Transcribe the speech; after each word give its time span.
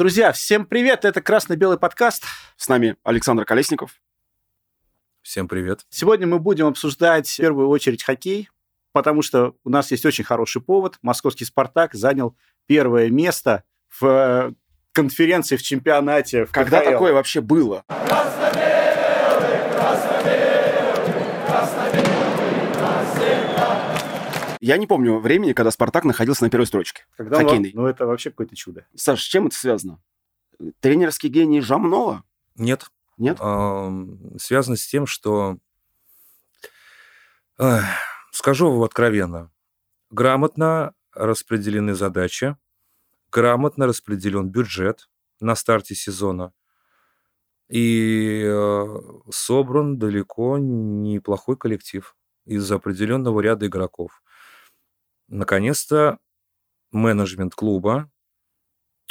Друзья, 0.00 0.32
всем 0.32 0.64
привет! 0.64 1.04
Это 1.04 1.20
«Красно-белый 1.20 1.78
подкаст». 1.78 2.24
С 2.56 2.70
нами 2.70 2.96
Александр 3.04 3.44
Колесников. 3.44 4.00
Всем 5.20 5.46
привет. 5.46 5.84
Сегодня 5.90 6.26
мы 6.26 6.38
будем 6.38 6.68
обсуждать 6.68 7.28
в 7.28 7.36
первую 7.36 7.68
очередь 7.68 8.02
хоккей, 8.02 8.48
потому 8.92 9.20
что 9.20 9.56
у 9.62 9.68
нас 9.68 9.90
есть 9.90 10.06
очень 10.06 10.24
хороший 10.24 10.62
повод. 10.62 10.96
Московский 11.02 11.44
«Спартак» 11.44 11.92
занял 11.92 12.34
первое 12.64 13.10
место 13.10 13.62
в 13.90 14.06
э, 14.06 14.52
конференции, 14.92 15.56
в 15.56 15.62
чемпионате. 15.62 16.46
В 16.46 16.50
Когда 16.50 16.80
КХЛ. 16.80 16.90
такое 16.92 17.12
вообще 17.12 17.42
было? 17.42 17.84
Я 24.60 24.76
не 24.76 24.86
помню 24.86 25.18
времени, 25.18 25.52
когда 25.52 25.70
«Спартак» 25.70 26.04
находился 26.04 26.44
на 26.44 26.50
первой 26.50 26.66
строчке. 26.66 27.06
Когда 27.16 27.38
он- 27.38 27.44
хоккейный. 27.44 27.72
Ну, 27.74 27.86
это 27.86 28.06
вообще 28.06 28.30
какое-то 28.30 28.54
чудо. 28.56 28.86
Саш, 28.94 29.22
с 29.22 29.26
чем 29.26 29.46
это 29.46 29.56
связано? 29.56 30.00
Тренерский 30.80 31.30
гений 31.30 31.60
Жамнова? 31.60 32.24
Нет. 32.56 32.90
Нет? 33.16 33.38
Связано 34.38 34.76
с 34.76 34.86
тем, 34.86 35.06
что... 35.06 35.58
Эх, 37.58 37.84
Скажу 38.30 38.70
вам 38.70 38.82
откровенно. 38.82 39.50
Грамотно 40.10 40.94
распределены 41.14 41.94
задачи, 41.94 42.56
грамотно 43.30 43.86
распределен 43.86 44.48
бюджет 44.48 45.08
на 45.40 45.54
старте 45.56 45.94
сезона, 45.94 46.52
и 47.68 48.42
э, 48.44 48.86
собран 49.30 49.98
далеко 49.98 50.58
неплохой 50.58 51.56
коллектив 51.56 52.16
из 52.44 52.70
определенного 52.70 53.40
ряда 53.40 53.66
игроков. 53.66 54.22
Наконец-то 55.30 56.18
менеджмент 56.92 57.54
клуба 57.54 58.10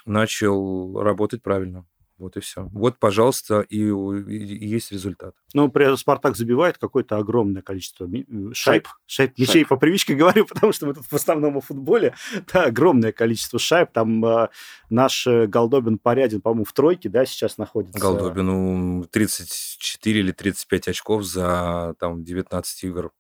начал 0.06 1.02
работать 1.02 1.42
правильно. 1.42 1.86
Вот 2.18 2.36
и 2.36 2.42
все. 2.42 2.66
Вот, 2.74 3.00
пожалуйста, 3.00 3.62
и, 3.62 3.78
и- 3.78 4.56
и 4.58 4.68
есть 4.68 4.92
результат. 4.92 5.34
Ну, 5.54 5.70
при 5.70 5.86
этом 5.86 5.96
«Спартак» 5.96 6.36
забивает 6.36 6.78
какое-то 6.78 7.16
огромное 7.16 7.62
количество 7.62 8.06
э, 8.14 8.24
шайб. 8.52 8.88
Шайб. 9.06 9.32
Шайб. 9.32 9.38
Мячей 9.40 9.66
по 9.66 9.78
привычке 9.78 10.16
говорю, 10.16 10.46
потому 10.46 10.74
что 10.74 10.88
мы 10.88 10.94
тут 10.96 11.06
в 11.06 11.14
основном 11.14 11.56
о 11.56 11.62
футболе. 11.62 12.14
Да, 12.52 12.66
огромное 12.66 13.14
количество 13.14 13.58
шайб. 13.58 13.92
Там 13.94 14.26
э, 14.26 14.50
наш 14.90 15.26
э, 15.28 15.48
Голдобин 15.48 15.98
Порядин, 15.98 16.42
по-моему, 16.42 16.66
в 16.66 16.74
тройке, 16.74 17.08
да, 17.08 17.26
сейчас 17.26 17.58
находится. 17.58 17.98
Голдобину 18.02 19.06
34 19.06 20.20
или 20.20 20.34
35 20.34 20.90
очков 20.90 21.24
за 21.24 21.96
там, 22.00 22.26
19 22.26 22.84
игр. 22.84 23.12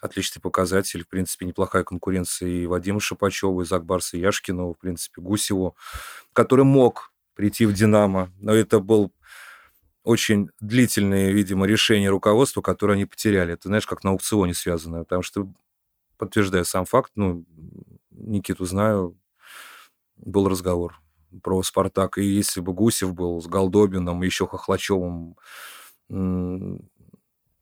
Отличный 0.00 0.40
показатель. 0.40 1.04
В 1.04 1.08
принципе, 1.08 1.46
неплохая 1.46 1.82
конкуренция 1.84 2.48
и 2.48 2.66
Вадиму 2.66 3.00
Шапачеву, 3.00 3.62
и 3.62 3.64
Закбарсу 3.64 4.18
Яшкину, 4.18 4.74
в 4.74 4.78
принципе, 4.78 5.22
Гусеву, 5.22 5.76
который 6.32 6.64
мог 6.64 7.12
прийти 7.34 7.66
в 7.66 7.72
«Динамо». 7.72 8.30
Но 8.38 8.52
это 8.52 8.80
был 8.80 9.12
очень 10.04 10.50
длительное, 10.60 11.32
видимо, 11.32 11.66
решение 11.66 12.10
руководства, 12.10 12.62
которое 12.62 12.94
они 12.94 13.06
потеряли. 13.06 13.54
Это, 13.54 13.68
знаешь, 13.68 13.86
как 13.86 14.04
на 14.04 14.10
аукционе 14.10 14.54
связано. 14.54 15.00
Потому 15.00 15.22
что, 15.22 15.48
подтверждая 16.18 16.64
сам 16.64 16.84
факт, 16.84 17.12
ну, 17.16 17.44
Никиту 18.10 18.64
знаю, 18.66 19.18
был 20.16 20.48
разговор 20.48 21.00
про 21.42 21.62
«Спартак». 21.62 22.18
И 22.18 22.24
если 22.24 22.60
бы 22.60 22.72
Гусев 22.72 23.14
был 23.14 23.40
с 23.40 23.46
Голдобином, 23.46 24.22
еще 24.22 24.46
Хохлачевым 24.46 25.36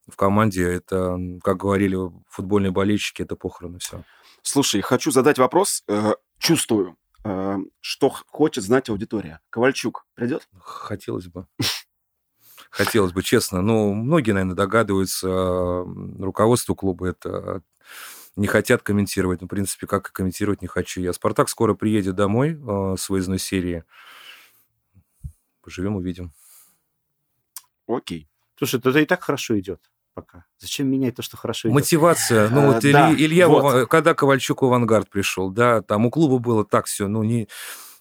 в 0.07 0.17
команде, 0.17 0.65
это, 0.65 1.19
как 1.43 1.57
говорили 1.57 1.97
футбольные 2.29 2.71
болельщики, 2.71 3.23
это 3.23 3.37
похороны 3.37 3.79
все. 3.79 4.05
Слушай, 4.43 4.83
хочу 4.83 5.11
задать 5.11 5.39
вопрос. 5.39 5.83
э, 5.89 6.15
чувствую, 6.39 6.97
э, 7.25 7.57
что 7.81 8.11
хочет 8.11 8.65
знать 8.65 8.91
аудитория. 8.91 9.41
Ковальчук 9.51 10.07
придет? 10.15 10.47
Хотелось 10.61 11.29
бы. 11.29 11.47
Хотелось 12.71 13.13
бы, 13.13 13.23
честно. 13.23 13.63
Ну, 13.63 13.95
многие, 13.95 14.33
наверное, 14.33 14.57
догадываются, 14.57 15.85
руководство 16.19 16.75
клуба 16.75 17.09
это 17.09 17.63
не 18.37 18.49
хотят 18.49 18.83
комментировать. 18.83 19.41
Ну, 19.41 19.47
в 19.47 19.51
принципе, 19.51 19.87
как 19.87 20.09
и 20.09 20.13
комментировать 20.13 20.61
не 20.61 20.67
хочу 20.67 21.01
я. 21.01 21.13
«Спартак» 21.13 21.49
скоро 21.49 21.75
приедет 21.75 22.17
домой 22.17 22.61
а, 22.67 22.97
с 22.97 23.09
выездной 23.09 23.39
серии. 23.39 23.85
Поживем, 25.63 25.95
увидим. 25.95 26.33
Окей. 27.87 28.29
Слушай, 28.57 28.81
это 28.81 28.99
и 28.99 29.07
так 29.07 29.23
хорошо 29.23 29.59
идет 29.59 29.81
пока. 30.15 30.45
Зачем 30.59 30.89
менять 30.89 31.17
то, 31.17 31.23
что 31.23 31.37
хорошо 31.37 31.69
идет? 31.69 31.75
Мотивация. 31.75 32.49
Ну, 32.49 32.65
Э, 32.65 32.67
вот 32.75 32.83
да, 32.83 33.13
Илья, 33.13 33.49
вот. 33.49 33.89
когда 33.89 34.15
Ковальчук 34.15 34.63
в 34.63 34.65
«Авангард» 34.67 35.11
пришел, 35.11 35.51
да, 35.51 35.83
там 35.83 36.07
у 36.07 36.11
клуба 36.11 36.39
было 36.39 36.65
так 36.65 36.87
все, 36.87 37.09
ну, 37.09 37.23
не... 37.23 37.49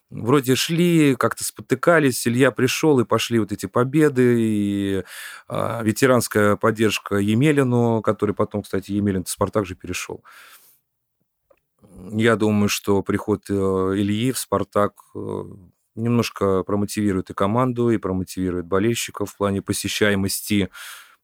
Вроде 0.10 0.56
шли, 0.56 1.16
как-то 1.16 1.44
спотыкались, 1.44 2.28
Илья 2.28 2.52
пришел, 2.52 3.00
и 3.00 3.06
пошли 3.06 3.40
вот 3.40 3.52
эти 3.52 3.66
победы, 3.66 4.36
и 4.38 5.04
а, 5.48 5.82
ветеранская 5.82 6.56
поддержка 6.56 7.16
Емелину, 7.16 8.04
который 8.04 8.36
потом, 8.36 8.62
кстати, 8.62 8.92
Емелин 8.92 9.24
в 9.24 9.30
«Спартак» 9.30 9.66
же 9.66 9.74
перешел. 9.74 10.24
Я 12.12 12.36
думаю, 12.36 12.70
что 12.70 13.02
приход 13.02 13.46
э, 13.50 13.54
Ильи 13.54 14.32
в 14.32 14.38
«Спартак» 14.38 14.94
э, 15.16 15.44
немножко 15.96 16.62
промотивирует 16.62 17.32
и 17.32 17.34
команду, 17.34 17.90
и 17.90 17.98
промотивирует 17.98 18.68
болельщиков 18.68 19.32
в 19.32 19.38
плане 19.38 19.64
посещаемости 19.64 20.70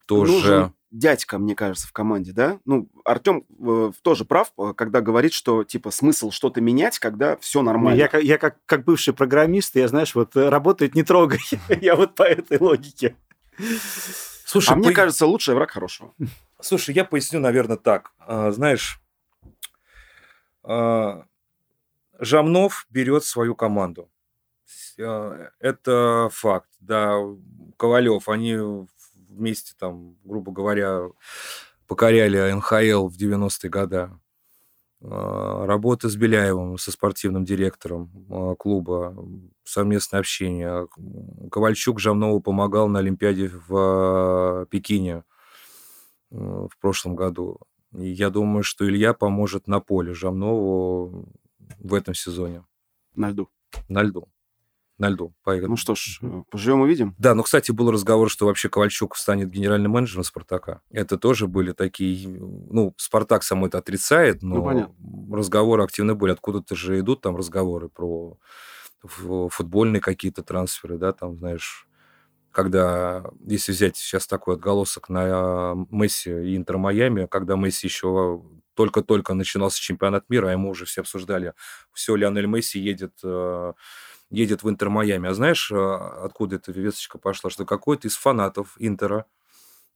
тоже. 0.08 0.32
Нужен 0.32 0.74
дядька, 0.92 1.38
мне 1.38 1.56
кажется, 1.56 1.88
в 1.88 1.92
команде, 1.92 2.32
да? 2.32 2.60
Ну, 2.66 2.90
Артем 3.06 3.46
э, 3.60 3.92
тоже 4.02 4.26
прав, 4.26 4.52
э, 4.58 4.74
когда 4.76 5.02
говорит, 5.02 5.34
что, 5.34 5.64
типа, 5.64 5.92
смысл 5.92 6.32
что-то 6.32 6.62
менять, 6.62 7.00
когда 7.00 7.38
все 7.38 7.62
нормально. 7.62 7.98
Я, 7.98 8.08
как- 8.08 8.24
я 8.24 8.38
как, 8.38 8.58
как 8.66 8.84
бывший 8.86 9.14
программист, 9.14 9.76
я, 9.76 9.88
знаешь, 9.88 10.16
вот 10.16 10.36
э, 10.36 10.50
работает 10.50 10.96
не 10.96 11.04
трогай. 11.04 11.40
я 11.82 11.96
вот 11.96 12.16
по 12.16 12.24
этой 12.24 12.58
логике. 12.60 13.16
Слушай, 14.46 14.74
а 14.74 14.76
мне 14.78 14.92
кажется, 14.92 15.26
лучший 15.28 15.54
враг 15.54 15.72
хорошего. 15.72 16.14
Слушай, 16.60 16.96
я 16.96 17.06
поясню, 17.06 17.40
наверное, 17.40 17.78
так. 17.78 18.12
А, 18.20 18.52
Знаешь, 18.52 19.00
а, 20.64 21.26
Жамнов 22.20 22.86
берет 22.90 23.24
свою 23.24 23.56
команду. 23.56 24.10
А, 25.00 25.52
Это 25.60 26.30
факт. 26.32 26.70
Да, 26.80 27.20
Ковалев, 27.78 28.28
они 28.28 28.58
вместе 29.30 29.74
там, 29.78 30.18
грубо 30.24 30.52
говоря, 30.52 31.10
покоряли 31.88 32.52
НХЛ 32.52 33.08
в 33.08 33.18
90-е 33.18 33.70
годы. 33.70 34.10
А, 35.02 35.66
Работа 35.66 36.10
с 36.10 36.16
Беляевым, 36.16 36.78
со 36.78 36.92
спортивным 36.92 37.46
директором 37.46 38.12
а, 38.30 38.56
клуба, 38.56 39.16
совместное 39.64 40.20
общение. 40.20 40.88
Ковальчук 41.52 42.00
Жамнову 42.00 42.42
помогал 42.42 42.90
на 42.90 43.00
Олимпиаде 43.00 43.52
в 43.68 43.76
а, 43.76 44.66
Пекине 44.66 45.24
в 46.30 46.72
прошлом 46.80 47.16
году. 47.16 47.60
И 47.98 48.08
я 48.10 48.30
думаю, 48.30 48.62
что 48.64 48.88
Илья 48.88 49.14
поможет 49.14 49.68
на 49.68 49.80
поле 49.80 50.14
Жамнову 50.14 51.28
в 51.80 51.94
этом 51.94 52.14
сезоне. 52.14 52.64
На 53.16 53.32
льду. 53.32 53.50
На 53.88 54.04
льду. 54.04 54.28
На 55.00 55.10
льду. 55.10 55.34
Поехали. 55.44 55.70
Ну 55.70 55.78
что 55.78 55.96
ж, 55.96 56.20
э, 56.22 56.44
поживем 56.52 56.82
увидим. 56.82 57.16
Да, 57.18 57.34
ну, 57.34 57.42
кстати, 57.44 57.72
был 57.72 57.90
разговор, 57.90 58.30
что 58.30 58.46
вообще 58.46 58.70
Ковальчук 58.70 59.16
станет 59.16 59.50
генеральным 59.50 59.94
менеджером 59.94 60.24
«Спартака». 60.26 60.82
Это 60.92 61.18
тоже 61.18 61.48
были 61.48 61.72
такие... 61.72 62.28
Ну, 62.30 62.94
«Спартак» 62.98 63.44
само 63.44 63.68
это 63.68 63.78
отрицает, 63.80 64.44
но 64.44 64.56
Ну, 64.58 64.64
понятно. 64.64 64.96
разговоры 65.36 65.84
активно 65.84 66.16
были. 66.16 66.34
Откуда-то 66.34 66.76
же 66.76 67.00
идут 67.00 67.22
там 67.22 67.36
разговоры 67.38 67.90
про 67.90 68.38
футбольные 69.02 70.02
какие-то 70.02 70.44
трансферы, 70.44 70.98
да, 70.98 71.14
там, 71.14 71.38
знаешь, 71.38 71.88
когда, 72.52 73.24
если 73.46 73.72
взять 73.72 73.96
сейчас 73.96 74.28
такой 74.28 74.56
отголосок 74.56 75.08
на 75.08 75.76
Месси 75.92 76.30
и 76.32 76.58
Интер 76.58 76.78
Майами, 76.78 77.26
когда 77.28 77.56
Месси 77.56 77.88
еще 77.88 78.42
только-только 78.74 79.34
начинался 79.34 79.80
чемпионат 79.82 80.30
мира, 80.30 80.48
а 80.50 80.52
ему 80.52 80.70
уже 80.72 80.86
все 80.86 81.02
обсуждали, 81.02 81.54
все, 81.94 82.16
Лионель 82.16 82.48
Месси 82.48 82.80
едет 82.80 83.14
э, 83.24 83.74
едет 84.30 84.64
в 84.64 84.70
Интер 84.70 84.90
Майами. 84.90 85.30
А 85.30 85.34
знаешь, 85.34 85.72
э, 85.72 85.76
откуда 85.76 86.58
эта 86.58 86.72
весточка 86.72 87.18
пошла? 87.18 87.50
Что 87.50 87.66
какой-то 87.66 88.08
из 88.08 88.16
фанатов 88.16 88.76
Интера, 88.80 89.26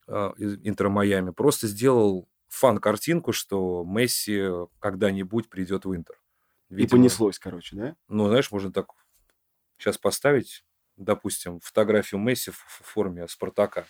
э, 0.08 0.32
из 0.38 0.60
Интера 0.64 0.90
Майами, 0.90 1.32
просто 1.32 1.68
сделал 1.68 2.28
фан-картинку, 2.50 3.32
что 3.32 3.84
Месси 3.86 4.48
когда-нибудь 4.80 5.50
придет 5.50 5.86
в 5.86 5.96
Интер. 5.96 6.16
И 6.70 6.76
Видимо, 6.76 7.02
понеслось, 7.02 7.40
короче, 7.40 7.76
да? 7.76 7.96
Ну, 8.08 8.28
знаешь, 8.28 8.52
можно 8.52 8.72
так 8.72 8.88
сейчас 9.78 9.98
поставить, 9.98 10.64
допустим, 10.98 11.60
фотографию 11.60 12.20
Месси 12.20 12.52
в 12.52 12.82
форме 12.84 13.28
Спартака. 13.28 13.82
и 13.82 13.86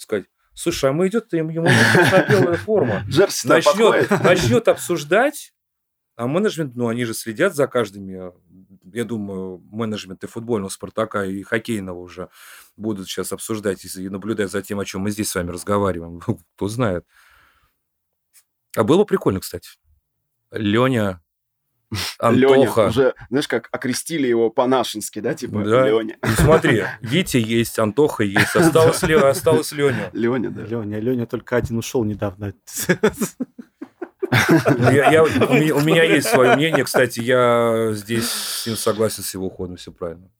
Сказать, 0.00 0.26
слушай, 0.54 0.90
а 0.90 0.92
мы 0.92 1.08
идет 1.08 1.32
ему 1.32 1.50
ему 1.50 1.66
красно-белая 1.66 2.56
форма 2.56 3.04
начнет, 3.44 4.10
начнет 4.22 4.68
обсуждать, 4.68 5.54
а 6.16 6.26
менеджмент, 6.26 6.74
ну, 6.74 6.88
они 6.88 7.04
же 7.04 7.14
следят 7.14 7.54
за 7.54 7.66
каждыми, 7.66 8.32
я 8.92 9.04
думаю, 9.04 9.58
менеджменты 9.70 10.26
футбольного 10.26 10.68
«Спартака» 10.70 11.24
и 11.24 11.42
хоккейного 11.42 11.98
уже 11.98 12.28
будут 12.76 13.08
сейчас 13.08 13.32
обсуждать 13.32 13.84
и 13.96 14.08
наблюдать 14.08 14.50
за 14.50 14.62
тем, 14.62 14.78
о 14.80 14.84
чем 14.84 15.02
мы 15.02 15.10
здесь 15.10 15.30
с 15.30 15.34
вами 15.34 15.50
разговариваем. 15.50 16.20
Кто 16.56 16.68
знает. 16.68 17.04
А 18.76 18.84
было 18.84 18.98
бы 18.98 19.04
прикольно, 19.06 19.40
кстати. 19.40 19.70
Леня 20.50 21.20
Леня, 22.20 22.54
Антоха. 22.62 22.88
уже, 22.88 23.14
знаешь, 23.30 23.46
как 23.48 23.68
окрестили 23.70 24.26
его 24.26 24.50
по-нашенски, 24.50 25.20
да, 25.20 25.34
типа 25.34 25.62
Да. 25.64 25.86
Леня. 25.88 26.16
Ну, 26.20 26.28
смотри, 26.36 26.84
Витя 27.00 27.36
есть, 27.36 27.78
Антоха 27.78 28.24
есть, 28.24 28.54
осталось, 28.56 29.02
Ле- 29.02 29.16
осталось 29.18 29.72
Леня. 29.72 30.10
Леня, 30.12 30.50
да. 30.50 30.62
Леня, 30.62 30.98
Леня 30.98 31.26
только 31.26 31.56
один 31.56 31.78
ушел 31.78 32.02
недавно. 32.04 32.54
Ну, 34.30 34.90
я- 34.90 35.10
я- 35.10 35.24
у, 35.24 35.26
меня, 35.28 35.74
у 35.74 35.80
меня 35.80 36.02
есть 36.04 36.28
свое 36.28 36.56
мнение, 36.56 36.84
кстати, 36.84 37.20
я 37.20 37.90
здесь 37.92 38.28
с 38.30 38.66
ним 38.66 38.76
согласен 38.76 39.22
с 39.22 39.34
его 39.34 39.46
уходом, 39.46 39.76
все 39.76 39.92
правильно. 39.92 40.30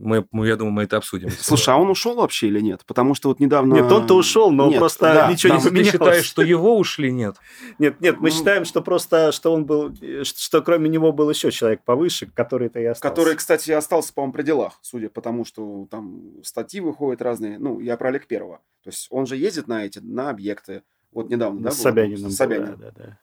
Мы, 0.00 0.24
мы, 0.30 0.46
я 0.46 0.54
думаю, 0.54 0.72
мы 0.74 0.82
это 0.84 0.96
обсудим. 0.98 1.28
Слушай, 1.28 1.70
а 1.74 1.76
он 1.76 1.90
ушел 1.90 2.14
вообще 2.14 2.46
или 2.46 2.60
нет? 2.60 2.82
Потому 2.86 3.16
что 3.16 3.30
вот 3.30 3.40
недавно... 3.40 3.74
Нет, 3.74 3.90
он-то 3.90 4.14
ушел, 4.14 4.52
но 4.52 4.68
Нет, 4.68 4.78
просто 4.78 5.12
да, 5.12 5.32
ничего 5.32 5.54
там- 5.54 5.58
не 5.58 5.62
ты 5.64 5.68
поменялось. 5.70 5.90
считаешь, 5.92 6.24
что 6.24 6.42
его 6.42 6.78
ушли? 6.78 7.10
Нет. 7.10 7.34
Нет, 7.80 8.00
нет, 8.00 8.20
мы 8.20 8.30
Ну. 8.30 8.36
считаем, 8.36 8.64
что 8.64 8.80
просто, 8.80 9.32
что 9.32 9.52
он 9.52 9.64
был, 9.66 9.92
что, 10.22 10.22
что 10.40 10.62
кроме 10.62 10.88
него 10.88 11.10
был 11.10 11.28
еще 11.28 11.50
человек 11.50 11.82
повыше, 11.82 12.30
который-то 12.32 12.78
и 12.78 12.84
остался. 12.84 13.12
Который, 13.12 13.34
кстати, 13.34 13.72
остался, 13.72 14.14
по-моему, 14.14 14.34
при 14.34 14.42
делах, 14.44 14.78
судя 14.82 15.08
по 15.08 15.20
тому, 15.20 15.44
что 15.44 15.88
там 15.90 16.20
статьи 16.44 16.78
выходят 16.80 17.20
разные. 17.20 17.58
Ну, 17.58 17.80
я 17.80 17.96
про 17.96 18.10
Олег 18.10 18.28
Первого. 18.28 18.58
То 18.84 18.90
есть 18.90 19.08
он 19.10 19.26
же 19.26 19.34
ездит 19.36 19.66
на 19.66 19.84
эти, 19.84 19.98
на 19.98 20.30
объекты. 20.30 20.82
Вот 21.12 21.30
недавно, 21.30 21.62
да? 21.62 21.70
с 21.70 21.76
было? 21.76 21.82
Собяниным. 21.82 22.30
С 22.30 22.38
да, 22.38 22.76
да, 22.76 22.90
да. 22.92 23.18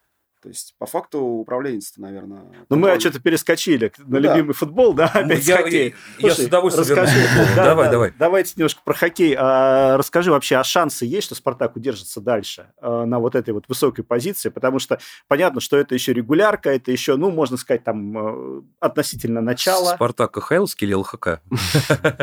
То 0.45 0.49
есть, 0.49 0.75
по 0.77 0.85
факту, 0.85 1.21
управленец 1.21 1.93
наверное... 1.97 2.43
Ну, 2.69 2.75
мы 2.75 2.99
что-то 2.99 3.19
перескочили 3.19 3.91
на 3.97 4.19
Ну 4.19 4.21
да. 4.21 4.35
любимый 4.35 4.53
футбол, 4.53 4.93
да, 4.93 5.07
опять 5.07 5.43
с 5.43 5.47
я, 5.47 5.57
хоккея. 5.57 5.93
я 6.19 6.29
с 6.29 6.35
Слушай, 6.35 6.45
удовольствием 6.49 6.87
расскажи. 6.99 7.27
Да, 7.55 7.65
Давай, 7.65 7.85
да, 7.85 7.91
давай. 7.91 8.13
Давайте 8.19 8.53
немножко 8.57 8.81
про 8.85 8.93
хоккей. 8.93 9.35
А, 9.39 9.97
расскажи 9.97 10.29
вообще, 10.29 10.57
а 10.57 10.63
шансы 10.63 11.07
есть, 11.07 11.25
что 11.25 11.33
Спартак 11.33 11.75
удержится 11.75 12.21
дальше 12.21 12.67
а, 12.79 13.05
на 13.05 13.17
вот 13.17 13.33
этой 13.33 13.55
вот 13.55 13.63
высокой 13.67 14.03
позиции? 14.03 14.49
Потому 14.49 14.77
что 14.77 14.99
понятно, 15.27 15.61
что 15.61 15.77
это 15.77 15.95
еще 15.95 16.13
регулярка, 16.13 16.69
это 16.69 16.91
еще, 16.91 17.15
ну, 17.15 17.31
можно 17.31 17.57
сказать, 17.57 17.83
там, 17.83 18.15
э, 18.15 18.61
относительно 18.81 19.41
начала. 19.41 19.95
Спартак 19.95 20.33
КХЛский 20.33 20.85
или 20.85 20.93
ЛХК? 20.93 21.39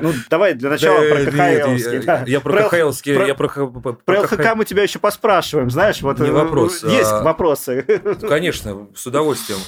Ну, 0.01 0.13
давай 0.31 0.55
для 0.55 0.71
начала 0.71 1.01
про 1.01 1.25
КХЛский. 1.25 2.03
я-. 2.05 2.25
Я 2.29 2.41
про 2.41 2.69
КХЛский, 2.69 3.17
про- 3.17 3.27
я 3.27 3.35
про 3.35 4.21
ЛХК 4.21 4.55
мы 4.55 4.65
тебя 4.65 4.85
еще 4.85 5.01
поспрашиваем, 5.01 5.71
знаешь, 5.71 6.01
вот 6.03 6.21
Не 6.21 6.29
э, 6.29 6.31
вопрос, 6.31 6.85
есть 6.85 7.11
а- 7.11 7.25
вопросы. 7.25 7.85
Конечно, 8.21 8.89
с 8.95 9.07
удовольствием. 9.07 9.59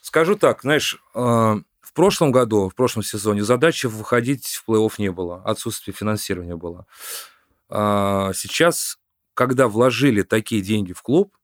Скажу 0.00 0.36
так, 0.36 0.62
знаешь, 0.62 0.98
э, 1.14 1.18
в 1.18 1.92
прошлом 1.94 2.32
году, 2.32 2.68
в 2.68 2.74
прошлом 2.74 3.02
сезоне 3.02 3.42
задачи 3.42 3.86
выходить 3.86 4.46
в 4.46 4.68
плей-офф 4.68 4.94
не 4.98 5.10
было, 5.10 5.42
отсутствие 5.44 5.94
финансирования 5.94 6.56
было. 6.56 6.86
А 7.68 8.32
Сейчас, 8.34 8.98
когда 9.34 9.68
вложили 9.68 10.22
такие 10.22 10.62
деньги 10.62 10.92
в 10.92 11.02
клуб, 11.02 11.36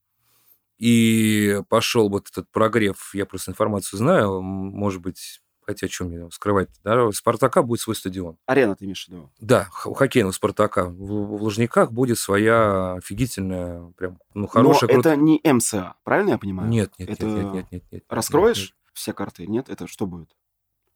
и 0.78 1.60
пошел 1.68 2.08
вот 2.08 2.28
этот 2.30 2.48
прогрев, 2.50 3.10
я 3.14 3.26
просто 3.26 3.50
информацию 3.50 3.98
знаю, 3.98 4.40
может 4.40 5.02
быть, 5.02 5.40
хотя 5.68 5.86
что 5.86 6.06
мне 6.06 6.30
скрывать, 6.30 6.70
да, 6.82 7.04
у 7.04 7.12
Спартака 7.12 7.62
будет 7.62 7.80
свой 7.80 7.94
стадион. 7.94 8.38
Арена 8.46 8.74
ты 8.74 8.86
имеешь 8.86 9.04
в 9.04 9.08
виду? 9.08 9.30
Да, 9.38 9.68
у 9.84 9.92
хоккейного 9.92 10.32
Спартака. 10.32 10.86
В, 10.86 10.96
в 10.96 11.42
Лужниках 11.42 11.92
будет 11.92 12.18
своя 12.18 12.94
офигительная, 12.94 13.92
прям, 13.98 14.18
ну, 14.32 14.46
хорошая, 14.46 14.88
Но 14.88 14.94
крутая... 14.94 15.12
это 15.16 15.22
не 15.22 15.40
МСА, 15.44 15.94
правильно 16.04 16.30
я 16.30 16.38
понимаю? 16.38 16.70
Нет, 16.70 16.92
нет, 16.98 17.10
Это 17.10 17.26
нет, 17.26 17.36
нет, 17.36 17.52
нет, 17.52 17.66
нет, 17.70 17.84
нет. 17.90 18.04
Раскроешь 18.08 18.58
нет, 18.58 18.94
все 18.94 19.12
карты? 19.12 19.46
Нет? 19.46 19.68
Это 19.68 19.86
что 19.86 20.06
будет? 20.06 20.34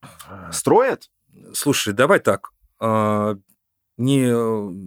нет. 0.02 0.54
Строят? 0.54 1.10
Слушай, 1.52 1.92
давай 1.92 2.20
так. 2.20 2.52
Не, 3.98 4.26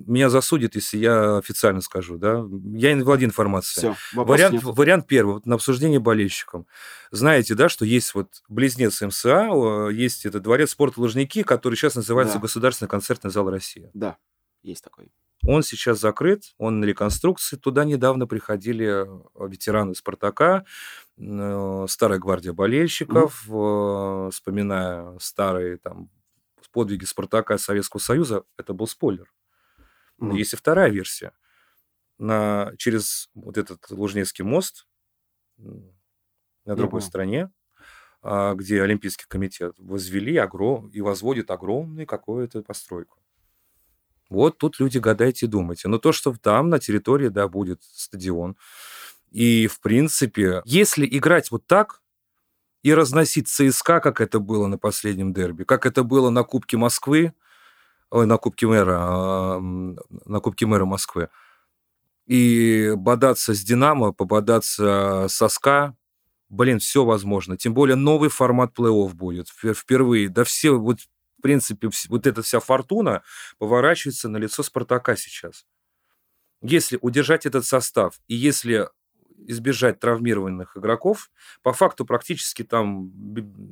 меня 0.09 0.29
засудят, 0.29 0.75
если 0.75 0.97
я 0.97 1.37
официально 1.37 1.81
скажу, 1.81 2.17
да? 2.17 2.43
Я 2.73 2.93
не 2.93 3.03
владею 3.03 3.29
информацией. 3.29 3.93
Все, 3.93 4.23
Вариант, 4.23 4.63
вариант 4.63 5.07
первый, 5.07 5.35
вот 5.35 5.45
на 5.45 5.55
обсуждение 5.55 5.99
болельщикам. 5.99 6.65
Знаете, 7.11 7.53
да, 7.53 7.69
что 7.69 7.85
есть 7.85 8.15
вот 8.15 8.41
близнец 8.49 9.01
МСА, 9.01 9.49
о, 9.51 9.89
есть 9.89 10.25
это 10.25 10.39
дворец 10.39 10.71
спорта 10.71 10.99
Лужники, 10.99 11.43
который 11.43 11.75
сейчас 11.75 11.95
называется 11.95 12.35
Да. 12.35 12.41
Государственный 12.41 12.89
концертный 12.89 13.29
зал 13.29 13.49
России. 13.49 13.91
Да, 13.93 14.17
есть 14.63 14.83
такой. 14.83 15.11
Он 15.45 15.61
сейчас 15.61 15.99
закрыт, 15.99 16.55
он 16.57 16.79
на 16.79 16.85
реконструкции. 16.85 17.55
Туда 17.55 17.85
недавно 17.85 18.25
приходили 18.25 19.05
э, 19.05 19.47
ветераны 19.47 19.93
«Спартака», 19.93 20.65
э, 21.17 21.85
старая 21.87 22.19
гвардия 22.19 22.53
болельщиков, 22.53 23.45
э, 23.47 24.29
вспоминая 24.31 25.17
старые 25.19 25.77
там 25.77 26.09
подвиги 26.75 27.05
«Спартака» 27.05 27.57
Советского 27.57 28.01
Союза. 28.01 28.43
Это 28.57 28.73
был 28.73 28.85
спойлер. 28.87 29.33
Но 30.19 30.27
Мгм. 30.27 30.35
есть 30.35 30.53
и 30.53 30.57
вторая 30.57 30.89
версия. 30.91 31.31
На, 32.17 32.73
через 32.77 33.29
вот 33.33 33.57
этот 33.57 33.89
Лужнецкий 33.89 34.43
мост 34.43 34.87
на 35.57 36.75
другой 36.75 36.99
понял. 36.99 37.07
стороне, 37.07 37.51
а, 38.21 38.53
где 38.55 38.81
Олимпийский 38.81 39.25
комитет 39.27 39.75
возвели 39.77 40.35
огром... 40.37 40.89
и 40.89 41.01
возводит 41.01 41.49
огромную 41.51 42.05
какую-то 42.07 42.61
постройку. 42.63 43.19
Вот 44.29 44.57
тут 44.57 44.79
люди 44.79 44.97
гадайте 44.97 45.45
и 45.45 45.49
думайте. 45.49 45.87
Но 45.87 45.97
то, 45.97 46.11
что 46.11 46.33
там 46.35 46.69
на 46.69 46.79
территории, 46.79 47.29
да, 47.29 47.47
будет 47.47 47.83
стадион. 47.83 48.57
И, 49.31 49.67
в 49.67 49.79
принципе, 49.81 50.61
если 50.65 51.05
играть 51.05 51.51
вот 51.51 51.65
так 51.67 52.01
и 52.85 52.93
разносить 52.93 53.47
ЦСКА, 53.47 53.99
как 53.99 54.21
это 54.21 54.39
было 54.39 54.67
на 54.67 54.77
последнем 54.77 55.33
дерби, 55.33 55.63
как 55.63 55.87
это 55.87 56.03
было 56.03 56.29
на 56.29 56.43
Кубке 56.43 56.77
Москвы, 56.77 57.33
ой, 58.11 58.27
на 58.27 58.37
Кубке 58.37 58.67
мэра, 58.67 58.97
а, 58.99 59.59
на 59.59 60.39
Кубке 60.39 60.67
мэра 60.67 60.85
Москвы, 60.85 61.29
и 62.27 62.93
бодаться 62.95 63.55
с 63.55 63.63
Динамо, 63.63 64.13
пободаться 64.13 65.25
со 65.29 65.47
СКА, 65.47 65.95
блин, 66.49 66.77
все 66.77 67.03
возможно. 67.05 67.57
Тем 67.57 67.73
более 67.73 67.95
новый 67.95 68.29
формат 68.29 68.77
плей-офф 68.77 69.15
будет 69.15 69.47
впер- 69.47 69.73
впервые. 69.73 70.29
Да 70.29 70.43
все, 70.43 70.77
вот, 70.77 70.99
в 70.99 71.41
принципе, 71.41 71.89
вот 72.09 72.27
эта 72.27 72.43
вся 72.43 72.59
фортуна 72.59 73.23
поворачивается 73.57 74.29
на 74.29 74.37
лицо 74.37 74.61
Спартака 74.61 75.15
сейчас. 75.15 75.65
Если 76.61 76.99
удержать 77.01 77.47
этот 77.47 77.65
состав, 77.65 78.19
и 78.27 78.35
если 78.35 78.89
избежать 79.47 79.99
травмированных 79.99 80.75
игроков, 80.77 81.29
по 81.61 81.71
факту 81.73 82.05
практически 82.05 82.63
там, 82.63 83.11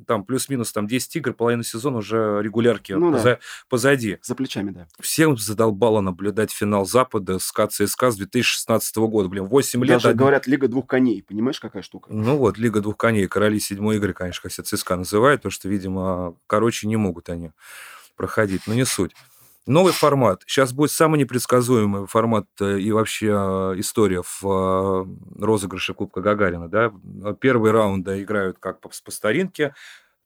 там 0.06 0.24
плюс-минус 0.24 0.72
там 0.72 0.86
10 0.86 1.16
игр, 1.16 1.32
половина 1.34 1.64
сезона 1.64 1.98
уже 1.98 2.40
регулярки 2.42 2.92
Ну 2.92 3.10
да. 3.10 3.18
поза- 3.18 3.38
позади. 3.68 4.18
За 4.22 4.34
плечами, 4.34 4.70
да. 4.70 4.86
Всем 5.00 5.36
задолбало 5.36 6.00
наблюдать 6.00 6.52
финал 6.52 6.86
Запада 6.86 7.38
с 7.38 7.50
КЦСКА 7.50 8.10
с 8.12 8.16
2016 8.16 8.96
года. 8.96 9.28
Блин, 9.28 9.46
8 9.46 9.80
лет... 9.84 10.02
Даже 10.02 10.14
говорят, 10.14 10.46
Лига 10.46 10.68
двух 10.68 10.86
коней. 10.86 11.22
Понимаешь, 11.22 11.58
какая 11.60 11.82
штука? 11.82 12.12
Ну 12.12 12.36
вот, 12.36 12.58
Лига 12.58 12.80
двух 12.80 12.96
коней, 12.96 13.26
короли 13.26 13.58
седьмой 13.58 13.96
игры, 13.96 14.12
конечно, 14.12 14.42
как 14.42 14.52
себя 14.52 14.64
ЦСКА 14.64 14.96
называют, 14.96 15.40
потому 15.40 15.52
что, 15.52 15.68
видимо, 15.68 16.36
короче, 16.46 16.86
не 16.86 16.96
могут 16.96 17.28
они 17.28 17.50
проходить, 18.16 18.62
но 18.66 18.74
не 18.74 18.84
суть. 18.84 19.12
Новый 19.66 19.92
формат. 19.94 20.42
Сейчас 20.46 20.74
будет 20.74 20.90
самый 20.90 21.18
непредсказуемый 21.18 22.06
формат 22.06 22.46
э, 22.60 22.78
и 22.80 22.92
вообще 22.92 23.28
э, 23.28 23.80
история 23.80 24.22
в 24.22 24.44
э, 24.44 25.06
розыгрыше 25.42 25.94
Кубка 25.94 26.20
Гагарина. 26.20 26.68
Да? 26.68 26.92
Первые 27.40 27.72
раунды 27.72 28.22
играют 28.22 28.58
как 28.58 28.80
по, 28.80 28.90
по 28.90 29.10
старинке, 29.10 29.74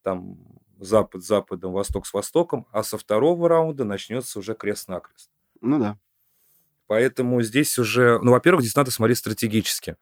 там 0.03 0.39
запад 0.81 1.23
с 1.23 1.27
западом, 1.27 1.73
восток 1.73 2.07
с 2.07 2.13
востоком, 2.13 2.67
а 2.73 2.83
со 2.83 2.99
второго 2.99 3.49
раунда 3.49 3.85
начнется 3.85 4.41
уже 4.41 4.55
крест-накрест. 4.55 5.31
Ну 5.61 5.79
да. 5.79 5.99
Поэтому 6.89 7.41
здесь 7.43 7.79
уже, 7.79 8.19
ну, 8.21 8.33
во-первых, 8.33 8.63
здесь 8.63 8.75
надо 8.75 8.91
смотреть 8.91 9.19
стратегически. 9.19 9.97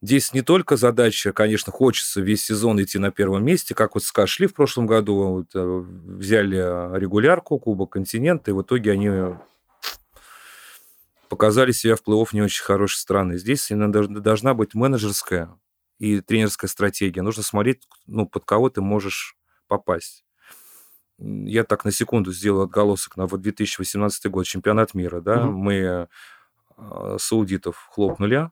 Здесь 0.00 0.32
не 0.32 0.42
только 0.42 0.76
задача, 0.76 1.32
конечно, 1.32 1.72
хочется 1.72 2.20
весь 2.20 2.44
сезон 2.44 2.80
идти 2.80 2.98
на 2.98 3.10
первом 3.10 3.44
месте, 3.44 3.74
как 3.74 3.94
вот 3.94 4.04
СКА 4.04 4.26
шли 4.28 4.46
в 4.46 4.54
прошлом 4.54 4.86
году, 4.86 5.14
вот, 5.16 5.46
э, 5.54 5.60
взяли 5.60 6.56
регулярку, 6.98 7.58
Кубок 7.58 7.92
континента, 7.92 8.50
и 8.52 8.54
в 8.54 8.62
итоге 8.62 8.92
они 8.92 9.10
показали 11.28 11.72
себя 11.72 11.96
в 11.96 12.02
плей-офф 12.06 12.28
не 12.32 12.42
очень 12.42 12.62
хорошей 12.64 12.96
страны. 12.98 13.38
Здесь 13.38 13.68
должна 13.70 14.54
быть 14.54 14.74
менеджерская 14.74 15.50
и 15.98 16.20
тренерская 16.20 16.68
стратегия. 16.68 17.22
Нужно 17.22 17.42
смотреть, 17.42 17.86
ну, 18.06 18.26
под 18.26 18.44
кого 18.44 18.70
ты 18.70 18.80
можешь 18.80 19.36
попасть. 19.66 20.24
Я 21.18 21.64
так 21.64 21.84
на 21.84 21.90
секунду 21.90 22.32
сделал 22.32 22.62
отголосок 22.62 23.16
на 23.16 23.26
вот 23.26 23.40
2018 23.42 24.30
год, 24.30 24.46
чемпионат 24.46 24.94
мира, 24.94 25.20
да, 25.20 25.44
Мгм. 25.46 25.54
мы 25.54 25.74
э, 25.74 27.16
саудитов 27.18 27.88
хлопнули, 27.90 28.50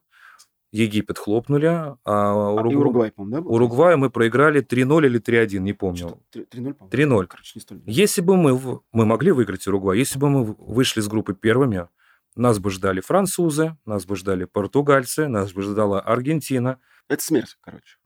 Египет 0.76 1.18
хлопнули, 1.18 1.66
а 1.66 1.96
А, 2.04 2.34
Уругвай, 2.52 2.72
И 2.72 2.76
Уругвай, 2.76 3.12
да? 3.16 3.40
был? 3.40 3.52
Уругваю 3.54 3.98
мы 3.98 4.10
проиграли 4.10 4.60
3-0 4.62 5.06
или 5.06 5.18
3-1, 5.20 5.58
не 5.60 5.72
помню. 5.72 6.08
Что-то 6.08 6.20
три- 6.30 6.44
3-0, 6.44 6.74
по-моему. 6.74 6.88
3-0. 6.90 7.26
Короче, 7.26 7.52
не 7.54 7.60
столь. 7.62 7.82
Если 7.86 8.20
бы 8.20 8.36
мы, 8.36 8.58
мы 8.92 9.06
могли 9.06 9.32
выиграть 9.32 9.66
Уругвай, 9.66 9.98
если 9.98 10.18
бы 10.18 10.28
мы 10.28 10.44
вышли 10.44 11.00
с 11.00 11.08
группы 11.08 11.34
первыми, 11.34 11.88
нас 12.34 12.58
бы 12.58 12.70
ждали 12.70 13.00
французы, 13.00 13.76
нас 13.86 14.04
бы 14.04 14.16
ждали 14.16 14.44
португальцы, 14.44 15.26
нас 15.28 15.52
бы 15.52 15.62
ждала 15.62 16.00
Аргентина. 16.00 16.78
Это 17.08 17.22
смерть, 17.22 17.56
короче. 17.62 17.96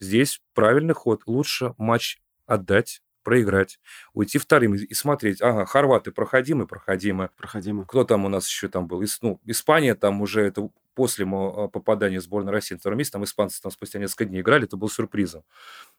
Здесь 0.00 0.40
правильный 0.54 0.94
ход. 0.94 1.22
Лучше 1.26 1.74
матч 1.78 2.18
отдать, 2.46 3.02
проиграть, 3.22 3.78
уйти 4.14 4.38
вторым 4.38 4.74
и 4.74 4.94
смотреть. 4.94 5.42
Ага, 5.42 5.66
хорваты 5.66 6.10
проходимы, 6.10 6.66
проходимы. 6.66 7.30
Проходимо. 7.36 7.84
Кто 7.84 8.04
там 8.04 8.24
у 8.24 8.28
нас 8.28 8.46
еще 8.48 8.68
там 8.68 8.86
был? 8.86 9.02
Ис- 9.02 9.18
ну, 9.22 9.40
Испания 9.44 9.94
там 9.94 10.20
уже 10.22 10.40
это 10.42 10.70
после 10.94 11.24
попадания 11.24 12.18
в 12.18 12.22
сборную 12.22 12.52
России 12.52 12.74
на 12.74 12.80
втором 12.80 12.98
месте, 12.98 13.12
там 13.12 13.24
испанцы 13.24 13.60
там 13.60 13.70
спустя 13.70 13.98
несколько 13.98 14.24
дней 14.26 14.40
играли, 14.40 14.64
это 14.64 14.76
был 14.76 14.88
сюрпризом. 14.88 15.44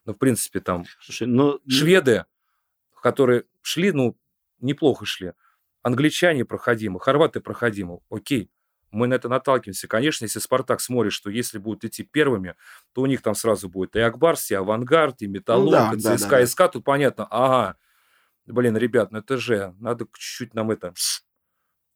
Но, 0.04 0.12
в 0.14 0.18
принципе, 0.18 0.60
там 0.60 0.84
Слушай, 1.00 1.26
ну... 1.26 1.60
шведы, 1.68 2.24
которые 3.00 3.44
шли, 3.62 3.92
ну, 3.92 4.16
неплохо 4.60 5.04
шли, 5.04 5.32
англичане 5.82 6.44
проходимы, 6.44 7.00
хорваты 7.00 7.40
проходимы, 7.40 8.00
окей, 8.10 8.50
мы 8.92 9.06
на 9.06 9.14
это 9.14 9.28
наталкиваемся. 9.28 9.88
Конечно, 9.88 10.26
если 10.26 10.38
Спартак 10.38 10.80
смотрит, 10.80 11.12
что 11.12 11.30
если 11.30 11.58
будут 11.58 11.84
идти 11.84 12.04
первыми, 12.04 12.54
то 12.92 13.00
у 13.00 13.06
них 13.06 13.22
там 13.22 13.34
сразу 13.34 13.68
будет 13.68 13.96
и 13.96 14.00
Ак 14.00 14.14
Барс, 14.14 14.50
и 14.50 14.54
Авангард, 14.54 15.22
и 15.22 15.26
Металлург, 15.26 15.94
ну, 15.94 15.98
да, 15.98 16.14
и 16.14 16.18
ЦСКА, 16.18 16.30
да, 16.30 16.38
да. 16.38 16.46
СКА. 16.46 16.68
Тут 16.68 16.84
понятно, 16.84 17.26
ага, 17.30 17.76
блин, 18.46 18.76
ребят, 18.76 19.10
ну 19.10 19.18
это 19.18 19.38
же, 19.38 19.74
надо 19.80 20.06
чуть-чуть 20.12 20.54
нам 20.54 20.70
это 20.70 20.92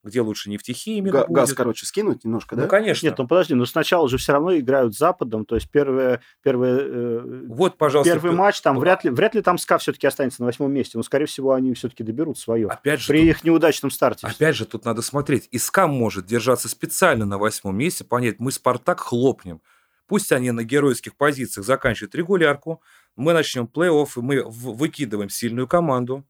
где 0.07 0.21
лучше 0.21 0.49
нефтехимик 0.49 1.13
Га- 1.13 1.27
Газ, 1.29 1.53
короче, 1.53 1.85
скинуть 1.85 2.25
немножко, 2.25 2.55
ну, 2.55 2.61
да? 2.61 2.67
Ну, 2.67 2.71
конечно. 2.71 3.07
Нет, 3.07 3.19
ну 3.19 3.27
подожди, 3.27 3.55
но 3.55 3.67
сначала 3.67 4.09
же 4.09 4.17
все 4.17 4.33
равно 4.33 4.57
играют 4.57 4.95
с 4.95 4.99
Западом, 4.99 5.45
то 5.45 5.57
есть 5.57 5.71
первые, 5.71 6.21
первые, 6.43 6.79
э, 6.81 7.45
вот, 7.49 7.77
пожалуйста, 7.77 8.13
первый 8.13 8.31
ты... 8.31 8.37
матч, 8.37 8.61
там 8.61 8.79
вряд 8.79 9.05
ли, 9.05 9.11
вряд 9.11 9.35
ли 9.35 9.43
там 9.43 9.59
СКА 9.59 9.79
все-таки 9.79 10.07
останется 10.07 10.41
на 10.43 10.47
восьмом 10.47 10.73
месте, 10.73 10.97
но, 10.97 11.03
скорее 11.03 11.27
всего, 11.27 11.53
они 11.53 11.75
все-таки 11.75 12.03
доберут 12.03 12.39
свое. 12.39 12.69
Опять 12.69 13.01
же, 13.01 13.09
при 13.09 13.21
тут... 13.21 13.29
их 13.29 13.45
неудачном 13.45 13.91
старте. 13.91 14.27
Опять 14.27 14.57
же, 14.57 14.65
тут 14.65 14.85
надо 14.85 15.03
смотреть. 15.03 15.49
И 15.51 15.59
СКА 15.59 15.87
может 15.87 16.27
держаться 16.27 16.69
специально 16.69 17.27
на 17.27 17.39
восьмом 17.39 17.77
месте, 17.77 18.05
понять, 18.05 18.37
мы 18.39 18.53
Спартак 18.53 19.01
хлопнем. 19.01 19.61
Пусть 20.07 20.31
они 20.31 20.53
на 20.53 20.63
геройских 20.63 21.17
позициях 21.17 21.67
заканчивают 21.67 22.15
регулярку, 22.15 22.81
мы 23.17 23.33
начнем 23.33 23.65
плей-офф, 23.65 24.09
и 24.17 24.21
мы 24.21 24.43
выкидываем 24.45 25.31
сильную 25.31 25.67
команду, 25.67 26.25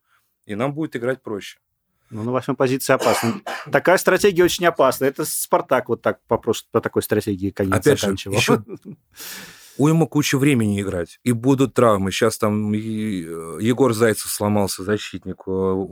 и 0.46 0.54
нам 0.54 0.72
будет 0.72 0.96
играть 0.96 1.22
проще. 1.22 1.58
Ну, 2.10 2.22
на 2.22 2.32
восьмой 2.32 2.56
позиции 2.56 2.92
опасно. 2.92 3.40
Такая 3.70 3.98
стратегия 3.98 4.44
очень 4.44 4.66
опасна. 4.66 5.06
Это 5.06 5.24
Спартак 5.24 5.88
вот 5.88 6.02
так 6.02 6.20
по, 6.28 6.38
прош... 6.38 6.64
по 6.70 6.80
такой 6.80 7.02
стратегии 7.02 7.50
конец 7.50 7.74
Опять 7.74 8.00
заканчивал. 8.00 8.36
Же, 8.36 8.40
еще 8.40 8.64
уйма 9.76 10.06
куча 10.06 10.38
времени 10.38 10.80
играть. 10.80 11.18
И 11.24 11.32
будут 11.32 11.74
травмы. 11.74 12.12
Сейчас 12.12 12.38
там 12.38 12.72
э, 12.72 12.76
Егор 12.76 13.92
Зайцев 13.92 14.30
сломался, 14.30 14.84
защитник, 14.84 15.42
э, 15.46 15.84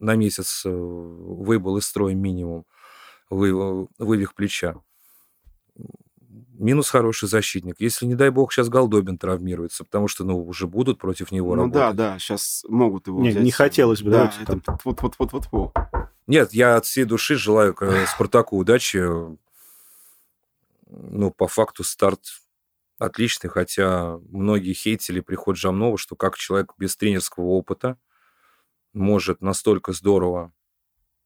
на 0.00 0.16
месяц 0.16 0.62
э, 0.64 0.70
выбыл 0.70 1.78
из 1.78 1.86
строя 1.86 2.14
минимум, 2.14 2.64
вывих 3.30 4.34
плеча 4.34 4.74
минус 6.60 6.90
хороший 6.90 7.28
защитник. 7.28 7.76
Если, 7.78 8.06
не 8.06 8.14
дай 8.14 8.30
бог, 8.30 8.52
сейчас 8.52 8.68
Голдобин 8.68 9.18
травмируется, 9.18 9.84
потому 9.84 10.08
что, 10.08 10.24
ну, 10.24 10.44
уже 10.44 10.66
будут 10.66 10.98
против 10.98 11.32
него 11.32 11.56
ну, 11.56 11.62
работать. 11.62 11.80
да, 11.80 11.92
да, 11.92 12.18
сейчас 12.18 12.64
могут 12.68 13.06
его 13.06 13.20
не, 13.20 13.30
взять. 13.30 13.42
Не 13.42 13.50
хотелось 13.50 14.02
бы, 14.02 14.10
да. 14.10 14.32
да 14.46 14.54
это, 14.54 14.78
вот, 14.84 15.02
вот, 15.02 15.14
вот, 15.18 15.32
вот, 15.32 15.48
вот. 15.50 15.74
Нет, 16.26 16.52
я 16.52 16.76
от 16.76 16.84
всей 16.84 17.04
души 17.04 17.36
желаю 17.36 17.74
э, 17.80 18.06
Спартаку 18.06 18.56
удачи. 18.56 19.04
Ну, 20.86 21.30
по 21.30 21.48
факту 21.48 21.82
старт 21.82 22.20
отличный, 22.98 23.48
хотя 23.48 24.18
многие 24.28 24.74
хейтили 24.74 25.20
приход 25.20 25.56
Жамнова, 25.56 25.96
что 25.96 26.14
как 26.16 26.36
человек 26.36 26.74
без 26.78 26.96
тренерского 26.96 27.44
опыта 27.44 27.96
может 28.92 29.40
настолько 29.40 29.92
здорово 29.92 30.52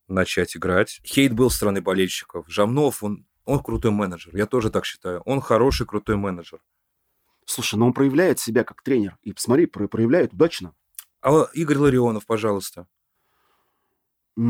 начать 0.07 0.57
играть. 0.57 1.00
Хейт 1.05 1.33
был 1.33 1.50
со 1.50 1.57
стороны 1.57 1.81
болельщиков. 1.81 2.47
Жамнов, 2.49 3.03
он 3.03 3.26
он 3.45 3.61
крутой 3.61 3.91
менеджер. 3.91 4.37
Я 4.37 4.47
тоже 4.47 4.71
так 4.71 4.85
считаю. 4.85 5.21
Он 5.21 5.41
хороший, 5.41 5.87
крутой 5.87 6.17
менеджер. 6.17 6.61
Слушай, 7.47 7.77
но 7.77 7.87
он 7.87 7.93
проявляет 7.93 8.39
себя 8.39 8.65
как 8.65 8.83
тренер. 8.83 9.19
И 9.23 9.33
посмотри, 9.33 9.67
проявляет 9.67 10.33
удачно. 10.33 10.75
А 11.21 11.47
Игорь 11.53 11.79
Ларионов, 11.79 12.27
пожалуйста. 12.27 12.87
Ты 14.37 14.41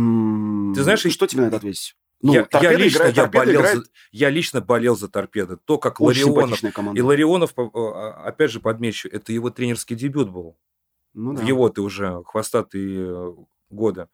знаешь, 0.83 1.01
что 1.01 1.27
тебе 1.27 1.43
на 1.43 1.47
это 1.47 1.57
ответить? 1.57 1.97
Ну, 2.23 2.33
я, 2.33 2.49
я, 2.53 2.73
лично, 2.73 2.99
играет, 2.99 3.17
я, 3.17 3.27
болел 3.27 3.61
играет... 3.61 3.79
за, 3.79 3.85
я 4.13 4.31
лично 4.31 4.61
болел 4.63 4.97
за 4.97 5.09
торпеды. 5.09 5.59
То, 5.59 5.77
как 5.77 6.01
Очень 6.01 6.31
Ларионов... 6.31 6.97
И 6.97 7.03
Ларионов, 7.03 7.53
а, 7.59 8.25
опять 8.25 8.51
же, 8.51 8.61
подмечу, 8.61 9.09
это 9.09 9.31
его 9.33 9.51
тренерский 9.51 9.95
дебют 9.95 10.31
был. 10.31 10.57
Ну, 11.13 11.35
да. 11.35 11.43
В 11.43 11.47
его-то 11.47 11.83
уже 11.83 12.23
хвостатые 12.25 13.09
э, 13.09 13.35
годы. 13.69 14.09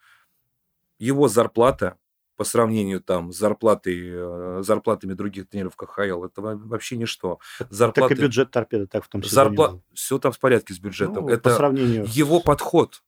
Его 0.99 1.29
зарплата 1.29 1.99
по 2.41 2.45
сравнению 2.45 3.03
там 3.03 3.35
с 3.35 3.37
зарплатой, 3.37 4.01
э, 4.01 4.63
зарплатами 4.63 5.13
других 5.13 5.51
тренеров 5.51 5.77
КХЛ, 5.77 6.25
это 6.25 6.41
вообще 6.41 6.97
ничто. 6.97 7.39
Зарплаты, 7.69 8.15
так 8.15 8.19
и 8.19 8.23
бюджет 8.23 8.51
торпеды 8.51 8.87
так 8.87 9.05
в 9.05 9.09
том 9.09 9.21
числе. 9.21 9.35
Зарпла... 9.35 9.83
Все 9.93 10.19
там 10.19 10.33
в 10.33 10.39
порядке 10.39 10.73
с 10.73 10.79
бюджетом. 10.79 11.27
Ну, 11.27 11.29
это 11.29 11.51
по 11.51 11.55
сравнению... 11.55 12.07
его 12.09 12.41
подход, 12.41 13.03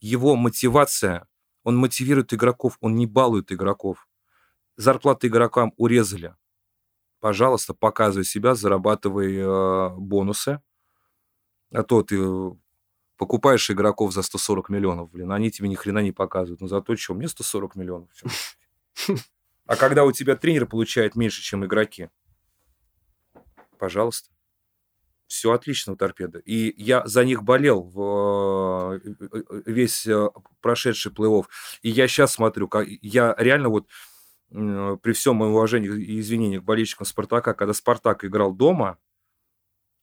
его 0.00 0.34
мотивация, 0.34 1.28
он 1.62 1.76
мотивирует 1.76 2.34
игроков, 2.34 2.76
он 2.80 2.96
не 2.96 3.06
балует 3.06 3.52
игроков. 3.52 4.08
Зарплаты 4.74 5.28
игрокам 5.28 5.72
урезали. 5.76 6.34
Пожалуйста, 7.20 7.74
показывай 7.74 8.24
себя, 8.24 8.56
зарабатывай 8.56 9.36
э, 9.36 9.90
бонусы. 9.90 10.60
А 11.70 11.84
то 11.84 12.02
ты 12.02 12.18
покупаешь 13.16 13.70
игроков 13.70 14.12
за 14.12 14.22
140 14.22 14.70
миллионов, 14.70 15.12
блин, 15.12 15.30
они 15.30 15.52
тебе 15.52 15.68
ни 15.68 15.76
хрена 15.76 16.00
не 16.00 16.10
показывают. 16.10 16.60
Но 16.60 16.66
зато 16.66 16.96
что, 16.96 17.14
мне 17.14 17.28
140 17.28 17.76
миллионов. 17.76 18.08
А 19.66 19.76
когда 19.76 20.04
у 20.04 20.12
тебя 20.12 20.36
тренер 20.36 20.66
получает 20.66 21.14
меньше, 21.14 21.40
чем 21.40 21.64
игроки, 21.64 22.10
пожалуйста. 23.78 24.28
Все 25.28 25.52
отлично 25.52 25.94
у 25.94 25.96
торпеды. 25.96 26.42
И 26.44 26.74
я 26.76 27.06
за 27.06 27.24
них 27.24 27.42
болел 27.42 27.82
в 27.82 29.00
э, 29.02 29.62
весь 29.64 30.06
э, 30.06 30.28
прошедший 30.60 31.10
плей-офф. 31.10 31.46
И 31.80 31.88
я 31.88 32.06
сейчас 32.06 32.34
смотрю, 32.34 32.68
как 32.68 32.86
я 32.86 33.34
реально 33.38 33.70
вот 33.70 33.88
при 34.50 35.12
всем 35.12 35.36
моем 35.36 35.52
уважении 35.52 35.88
и 35.88 36.20
извинениях 36.20 36.60
к 36.62 36.66
болельщикам 36.66 37.06
Спартака, 37.06 37.54
когда 37.54 37.72
Спартак 37.72 38.26
играл 38.26 38.52
дома, 38.52 38.98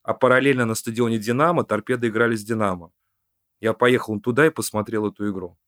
а 0.02 0.16
параллельно 0.16 0.66
на 0.66 0.74
стадионе 0.74 1.20
Динамо 1.20 1.64
торпеды 1.64 2.08
играли 2.08 2.36
с 2.36 2.44
Динамо. 2.44 2.92
Я 3.62 3.74
поехал 3.74 4.20
туда 4.20 4.48
и 4.48 4.50
посмотрел 4.50 5.08
эту 5.08 5.30
игру 5.30 5.60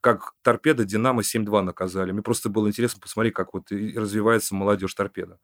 как 0.00 0.34
торпеда 0.42 0.84
Динамо 0.84 1.22
7-2 1.22 1.62
наказали. 1.62 2.12
Мне 2.12 2.22
просто 2.22 2.48
было 2.48 2.68
интересно 2.68 3.00
посмотреть, 3.00 3.34
как 3.34 3.52
вот 3.54 3.70
развивается 3.70 4.54
молодежь 4.54 4.94
торпеда. 4.94 5.38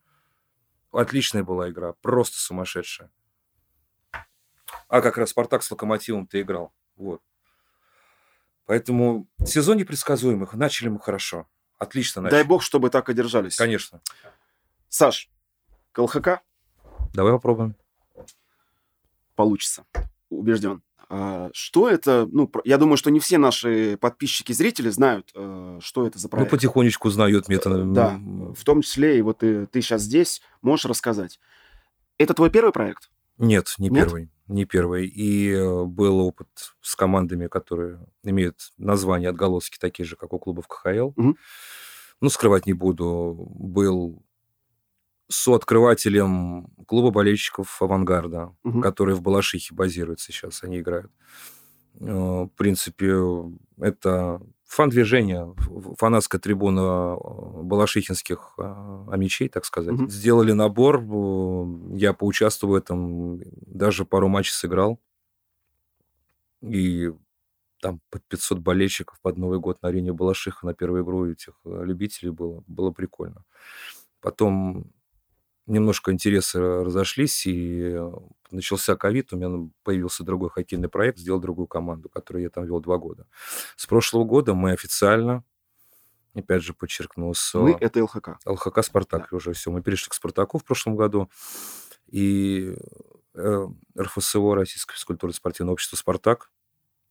Отличная 0.93 1.45
была 1.45 1.69
игра, 1.71 1.93
просто 2.01 2.39
сумасшедшая. 2.39 3.11
А 4.89 5.01
как 5.01 5.19
раз 5.19 5.31
Спартак 5.31 5.63
с 5.63 5.71
Локомотивом 5.71 6.27
ты 6.27 6.41
играл. 6.41 6.73
Вот. 6.97 7.21
Поэтому 8.67 9.29
сезон 9.45 9.77
непредсказуемых. 9.77 10.55
Начали 10.55 10.89
мы 10.89 10.99
хорошо. 10.99 11.47
Отлично 11.79 12.23
начали. 12.23 12.39
Дай 12.39 12.45
бог, 12.45 12.63
чтобы 12.63 12.91
так 12.91 13.09
и 13.09 13.15
держались. 13.15 13.57
Конечно. 13.57 14.01
Саш, 14.89 15.31
КЛХК? 15.93 16.41
Давай 17.13 17.33
попробуем. 17.33 17.77
Получится. 19.35 19.85
Убежден. 20.31 20.83
А, 21.09 21.51
что 21.53 21.89
это? 21.89 22.29
Ну, 22.31 22.51
я 22.65 22.79
думаю, 22.79 22.97
что 22.97 23.11
не 23.11 23.21
все 23.21 23.39
наши 23.39 23.97
подписчики, 24.01 24.53
зрители 24.53 24.91
знают, 24.91 25.31
э, 25.35 25.79
что 25.81 26.07
это 26.07 26.19
за 26.19 26.27
ну, 26.27 26.31
проект. 26.31 26.51
Ну, 26.51 26.57
потихонечку 26.57 27.11
знают 27.11 27.49
мне 27.49 27.59
это. 27.59 27.85
Да, 27.85 28.19
в 28.19 28.65
том 28.65 28.83
числе 28.83 29.19
и 29.19 29.23
вот 29.23 29.39
ты, 29.39 29.67
ты 29.67 29.81
сейчас 29.83 30.03
здесь, 30.03 30.43
можешь 30.63 30.87
рассказать. 30.87 31.39
Это 32.19 32.35
твой 32.35 32.51
первый 32.51 32.73
проект? 32.73 33.11
Нет, 33.39 33.75
не 33.79 33.89
Нет? 33.89 34.05
первый. 34.05 34.31
Не 34.49 34.65
первый. 34.65 35.07
И 35.07 35.51
э, 35.51 35.85
был 35.85 36.21
опыт 36.21 36.49
с 36.81 36.97
командами, 36.97 37.47
которые 37.47 38.01
имеют 38.23 38.73
название 38.79 39.31
отголоски 39.31 39.79
такие 39.79 40.07
же, 40.07 40.17
как 40.17 40.33
у 40.33 40.39
клубов 40.39 40.67
КХЛ. 40.67 41.13
Угу. 41.17 41.37
Ну, 42.21 42.31
скрывать 42.31 42.67
не 42.67 42.73
буду. 42.73 43.37
Был 43.55 44.25
сооткрывателем 45.29 46.69
клуба 46.87 47.11
болельщиков 47.11 47.81
«Авангарда», 47.83 48.55
угу. 48.63 48.81
который 48.81 49.15
в 49.15 49.23
Балашихе 49.23 49.75
базируется 49.75 50.33
сейчас, 50.33 50.63
они 50.63 50.81
играют. 50.81 51.11
Э, 52.01 52.45
в 52.45 52.51
принципе, 52.57 53.15
это 53.79 54.41
фан-движение, 54.65 55.55
фанатская 55.99 56.41
трибуна 56.41 57.17
э, 57.17 57.63
балашихинских 57.63 58.55
э, 58.59 59.05
амичей, 59.11 59.49
так 59.49 59.65
сказать. 59.65 59.95
Угу. 59.95 60.09
Сделали 60.09 60.53
набор, 60.53 61.03
я 61.95 62.13
поучаствовал 62.13 62.75
в 62.75 62.77
этом, 62.77 63.41
даже 63.67 64.05
пару 64.05 64.29
матчей 64.29 64.53
сыграл. 64.53 65.01
И 66.63 67.13
там 67.81 68.01
под 68.11 68.25
500 68.25 68.59
болельщиков 68.59 69.21
под 69.21 69.37
Новый 69.37 69.61
год 69.61 69.83
на 69.83 69.89
арене 69.89 70.13
Балашиха 70.13 70.67
на 70.67 70.75
первую 70.75 71.05
игру 71.05 71.31
этих 71.31 71.53
любителей 71.65 72.31
было. 72.31 72.65
Было 72.67 72.91
прикольно. 72.91 73.45
Потом 74.21 74.91
немножко 75.67 76.13
интересы 76.13 76.61
разошлись, 76.61 77.47
и 77.47 77.93
э, 77.95 78.13
начался 78.51 78.97
ковид, 78.97 79.33
у 79.33 79.37
меня 79.37 79.69
появился 79.83 80.25
другой 80.25 80.51
хоккейный 80.51 80.89
проект, 80.89 81.19
сделал 81.19 81.41
другую 81.41 81.67
команду, 81.67 82.09
которую 82.09 82.43
я 82.43 82.51
там 82.51 82.65
вел 82.65 82.81
два 82.81 82.99
года. 82.99 83.27
С 83.77 83.87
прошлого 83.87 84.25
года 84.25 84.55
мы 84.55 84.73
официально, 84.73 85.45
опять 86.35 86.63
же 86.63 86.73
подчеркну, 86.73 87.35
с... 87.35 87.55
Мы— 87.55 87.77
это 87.81 88.03
ЛХК. 88.03 88.39
ЛХК 88.47 88.85
«Спартак» 88.85 89.29
да. 89.31 89.37
уже 89.37 89.53
все. 89.53 89.71
Мы 89.71 89.83
перешли 89.83 90.09
к 90.09 90.15
«Спартаку» 90.15 90.59
в 90.59 90.65
прошлом 90.65 90.97
году, 90.97 91.31
и 92.07 92.75
э, 93.35 93.67
РФСО, 93.99 94.55
Российское 94.55 94.95
физкультурно-спортивное 94.95 95.73
общество 95.73 95.97
«Спартак», 95.97 96.51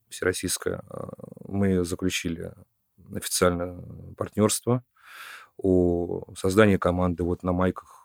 всероссийское, 0.08 0.82
э, 0.88 1.06
мы 1.46 1.84
заключили 1.84 2.54
официальное 3.14 3.78
партнерство, 4.16 4.82
о 5.58 6.34
создании 6.36 6.76
команды 6.76 7.22
вот 7.22 7.42
на 7.42 7.52
майках 7.52 7.95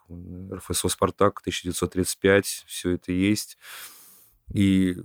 РФСО 0.53 0.89
«Спартак» 0.89 1.39
1935, 1.41 2.65
все 2.67 2.91
это 2.91 3.11
есть. 3.11 3.57
И 4.53 4.97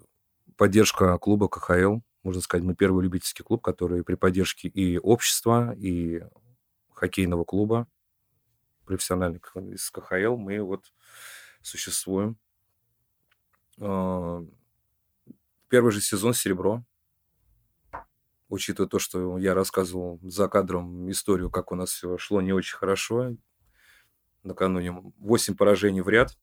поддержка 0.57 1.17
клуба 1.19 1.49
КХЛ, 1.49 1.99
можно 2.23 2.41
сказать, 2.41 2.65
мы 2.65 2.75
первый 2.75 3.05
любительский 3.05 3.43
клуб, 3.43 3.63
который 3.63 4.03
при 4.03 4.15
поддержке 4.15 4.69
и 4.69 4.99
общества, 4.99 5.75
и 5.77 6.23
хоккейного 6.93 7.45
клуба 7.45 7.87
профессиональных 8.87 9.55
из 9.57 9.91
КХЛ, 9.91 10.37
мы 10.37 10.63
вот 10.63 10.93
существуем. 11.63 12.39
А, 13.79 14.45
первый 15.69 15.93
же 15.93 16.01
сезон 16.01 16.33
«Серебро», 16.33 16.85
учитывая 18.49 18.89
то, 18.89 18.99
что 18.99 19.39
я 19.39 19.55
рассказывал 19.55 20.21
за 20.23 20.49
кадром 20.49 21.11
историю, 21.11 21.51
как 21.51 21.73
у 21.73 21.75
нас 21.75 21.91
все 21.91 22.17
шло 22.17 22.41
не 22.41 22.53
очень 22.53 22.77
хорошо. 22.77 23.37
Накануне 24.47 24.93
8 25.19 25.57
поражений 25.57 26.01
в 26.01 26.09
ряд. 26.09 26.39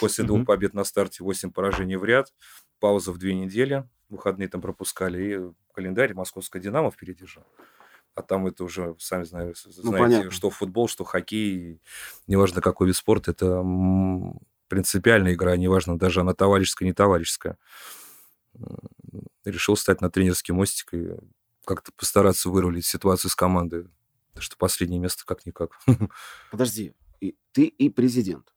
После 0.00 0.24
двух 0.24 0.46
побед 0.46 0.74
на 0.74 0.84
старте 0.84 1.22
8 1.22 1.52
поражений 1.52 1.96
в 1.96 2.04
ряд. 2.04 2.32
Пауза 2.80 3.12
в 3.12 3.18
две 3.18 3.34
недели. 3.34 3.88
Выходные 4.08 4.48
там 4.48 4.60
пропускали. 4.60 5.22
И 5.22 5.72
календарь 5.72 6.14
московская 6.14 6.60
«Динамо» 6.60 6.90
впереди 6.90 7.26
же. 7.26 7.44
А 8.14 8.22
там 8.22 8.46
это 8.46 8.64
уже, 8.64 8.94
сами 8.98 9.24
знаете, 9.24 9.58
ну, 9.82 9.90
знаете 9.90 10.30
что 10.30 10.50
футбол, 10.50 10.86
что 10.86 11.02
хоккей, 11.04 11.80
неважно 12.26 12.60
какой 12.60 12.88
вид 12.88 12.96
спорта, 12.96 13.30
это 13.30 13.64
принципиальная 14.68 15.32
игра, 15.32 15.56
неважно, 15.56 15.98
даже 15.98 16.20
она 16.20 16.34
товарищеская, 16.34 16.86
не 16.86 16.92
товарищеская. 16.92 17.56
Решил 19.46 19.76
стать 19.76 20.02
на 20.02 20.10
тренерский 20.10 20.52
мостик 20.52 20.92
и 20.92 21.08
как-то 21.64 21.90
постараться 21.92 22.50
вырулить 22.50 22.84
ситуацию 22.84 23.30
с 23.30 23.34
командой. 23.34 23.88
Потому 24.32 24.42
что 24.42 24.56
последнее 24.56 25.00
место 25.00 25.24
как-никак. 25.26 25.78
Подожди, 26.50 26.94
и 27.22 27.36
ты 27.52 27.64
и 27.64 27.88
президент, 27.88 28.52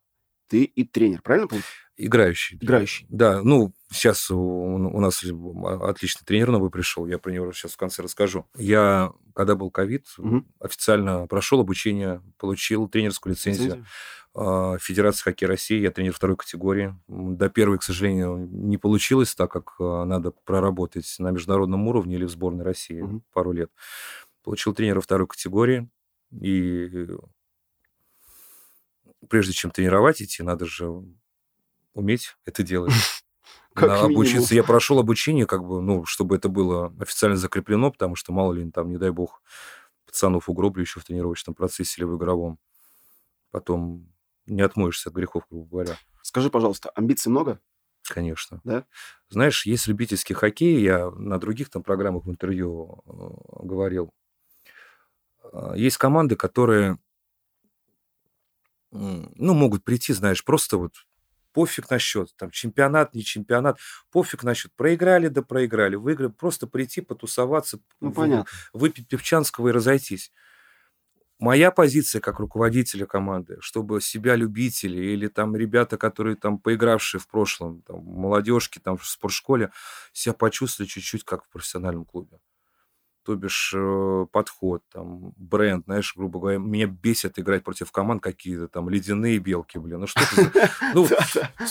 ты 0.47 0.63
и 0.63 0.83
тренер, 0.83 1.21
правильно 1.21 1.47
помню? 1.47 1.63
Играющий. 1.97 2.57
Играющий. 2.57 3.05
Да, 3.09 3.41
ну, 3.41 3.73
сейчас 3.89 4.29
у, 4.29 4.99
нас 4.99 5.23
отличный 5.23 6.25
тренер 6.25 6.51
новый 6.51 6.69
пришел, 6.69 7.05
я 7.07 7.17
про 7.19 7.31
него 7.31 7.53
сейчас 7.53 7.73
в 7.73 7.77
конце 7.77 8.01
расскажу. 8.01 8.45
Я, 8.57 9.13
когда 9.33 9.55
был 9.55 9.71
ковид, 9.71 10.07
угу. 10.17 10.45
официально 10.59 11.25
прошел 11.27 11.61
обучение, 11.61 12.21
получил 12.37 12.89
тренерскую 12.89 13.33
лицензию. 13.33 13.65
лицензию. 13.65 13.85
А, 14.33 14.77
Федерации 14.79 15.23
хоккея 15.23 15.47
России, 15.47 15.79
я 15.79 15.91
тренер 15.91 16.11
второй 16.11 16.35
категории. 16.35 16.93
До 17.07 17.49
первой, 17.49 17.77
к 17.77 17.83
сожалению, 17.83 18.45
не 18.51 18.77
получилось, 18.77 19.33
так 19.33 19.51
как 19.51 19.75
а, 19.79 20.03
надо 20.03 20.31
проработать 20.31 21.15
на 21.19 21.31
международном 21.31 21.87
уровне 21.87 22.15
или 22.15 22.25
в 22.25 22.29
сборной 22.29 22.65
России 22.65 22.99
угу. 22.99 23.23
пару 23.31 23.53
лет. 23.53 23.71
Получил 24.43 24.73
тренера 24.73 24.99
второй 24.99 25.27
категории, 25.27 25.89
и 26.31 27.07
прежде 29.29 29.53
чем 29.53 29.71
тренировать 29.71 30.21
идти, 30.21 30.43
надо 30.43 30.65
же 30.65 30.89
уметь 31.93 32.35
это 32.45 32.63
делать. 32.63 32.93
Как 33.73 33.89
на 33.89 34.01
обучиться. 34.03 34.55
Я 34.55 34.63
прошел 34.63 34.99
обучение, 34.99 35.45
как 35.45 35.65
бы, 35.65 35.81
ну, 35.81 36.05
чтобы 36.05 36.37
это 36.37 36.47
было 36.47 36.93
официально 36.97 37.35
закреплено, 37.35 37.91
потому 37.91 38.15
что, 38.15 38.31
мало 38.31 38.53
ли, 38.53 38.71
там, 38.71 38.89
не 38.89 38.97
дай 38.97 39.09
бог, 39.09 39.41
пацанов 40.05 40.47
угроблю 40.47 40.81
еще 40.81 41.01
в 41.01 41.03
тренировочном 41.03 41.55
процессе 41.55 41.99
или 41.99 42.05
в 42.05 42.15
игровом. 42.15 42.57
Потом 43.51 44.07
не 44.45 44.61
отмоешься 44.61 45.09
от 45.09 45.15
грехов, 45.15 45.43
грубо 45.49 45.69
говоря. 45.69 45.97
Скажи, 46.21 46.49
пожалуйста, 46.49 46.89
амбиций 46.95 47.29
много? 47.29 47.59
Конечно. 48.07 48.61
Да? 48.63 48.85
Знаешь, 49.29 49.65
есть 49.65 49.87
любительский 49.87 50.33
хоккей, 50.33 50.81
я 50.81 51.09
на 51.11 51.37
других 51.37 51.69
там 51.69 51.83
программах 51.83 52.25
в 52.25 52.31
интервью 52.31 53.01
э, 53.05 53.65
говорил. 53.65 54.13
А, 55.51 55.73
есть 55.75 55.97
команды, 55.97 56.35
которые, 56.35 56.97
ну, 58.91 59.53
могут 59.53 59.83
прийти, 59.83 60.13
знаешь, 60.13 60.43
просто 60.43 60.77
вот 60.77 60.93
пофиг 61.53 61.89
на 61.89 61.99
счет, 61.99 62.33
там, 62.37 62.51
чемпионат, 62.51 63.13
не 63.15 63.23
чемпионат, 63.23 63.79
пофиг 64.11 64.43
на 64.43 64.53
счет, 64.53 64.73
проиграли, 64.75 65.29
да 65.29 65.41
проиграли, 65.41 65.95
выиграли, 65.95 66.31
просто 66.31 66.67
прийти, 66.67 67.01
потусоваться, 67.01 67.79
ну, 68.01 68.11
понятно. 68.11 68.45
выпить 68.73 69.07
певчанского 69.07 69.69
и 69.69 69.71
разойтись 69.71 70.31
моя 71.39 71.71
позиция 71.71 72.21
как 72.21 72.39
руководителя 72.39 73.05
команды, 73.05 73.57
чтобы 73.59 74.01
себя 74.01 74.35
любители 74.35 74.97
или 75.13 75.27
там 75.27 75.55
ребята, 75.55 75.97
которые 75.97 76.35
там 76.35 76.59
поигравшие 76.59 77.19
в 77.21 77.27
прошлом, 77.27 77.81
там, 77.83 77.99
молодежки 78.03 78.79
там 78.79 78.97
в 78.97 79.05
спортшколе, 79.05 79.71
себя 80.13 80.33
почувствовали 80.33 80.89
чуть-чуть 80.89 81.23
как 81.23 81.45
в 81.45 81.49
профессиональном 81.49 82.05
клубе. 82.05 82.39
То 83.25 83.35
бишь 83.35 83.73
э, 83.75 84.27
подход, 84.31 84.83
там, 84.91 85.33
бренд, 85.35 85.85
знаешь, 85.85 86.13
грубо 86.15 86.39
говоря, 86.39 86.59
меня 86.59 86.85
бесит 86.85 87.39
играть 87.39 87.63
против 87.63 87.91
команд 87.91 88.21
какие-то 88.21 88.67
там 88.67 88.87
ледяные 88.87 89.39
белки, 89.39 89.79
блин, 89.79 90.01
ну 90.01 90.07
что 90.07 90.21
это 90.21 90.69
Ну, 90.93 91.07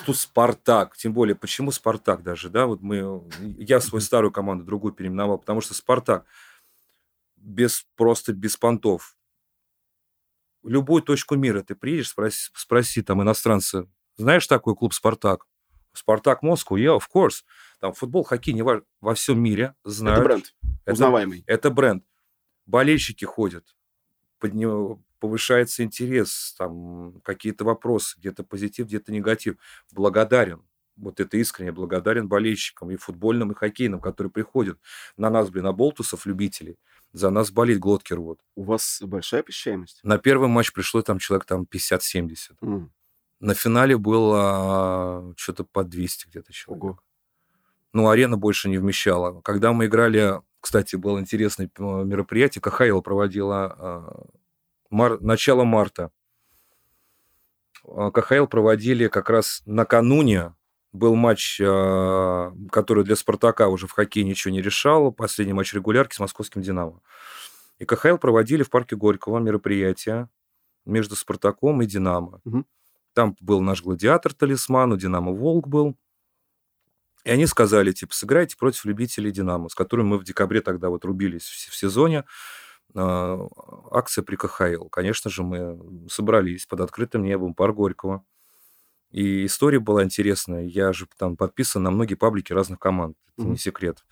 тут 0.05 0.17
Спартак, 0.17 0.97
тем 0.97 1.13
более, 1.13 1.37
почему 1.37 1.71
Спартак 1.71 2.25
даже, 2.25 2.49
да, 2.49 2.67
вот 2.67 2.83
мы, 2.83 3.23
я 3.41 3.81
свою 3.81 4.01
старую 4.01 4.33
команду 4.33 4.65
другую 4.65 4.93
переименовал, 4.93 5.39
потому 5.39 5.61
что 5.61 5.75
Спартак 5.75 6.25
без, 7.37 7.87
просто 7.95 8.33
без 8.33 8.57
понтов, 8.57 9.17
в 10.65 10.69
любую 10.69 11.03
точку 11.03 11.37
мира 11.37 11.63
ты 11.63 11.77
приедешь, 11.77 12.09
спроси, 12.09 12.51
спроси 12.55 13.03
там 13.03 13.23
иностранца, 13.23 13.87
знаешь 14.17 14.47
такой 14.49 14.75
клуб 14.75 14.93
«Спартак»? 14.93 15.47
«Спартак 15.93 16.43
Москву», 16.43 16.77
yeah, 16.77 16.99
of 16.99 17.05
course. 17.15 17.45
Там 17.85 17.93
футбол, 17.93 18.25
хоккей, 18.25 18.55
не 18.55 18.63
важно, 18.63 18.87
во 19.03 19.15
всем 19.15 19.43
мире 19.43 19.75
знают. 19.85 20.21
Это 20.21 20.25
бренд, 20.27 20.55
это, 20.87 20.93
узнаваемый. 20.95 21.45
Это 21.47 21.71
бренд. 21.71 22.03
Болельщики 22.65 23.27
ходят, 23.27 23.77
под 24.39 24.55
него 24.55 25.03
повышается 25.19 25.83
интерес, 25.83 26.55
там 26.57 27.21
какие-то 27.21 27.67
вопросы, 27.67 28.19
где-то 28.19 28.43
позитив, 28.43 28.87
где-то 28.87 29.13
негатив. 29.13 29.57
Благодарен 29.93 30.63
вот 30.97 31.21
это 31.21 31.37
искренне 31.37 31.73
благодарен 31.73 32.27
болельщикам 32.27 32.91
и 32.91 32.97
футбольным, 32.97 33.53
и 33.53 33.55
хоккейным, 33.55 34.01
которые 34.01 34.31
приходят 34.31 34.79
на 35.19 35.29
нас, 35.29 35.51
блин, 35.51 35.65
на 35.65 35.75
болтусов, 35.75 36.25
любителей 36.25 36.79
за 37.13 37.29
нас 37.29 37.51
болит, 37.51 37.81
глотки 37.81 38.15
рвут. 38.15 38.41
У 38.57 38.63
вас 38.63 39.03
большая 39.03 39.43
посещаемость? 39.43 40.01
На 40.03 40.17
первый 40.17 40.49
матч 40.49 40.73
пришло 40.73 41.03
там 41.03 41.19
человек 41.19 41.45
там 41.45 41.67
50-70. 41.71 42.57
Mm. 42.63 42.89
На 43.41 43.53
финале 43.53 43.99
было 43.99 45.35
что-то 45.37 45.65
по 45.65 45.85
200 45.85 46.29
где-то 46.29 46.51
человек. 46.55 46.85
Ого. 46.85 47.01
Ну, 47.95 48.09
арена 48.09 48.37
больше 48.37 48.69
не 48.69 48.77
вмещала. 48.77 49.41
Когда 49.43 49.73
мы 49.73 49.87
играли, 49.87 50.43
кстати, 50.61 50.97
было 50.97 51.21
интересное 51.21 51.71
э, 51.79 51.83
мероприятие, 51.83 52.61
КХЛ 52.61 53.01
проводила 53.03 53.77
э, 53.79 54.35
мар... 54.91 55.21
начало 55.21 55.63
марта. 55.63 56.11
Э, 57.87 58.11
КХЛ 58.13 58.47
проводили 58.47 59.07
как 59.07 59.31
раз 59.31 59.63
накануне 59.65 60.55
был 60.93 61.17
матч, 61.17 61.57
который 61.59 63.03
для 63.03 63.17
«Спартака» 63.17 63.67
уже 63.67 63.89
в 63.89 63.91
хоккее 63.91 64.25
ничего 64.25 64.55
не 64.55 64.63
решал. 64.63 65.11
Последний 65.11 65.53
матч 65.53 65.75
регулярки 65.75 66.15
с 66.15 66.21
московским 66.21 66.63
«Динамо». 66.63 67.01
И 67.81 67.85
КХЛ 67.85 68.17
проводили 68.17 68.63
в 68.63 68.71
парке 68.71 68.95
Горького 68.95 69.41
мероприятие 69.41 70.29
между 70.85 71.17
«Спартаком» 71.17 71.83
и 71.83 71.87
«Динамо». 71.87 72.41
Угу. 72.45 72.65
Там 73.13 73.37
был 73.41 73.61
наш 73.61 73.83
гладиатор 73.83 74.35
талисман, 74.35 74.93
у 74.93 74.97
«Динамо» 74.97 75.33
Волк 75.33 75.67
был. 75.67 75.97
И 77.25 77.31
они 77.31 77.47
сказали, 77.47 77.93
типа, 77.93 78.15
сыграйте 78.15 78.57
против 78.57 78.85
любителей 78.85 79.33
«Динамо», 79.33 79.69
с 79.69 79.75
которыми 79.75 80.09
мы 80.09 80.19
в 80.19 80.25
декабре 80.25 80.61
тогда 80.61 80.91
вот 80.91 81.05
рубились 81.05 81.45
в 81.45 81.75
сезоне. 81.75 82.25
А, 82.95 83.49
акция 83.91 84.23
при 84.23 84.37
КХЛ. 84.37 84.89
Конечно 84.89 85.31
же, 85.31 85.43
мы 85.43 86.09
собрались 86.09 86.67
под 86.67 86.81
открытым 86.81 87.23
небом, 87.23 87.55
пар 87.55 87.73
Горького. 87.73 88.25
И 89.11 89.47
история 89.47 89.79
была 89.79 90.05
интересная. 90.05 90.65
Я 90.65 90.93
же 90.93 91.07
там 91.17 91.37
подписан 91.37 91.83
на 91.83 91.91
многие 91.91 92.15
паблики 92.15 92.53
разных 92.53 92.79
команд. 92.79 93.17
Это 93.37 93.47
mm-hmm. 93.47 93.51
не 93.51 93.59
секрет. 93.59 94.05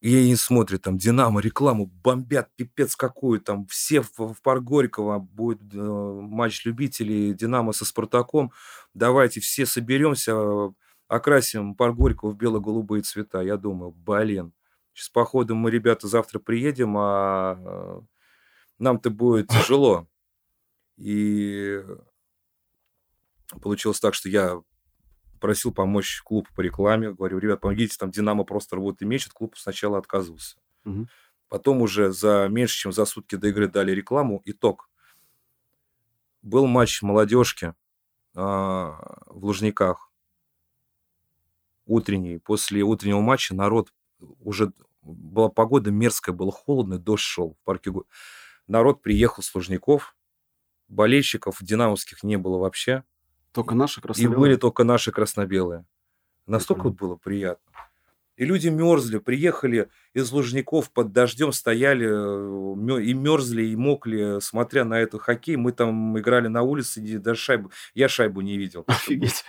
И 0.00 0.16
они 0.16 0.34
смотрят, 0.34 0.82
там, 0.82 0.98
Динамо, 0.98 1.40
рекламу 1.40 1.86
бомбят, 1.86 2.48
пипец 2.56 2.96
какую, 2.96 3.40
там, 3.40 3.66
все 3.66 4.02
в, 4.02 4.18
в 4.18 4.42
парк 4.42 4.64
Горького, 4.64 5.20
будет 5.20 5.60
э, 5.72 5.78
матч 5.78 6.64
любителей 6.64 7.32
Динамо 7.34 7.72
со 7.72 7.84
Спартаком, 7.84 8.50
давайте 8.94 9.40
все 9.40 9.64
соберемся, 9.64 10.72
окрасим 11.12 11.74
парк 11.74 11.94
Горького 11.94 12.30
в 12.30 12.36
бело-голубые 12.36 13.02
цвета. 13.02 13.42
Я 13.42 13.58
думаю, 13.58 13.90
блин, 13.90 14.54
сейчас, 14.94 15.10
походу, 15.10 15.54
мы, 15.54 15.70
ребята, 15.70 16.08
завтра 16.08 16.38
приедем, 16.38 16.96
а 16.96 17.58
э, 17.58 18.00
нам-то 18.78 19.10
будет 19.10 19.48
тяжело. 19.48 20.08
И 20.96 21.84
получилось 23.60 24.00
так, 24.00 24.14
что 24.14 24.30
я 24.30 24.62
просил 25.38 25.72
помочь 25.72 26.22
клуб 26.22 26.48
по 26.56 26.62
рекламе. 26.62 27.12
Говорю, 27.12 27.38
ребят, 27.38 27.60
помогите, 27.60 27.96
там 27.98 28.10
Динамо 28.10 28.44
просто 28.44 28.76
рвут 28.76 29.02
и 29.02 29.04
мечет. 29.04 29.34
Клуб 29.34 29.58
сначала 29.58 29.98
отказывался. 29.98 30.56
Угу. 30.86 31.08
Потом 31.48 31.82
уже 31.82 32.12
за 32.12 32.48
меньше, 32.48 32.78
чем 32.78 32.92
за 32.92 33.04
сутки 33.04 33.34
до 33.34 33.48
игры 33.48 33.68
дали 33.68 33.92
рекламу. 33.92 34.40
Итог. 34.46 34.88
Был 36.40 36.66
матч 36.66 37.02
молодежки 37.02 37.74
а, 38.34 39.22
в 39.26 39.44
Лужниках. 39.44 40.11
Утренний. 41.86 42.38
После 42.38 42.82
утреннего 42.82 43.20
матча 43.20 43.54
народ 43.54 43.92
уже... 44.40 44.72
Была 45.04 45.48
погода 45.48 45.90
мерзкая, 45.90 46.32
было 46.32 46.52
холодно, 46.52 46.96
дождь 46.96 47.24
шел 47.24 47.56
в 47.60 47.64
парке 47.64 47.90
народ 48.68 49.02
приехал 49.02 49.42
с 49.42 49.54
Лужников, 49.54 50.16
болельщиков 50.88 51.56
динамовских 51.60 52.22
не 52.22 52.36
было 52.36 52.58
вообще. 52.58 53.04
Только 53.52 53.74
наши 53.74 54.00
И 54.00 54.02
красно 54.02 54.30
были 54.30 54.56
только 54.56 54.84
наши 54.84 55.12
красно-белые. 55.12 55.84
Настолько 56.46 56.84
вот 56.84 56.94
было 56.94 57.16
приятно. 57.16 57.70
И 58.36 58.46
люди 58.46 58.68
мерзли, 58.68 59.18
приехали 59.18 59.90
из 60.14 60.32
Лужников 60.32 60.90
под 60.90 61.12
дождем, 61.12 61.52
стояли 61.52 62.08
э, 62.08 63.02
и 63.02 63.12
мерзли, 63.12 63.64
и 63.64 63.76
мокли, 63.76 64.40
смотря 64.40 64.84
на 64.84 64.98
этот 64.98 65.20
хоккей. 65.20 65.56
Мы 65.56 65.72
там 65.72 66.18
играли 66.18 66.48
на 66.48 66.62
улице, 66.62 67.02
и 67.02 67.18
даже 67.18 67.38
шайбу, 67.38 67.70
я 67.94 68.08
шайбу 68.08 68.40
не 68.40 68.56
видел. 68.56 68.84
Офигеть. 68.86 69.44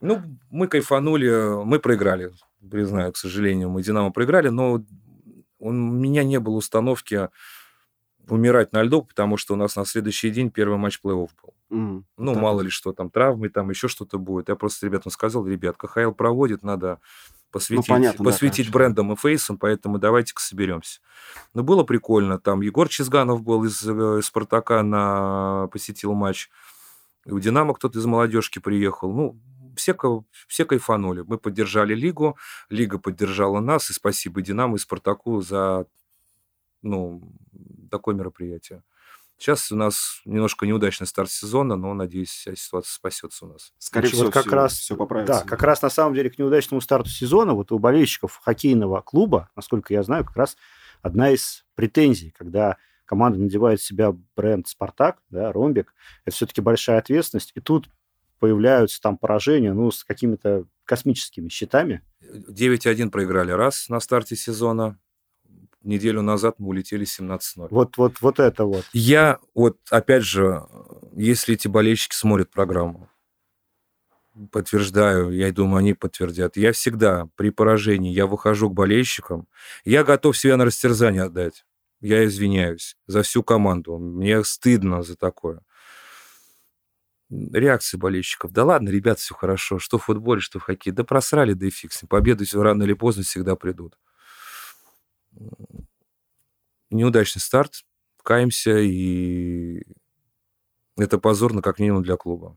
Ну, 0.00 0.22
мы 0.50 0.66
кайфанули, 0.66 1.64
мы 1.64 1.78
проиграли, 1.78 2.32
признаю, 2.70 3.12
к 3.12 3.16
сожалению, 3.16 3.68
мы 3.70 3.82
Динамо 3.82 4.10
проиграли, 4.12 4.48
но 4.48 4.82
у 5.58 5.72
меня 5.72 6.24
не 6.24 6.40
было 6.40 6.56
установки 6.56 7.28
умирать 8.28 8.72
на 8.72 8.82
льду, 8.82 9.02
потому 9.02 9.36
что 9.36 9.54
у 9.54 9.56
нас 9.56 9.76
на 9.76 9.84
следующий 9.84 10.30
день 10.30 10.50
первый 10.50 10.78
матч 10.78 11.00
плей-офф 11.04 11.28
был. 11.42 11.54
Мгм. 11.68 12.06
Ну, 12.16 12.32
Так. 12.34 12.42
мало 12.42 12.60
ли 12.62 12.70
что, 12.70 12.92
там 12.92 13.10
травмы, 13.10 13.48
там 13.48 13.70
еще 13.70 13.88
что-то 13.88 14.18
будет. 14.18 14.48
Я 14.48 14.56
просто 14.56 14.86
ребятам 14.86 15.12
сказал, 15.12 15.46
ребят, 15.46 15.76
КХЛ 15.76 16.12
проводит, 16.12 16.62
надо 16.62 17.00
посвятить, 17.50 17.88
Ну, 17.88 17.94
понятно, 17.94 18.24
да, 18.24 18.30
посвятить 18.30 18.56
конечно. 18.56 18.72
брендам 18.72 19.12
и 19.12 19.16
фейсам, 19.16 19.58
поэтому 19.58 19.98
давайте-ка 19.98 20.40
соберемся. 20.40 21.00
Ну, 21.54 21.62
было 21.62 21.82
прикольно. 21.82 22.38
Там 22.38 22.60
Егор 22.60 22.88
Чизганов 22.88 23.42
был 23.42 23.64
из, 23.64 23.82
э, 23.84 24.18
из 24.20 24.26
«Спартака», 24.26 24.82
на... 24.82 25.68
посетил 25.72 26.12
матч. 26.14 26.48
У 27.26 27.38
«Динамо» 27.38 27.74
кто-то 27.74 27.98
из 27.98 28.06
молодежки 28.06 28.60
приехал. 28.60 29.12
Ну, 29.12 29.40
все, 29.80 30.24
все 30.46 30.64
кайфанули. 30.64 31.22
Мы 31.22 31.38
поддержали 31.38 31.94
лигу, 31.94 32.36
лига 32.68 32.98
поддержала 32.98 33.60
нас, 33.60 33.90
и 33.90 33.92
спасибо 33.92 34.42
«Динамо» 34.42 34.76
и 34.76 34.78
«Спартаку» 34.78 35.40
за 35.40 35.86
ну, 36.82 37.22
такое 37.90 38.14
мероприятие. 38.14 38.82
Сейчас 39.38 39.72
у 39.72 39.76
нас 39.76 40.20
немножко 40.26 40.66
неудачный 40.66 41.06
старт 41.06 41.30
сезона, 41.30 41.74
но, 41.74 41.94
надеюсь, 41.94 42.28
вся 42.28 42.54
ситуация 42.54 42.92
спасется 42.92 43.46
у 43.46 43.48
нас. 43.48 43.72
Скорее 43.78 44.08
Значит, 44.08 44.14
всего, 44.14 44.24
вот 44.26 44.34
как 44.34 44.46
все, 44.46 44.54
раз- 44.54 44.72
все 44.74 44.96
поправится. 44.96 45.32
Да, 45.32 45.48
как 45.48 45.62
раз 45.62 45.80
на 45.80 45.88
самом 45.88 46.14
деле 46.14 46.28
к 46.28 46.38
неудачному 46.38 46.82
старту 46.82 47.08
сезона 47.08 47.54
вот 47.54 47.72
у 47.72 47.78
болельщиков 47.78 48.38
хоккейного 48.42 49.00
клуба, 49.00 49.48
насколько 49.56 49.94
я 49.94 50.02
знаю, 50.02 50.26
как 50.26 50.36
раз 50.36 50.58
одна 51.00 51.30
из 51.30 51.64
претензий, 51.74 52.32
когда 52.32 52.76
команда 53.06 53.38
надевает 53.38 53.80
в 53.80 53.84
себя 53.84 54.14
бренд 54.36 54.68
«Спартак», 54.68 55.22
да, 55.30 55.52
«Ромбик», 55.52 55.94
это 56.26 56.36
все-таки 56.36 56.60
большая 56.60 56.98
ответственность, 56.98 57.52
и 57.54 57.60
тут 57.60 57.88
появляются 58.40 59.00
там 59.00 59.16
поражения, 59.16 59.72
ну, 59.72 59.92
с 59.92 60.02
какими-то 60.02 60.64
космическими 60.84 61.48
счетами. 61.48 62.02
9-1 62.22 63.10
проиграли 63.10 63.52
раз 63.52 63.88
на 63.88 64.00
старте 64.00 64.34
сезона. 64.34 64.98
Неделю 65.82 66.22
назад 66.22 66.56
мы 66.58 66.68
улетели 66.68 67.06
17-0. 67.06 67.68
Вот, 67.70 67.96
вот, 67.96 68.20
вот 68.20 68.40
это 68.40 68.64
вот. 68.64 68.84
Я 68.92 69.38
вот, 69.54 69.78
опять 69.90 70.24
же, 70.24 70.62
если 71.14 71.54
эти 71.54 71.68
болельщики 71.68 72.14
смотрят 72.14 72.50
программу, 72.50 73.08
подтверждаю, 74.52 75.30
я 75.30 75.52
думаю, 75.52 75.78
они 75.78 75.94
подтвердят. 75.94 76.56
Я 76.56 76.72
всегда 76.72 77.28
при 77.36 77.50
поражении, 77.50 78.12
я 78.12 78.26
выхожу 78.26 78.68
к 78.70 78.74
болельщикам, 78.74 79.48
я 79.84 80.04
готов 80.04 80.36
себя 80.36 80.56
на 80.56 80.64
растерзание 80.64 81.22
отдать. 81.22 81.64
Я 82.00 82.24
извиняюсь 82.24 82.96
за 83.06 83.22
всю 83.22 83.42
команду. 83.42 83.98
Мне 83.98 84.42
стыдно 84.44 85.02
за 85.02 85.16
такое. 85.16 85.60
Реакции 87.30 87.96
болельщиков. 87.96 88.52
Да 88.52 88.64
ладно, 88.64 88.88
ребят, 88.88 89.20
все 89.20 89.34
хорошо. 89.34 89.78
Что 89.78 89.98
в 89.98 90.04
футболе, 90.04 90.40
что 90.40 90.58
в 90.58 90.62
хоккее. 90.64 90.92
Да 90.92 91.04
просрали, 91.04 91.52
да 91.52 91.66
и 91.66 91.70
фиг 91.70 91.92
с 91.92 92.02
ним. 92.02 92.08
Победы 92.08 92.44
всё 92.44 92.62
рано 92.62 92.82
или 92.82 92.92
поздно 92.92 93.22
всегда 93.22 93.54
придут. 93.56 93.96
Неудачный 96.90 97.40
старт. 97.40 97.84
Каемся, 98.22 98.78
и 98.78 99.82
это 100.96 101.18
позорно 101.18 101.62
как 101.62 101.78
минимум 101.78 102.02
для 102.02 102.16
клуба. 102.16 102.56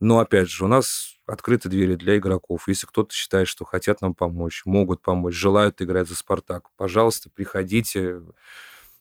Но, 0.00 0.20
опять 0.20 0.50
же, 0.50 0.64
у 0.64 0.68
нас 0.68 1.16
открыты 1.26 1.68
двери 1.68 1.96
для 1.96 2.18
игроков. 2.18 2.68
Если 2.68 2.86
кто-то 2.86 3.14
считает, 3.14 3.48
что 3.48 3.64
хотят 3.64 4.00
нам 4.02 4.14
помочь, 4.14 4.62
могут 4.66 5.02
помочь, 5.02 5.34
желают 5.34 5.82
играть 5.82 6.08
за 6.08 6.16
«Спартак», 6.16 6.70
пожалуйста, 6.76 7.30
приходите. 7.30 8.20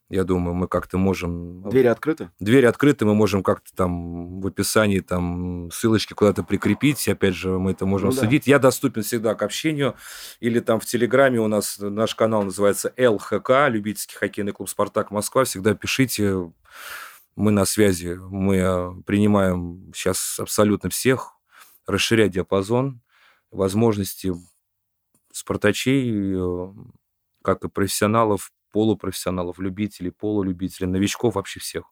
Я 0.09 0.23
думаю, 0.25 0.53
мы 0.53 0.67
как-то 0.67 0.97
можем... 0.97 1.67
Двери 1.69 1.87
открыты? 1.87 2.29
Двери 2.39 2.65
открыты, 2.65 3.05
мы 3.05 3.15
можем 3.15 3.41
как-то 3.41 3.73
там 3.75 4.41
в 4.41 4.47
описании 4.47 4.99
там 4.99 5.71
ссылочки 5.71 6.13
куда-то 6.13 6.43
прикрепить. 6.43 7.07
Опять 7.07 7.33
же, 7.35 7.57
мы 7.57 7.71
это 7.71 7.85
можем 7.85 8.09
Ну 8.09 8.15
да. 8.15 8.21
обсудить. 8.21 8.45
Я 8.45 8.59
доступен 8.59 9.01
всегда 9.01 9.33
к 9.33 9.41
общению. 9.41 9.95
Или 10.39 10.59
там 10.59 10.79
в 10.79 10.85
Телеграме 10.85 11.39
у 11.39 11.47
нас 11.47 11.77
наш 11.79 12.15
канал 12.15 12.43
называется 12.43 12.93
ЛХК, 12.97 13.69
любительский 13.69 14.15
хоккейный 14.15 14.51
клуб 14.51 14.69
«Спартак 14.69 15.09
Москва». 15.09 15.45
Всегда 15.45 15.73
пишите. 15.73 16.51
Мы 17.35 17.51
на 17.51 17.65
связи. 17.65 18.19
Мы 18.29 18.57
э, 18.57 18.91
принимаем 19.07 19.91
сейчас 19.95 20.39
абсолютно 20.39 20.91
всех. 20.91 21.31
Расширять 21.87 22.31
диапазон, 22.31 23.01
возможности 23.49 24.33
спартачей, 25.31 26.35
э, 26.35 26.73
как 27.43 27.63
и 27.65 27.69
профессионалов, 27.69 28.51
полупрофессионалов, 28.73 29.59
любителей, 29.59 30.11
полулюбителей, 30.11 30.87
новичков, 30.89 31.35
вообще 31.35 31.61
всех. 31.61 31.85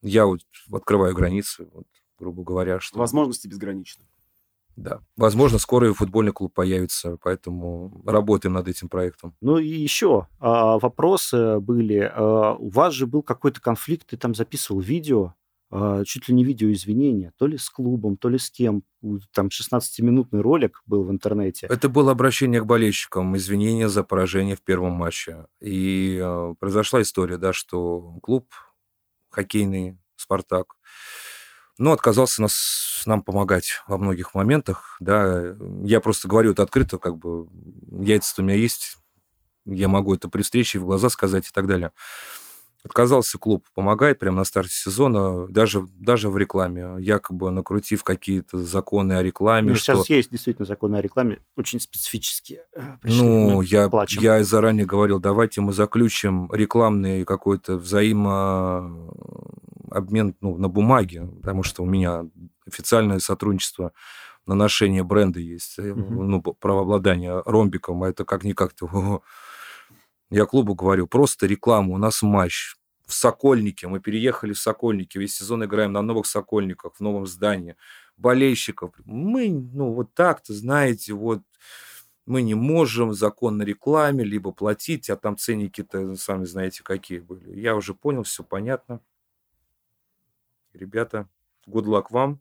Я 0.00 0.24
вот 0.24 0.40
открываю 0.72 1.14
границы, 1.14 1.68
вот, 1.72 1.86
грубо 2.18 2.42
говоря, 2.42 2.80
что... 2.80 2.98
Возможности 2.98 3.48
безграничны. 3.48 4.04
Да. 4.76 5.00
Возможно, 5.16 5.58
скоро 5.58 5.88
и 5.90 5.92
футбольный 5.92 6.32
клуб 6.32 6.52
появится, 6.52 7.16
поэтому 7.22 8.02
работаем 8.06 8.54
над 8.54 8.66
этим 8.66 8.88
проектом. 8.88 9.36
Ну 9.40 9.58
и 9.58 9.68
еще 9.68 10.26
а, 10.40 10.78
вопросы 10.78 11.60
были. 11.60 12.10
А, 12.12 12.54
у 12.54 12.70
вас 12.70 12.92
же 12.92 13.06
был 13.06 13.22
какой-то 13.22 13.60
конфликт, 13.60 14.08
ты 14.08 14.16
там 14.16 14.34
записывал 14.34 14.80
видео, 14.80 15.34
чуть 16.06 16.28
ли 16.28 16.34
не 16.34 16.44
видео 16.44 16.70
извинения, 16.72 17.32
то 17.36 17.46
ли 17.46 17.58
с 17.58 17.68
клубом, 17.68 18.16
то 18.16 18.28
ли 18.28 18.38
с 18.38 18.50
кем. 18.50 18.84
Там 19.32 19.48
16-минутный 19.48 20.40
ролик 20.40 20.82
был 20.86 21.04
в 21.04 21.10
интернете. 21.10 21.66
Это 21.68 21.88
было 21.88 22.12
обращение 22.12 22.60
к 22.60 22.66
болельщикам, 22.66 23.36
извинения 23.36 23.88
за 23.88 24.04
поражение 24.04 24.56
в 24.56 24.62
первом 24.62 24.92
матче. 24.92 25.46
И 25.60 26.18
э, 26.22 26.54
произошла 26.58 27.02
история, 27.02 27.38
да, 27.38 27.52
что 27.52 28.18
клуб 28.22 28.46
хоккейный 29.30 29.98
«Спартак», 30.16 30.76
ну, 31.76 31.90
отказался 31.90 32.40
нас, 32.40 33.02
нам 33.04 33.22
помогать 33.22 33.82
во 33.88 33.98
многих 33.98 34.34
моментах, 34.34 34.96
да. 35.00 35.56
Я 35.82 36.00
просто 36.00 36.28
говорю 36.28 36.52
это 36.52 36.62
открыто, 36.62 36.98
как 36.98 37.18
бы 37.18 37.48
яйца 37.90 38.40
у 38.40 38.44
меня 38.44 38.54
есть, 38.54 38.96
я 39.64 39.88
могу 39.88 40.14
это 40.14 40.28
при 40.28 40.42
встрече 40.42 40.78
в 40.78 40.84
глаза 40.84 41.08
сказать 41.08 41.48
и 41.48 41.50
так 41.52 41.66
далее. 41.66 41.92
Отказался 42.84 43.38
клуб 43.38 43.64
помогать 43.74 44.18
прямо 44.18 44.36
на 44.38 44.44
старте 44.44 44.72
сезона, 44.74 45.46
даже, 45.48 45.86
даже 45.98 46.28
в 46.28 46.36
рекламе, 46.36 46.96
якобы 46.98 47.50
накрутив 47.50 48.04
какие-то 48.04 48.58
законы 48.58 49.14
о 49.14 49.22
рекламе. 49.22 49.70
Ну, 49.70 49.74
что... 49.74 49.94
Сейчас 49.94 50.10
есть 50.10 50.30
действительно 50.30 50.66
законы 50.66 50.96
о 50.96 51.00
рекламе, 51.00 51.38
очень 51.56 51.80
специфические. 51.80 52.60
э, 52.74 52.82
пришли. 53.00 53.22
Ну, 53.22 53.62
я, 53.62 53.88
плачем. 53.88 54.22
я 54.22 54.44
заранее 54.44 54.84
говорил, 54.84 55.18
давайте 55.18 55.62
мы 55.62 55.72
заключим 55.72 56.50
рекламный 56.52 57.24
какой-то 57.24 57.78
взаимообмен 57.78 60.34
ну, 60.42 60.58
на 60.58 60.68
бумаге, 60.68 61.26
потому 61.40 61.62
что 61.62 61.82
у 61.82 61.86
меня 61.86 62.26
официальное 62.66 63.18
сотрудничество 63.18 63.92
на 64.46 64.54
ношение 64.54 65.04
бренда 65.04 65.40
есть, 65.40 65.78
Мгм. 65.78 66.28
ну, 66.28 66.42
правообладание 66.42 67.40
ромбиком, 67.46 68.02
а 68.02 68.10
это 68.10 68.26
как-никак-то... 68.26 69.22
Я 70.34 70.46
клубу 70.46 70.74
говорю, 70.74 71.06
просто 71.06 71.46
рекламу, 71.46 71.94
у 71.94 71.96
нас 71.96 72.20
матч 72.20 72.74
в 73.06 73.14
Сокольнике, 73.14 73.86
мы 73.86 74.00
переехали 74.00 74.52
в 74.52 74.58
Сокольники, 74.58 75.16
весь 75.16 75.36
сезон 75.36 75.64
играем 75.64 75.92
на 75.92 76.02
новых 76.02 76.26
Сокольниках, 76.26 76.96
в 76.96 77.00
новом 77.00 77.24
здании, 77.24 77.76
болельщиков. 78.16 78.92
Мы, 79.04 79.50
ну, 79.50 79.92
вот 79.92 80.12
так-то, 80.12 80.52
знаете, 80.52 81.12
вот 81.12 81.42
мы 82.26 82.42
не 82.42 82.54
можем 82.56 83.14
закон 83.14 83.58
на 83.58 83.62
рекламе, 83.62 84.24
либо 84.24 84.50
платить, 84.50 85.08
а 85.08 85.14
там 85.14 85.36
ценники-то 85.36 86.16
сами 86.16 86.46
знаете 86.46 86.82
какие 86.82 87.20
были. 87.20 87.56
Я 87.56 87.76
уже 87.76 87.94
понял, 87.94 88.24
все 88.24 88.42
понятно. 88.42 89.00
Ребята, 90.72 91.28
good 91.68 91.84
luck 91.84 92.06
вам. 92.10 92.40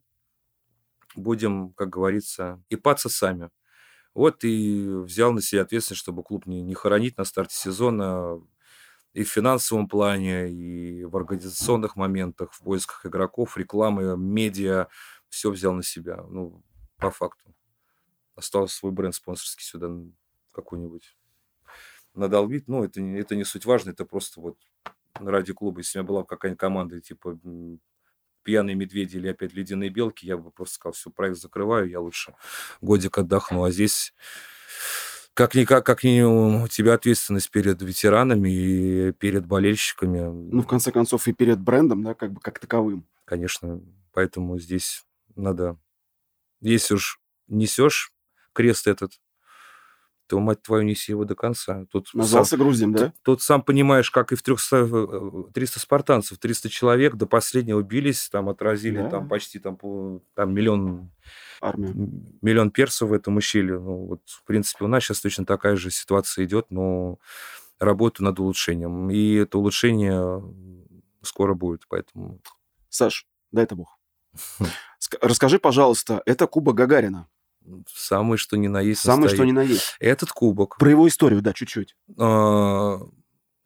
Будем, 1.15 1.73
как 1.73 1.91
говорится, 1.91 2.59
ипаться 2.69 3.07
сами. 3.07 3.51
Вот 4.13 4.43
и 4.43 4.87
взял 4.87 5.31
на 5.33 5.41
себя 5.41 5.63
ответственность, 5.63 6.01
чтобы 6.01 6.23
клуб 6.23 6.45
не, 6.45 6.61
не 6.61 6.75
хоронить 6.75 7.17
на 7.17 7.23
старте 7.23 7.55
сезона 7.55 8.39
и 9.13 9.23
в 9.23 9.29
финансовом 9.29 9.87
плане, 9.87 10.49
и 10.49 11.03
в 11.03 11.15
организационных 11.17 11.95
моментах, 11.95 12.53
в 12.53 12.61
поисках 12.61 13.05
игроков, 13.05 13.57
рекламы, 13.57 14.17
медиа. 14.17 14.87
Все 15.29 15.49
взял 15.49 15.73
на 15.73 15.83
себя, 15.83 16.23
ну, 16.29 16.63
по 16.97 17.09
факту. 17.09 17.55
Осталось 18.35 18.73
свой 18.73 18.91
бренд 18.91 19.15
спонсорский 19.15 19.63
сюда 19.63 19.89
какой-нибудь 20.51 21.17
надолбить. 22.13 22.67
Ну, 22.67 22.83
это, 22.83 23.01
это 23.01 23.35
не 23.35 23.43
суть 23.43 23.65
важно, 23.65 23.91
это 23.91 24.05
просто 24.05 24.41
вот 24.41 24.57
ради 25.15 25.53
клуба. 25.53 25.79
Если 25.79 25.97
у 25.97 26.01
меня 26.01 26.07
была 26.07 26.23
какая-нибудь 26.23 26.59
команда, 26.59 27.01
типа 27.01 27.39
пьяные 28.43 28.75
медведи 28.75 29.17
или 29.17 29.29
опять 29.29 29.53
ледяные 29.53 29.89
белки, 29.89 30.25
я 30.25 30.37
бы 30.37 30.51
просто 30.51 30.75
сказал, 30.75 30.93
все, 30.93 31.09
проект 31.09 31.37
закрываю, 31.37 31.89
я 31.89 31.99
лучше 31.99 32.35
годик 32.81 33.17
отдохну. 33.17 33.63
А 33.63 33.71
здесь 33.71 34.13
Как-никак, 35.33 35.83
как 35.83 36.03
минимум, 36.03 36.61
у 36.61 36.67
тебя 36.67 36.93
ответственность 36.93 37.49
перед 37.49 37.81
ветеранами 37.81 38.49
и 38.49 39.11
перед 39.13 39.47
болельщиками. 39.47 40.19
Ну, 40.19 40.61
в 40.61 40.67
конце 40.67 40.91
концов, 40.91 41.27
и 41.27 41.33
перед 41.33 41.59
брендом, 41.59 42.03
да, 42.03 42.13
как 42.13 42.33
бы 42.33 42.39
как 42.39 42.59
таковым. 42.59 43.07
Конечно, 43.25 43.81
поэтому 44.11 44.59
здесь 44.59 45.03
надо... 45.35 45.79
Если 46.61 46.93
уж 46.93 47.19
несешь 47.47 48.13
крест 48.53 48.87
этот, 48.87 49.19
то, 50.27 50.39
мать 50.39 50.61
твою, 50.61 50.83
неси 50.83 51.11
его 51.11 51.25
до 51.25 51.35
конца. 51.35 51.85
Тут 51.91 52.09
Назвался 52.13 52.51
сам, 52.51 52.59
груздем, 52.59 52.93
да? 52.93 53.05
Тут, 53.07 53.13
тут 53.23 53.41
сам 53.41 53.61
понимаешь, 53.61 54.09
как 54.09 54.31
и 54.31 54.35
в 54.35 54.41
300, 54.41 55.49
300 55.53 55.79
спартанцев, 55.79 56.37
300 56.37 56.69
человек 56.69 57.15
до 57.15 57.25
последнего 57.27 57.81
бились, 57.81 58.29
там 58.29 58.49
отразили 58.49 58.97
Да. 59.01 59.09
там 59.09 59.27
почти 59.29 59.59
там, 59.59 59.75
по- 59.77 60.21
там 60.33 60.53
миллион, 60.53 61.11
Армия. 61.61 61.93
миллион 62.41 62.71
персов 62.71 63.09
в 63.09 63.13
этом 63.13 63.37
ущелье. 63.37 63.79
Ну, 63.79 64.05
вот, 64.07 64.21
в 64.25 64.43
принципе, 64.45 64.85
у 64.85 64.87
нас 64.87 65.03
сейчас 65.03 65.21
точно 65.21 65.45
такая 65.45 65.75
же 65.75 65.91
ситуация 65.91 66.45
идет, 66.45 66.67
но 66.69 67.19
работаю 67.79 68.25
над 68.25 68.39
улучшением. 68.39 69.09
И 69.09 69.33
это 69.35 69.57
улучшение 69.57 70.41
скоро 71.21 71.53
будет, 71.53 71.85
поэтому... 71.89 72.39
Саш, 72.89 73.27
дай 73.51 73.63
это 73.65 73.75
бог. 73.75 73.97
Ск- 74.99 75.17
Расскажи, 75.21 75.59
пожалуйста, 75.59 76.21
это 76.25 76.47
Кубок 76.47 76.75
Гагарина. 76.75 77.27
Самый 77.93 78.37
что 78.37 78.57
ни 78.57 78.67
на 78.67 78.81
есть 78.81 79.01
Самое 79.01 79.29
что 79.33 79.43
ни 79.45 79.51
на 79.51 79.61
есть. 79.63 79.95
Этот 79.99 80.31
кубок 80.31 80.77
Про 80.77 80.89
его 80.89 81.07
историю, 81.07 81.41
да, 81.41 81.53
чуть-чуть. 81.53 81.95
А, 82.19 82.99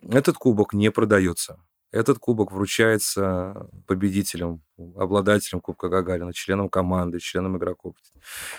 Этот 0.07 0.37
кубок 0.37 0.73
не 0.73 0.91
продается. 0.91 1.59
Этот 1.91 2.19
кубок 2.19 2.51
вручается 2.51 3.69
победителям, 3.87 4.61
обладателям 4.97 5.61
Кубка 5.61 5.87
Гагарина, 5.87 6.33
членам 6.33 6.67
команды, 6.67 7.19
членам 7.19 7.57
игроков. 7.57 7.95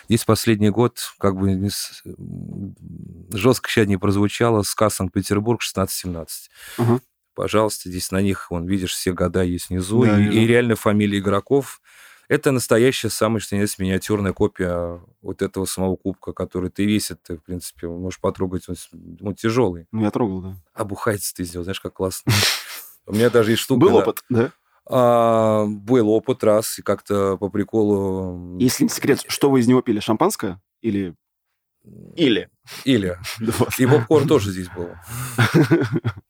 Здесь 0.09 0.25
последний 0.25 0.71
год, 0.71 0.99
как 1.19 1.37
бы 1.37 1.53
не 1.53 1.69
с- 1.69 2.03
жестко 3.31 3.69
сейчас 3.71 3.87
не 3.87 3.99
прозвучало, 3.99 4.63
СКА 4.63 4.89
Санкт-Петербург 4.89 5.61
16-17. 5.63 6.27
Ага. 6.79 7.01
Пожалуйста, 7.35 7.89
здесь 7.91 8.11
на 8.11 8.21
них, 8.23 8.51
вон, 8.51 8.67
видишь, 8.67 8.93
все 8.95 9.13
года 9.13 9.43
есть 9.43 9.69
внизу, 9.69 10.05
Да, 10.05 10.19
и, 10.21 10.25
и 10.29 10.47
реально 10.47 10.75
фамилии 10.75 11.19
игроков. 11.21 11.81
Это 12.29 12.53
настоящая, 12.53 13.09
самая 13.09 13.41
что 13.41 13.57
есть, 13.57 13.79
миниатюрная 13.79 14.35
копия 14.35 15.01
вот 15.23 15.41
этого 15.41 15.65
самого 15.65 15.97
кубка, 15.97 16.35
который 16.35 16.69
ты 16.69 16.85
весит, 16.85 17.23
ты, 17.23 17.39
в 17.39 17.43
принципе, 17.43 17.89
можешь 17.89 18.21
потрогать, 18.21 18.69
он, 18.69 18.77
он 19.23 19.35
тяжелый. 19.35 19.87
Ну, 19.93 20.03
я 20.03 20.11
трогал, 20.11 20.43
да. 20.43 20.57
А 20.75 20.85
бухается 20.85 21.35
ты 21.35 21.45
сделал, 21.45 21.65
знаешь, 21.65 21.81
как 21.81 21.95
классно. 21.95 22.31
У 23.07 23.15
меня 23.15 23.31
даже 23.31 23.53
есть 23.53 23.63
штука... 23.63 23.81
Был 23.81 23.97
опыт, 23.97 24.23
да? 24.29 24.53
А, 24.85 25.65
Был 25.67 26.11
опыт 26.11 26.45
раз, 26.45 26.79
и 26.79 26.83
как-то 26.83 27.39
по 27.39 27.49
приколу... 27.49 28.59
Если 28.59 28.85
не 28.85 28.91
секрет, 28.91 29.25
что 29.27 29.51
вы 29.51 29.61
из 29.61 29.67
него 29.67 29.81
пили? 29.81 30.01
Шампанское? 30.01 30.61
Или... 30.83 31.15
Или. 32.15 32.51
Или. 32.85 33.17
И 33.79 33.87
попкорн 33.87 34.29
тоже 34.29 34.51
здесь 34.51 34.69
был. 34.69 34.91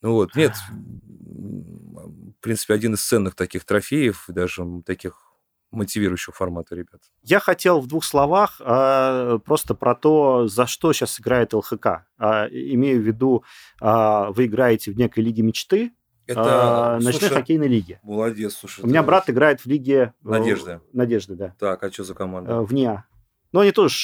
Ну 0.00 0.12
вот, 0.12 0.36
нет, 0.36 0.54
в 0.68 2.40
принципе, 2.40 2.74
один 2.74 2.94
из 2.94 3.04
ценных 3.04 3.34
таких 3.34 3.64
трофеев, 3.64 4.26
даже 4.28 4.64
таких 4.86 5.27
мотивирующего 5.70 6.34
формата, 6.34 6.74
ребят. 6.74 7.00
Я 7.22 7.40
хотел 7.40 7.80
в 7.80 7.86
двух 7.86 8.04
словах 8.04 8.60
а, 8.64 9.38
просто 9.38 9.74
про 9.74 9.94
то, 9.94 10.46
за 10.48 10.66
что 10.66 10.92
сейчас 10.92 11.20
играет 11.20 11.52
ЛХК. 11.52 11.86
А, 12.18 12.46
имею 12.50 13.00
в 13.00 13.04
виду, 13.06 13.44
а, 13.80 14.30
вы 14.30 14.46
играете 14.46 14.90
в 14.92 14.96
некой 14.96 15.22
лиге 15.24 15.42
мечты, 15.42 15.92
а, 16.34 16.94
ночной 16.96 17.12
слушай, 17.14 17.34
хоккейной 17.34 17.68
лиге. 17.68 18.00
Молодец, 18.02 18.54
слушай. 18.56 18.84
У 18.84 18.86
меня 18.86 19.02
брат 19.02 19.30
играет 19.30 19.60
в 19.60 19.66
лиге... 19.66 20.12
э, 20.24 20.28
Надежды. 20.28 20.80
Надежды, 20.92 21.34
да. 21.36 21.54
Так, 21.58 21.82
а 21.82 21.90
что 21.90 22.04
за 22.04 22.14
команда? 22.14 22.52
э, 22.52 22.60
В 22.60 22.72
НИА. 22.74 23.04
Но 23.52 23.60
они 23.60 23.72
тоже... 23.72 23.96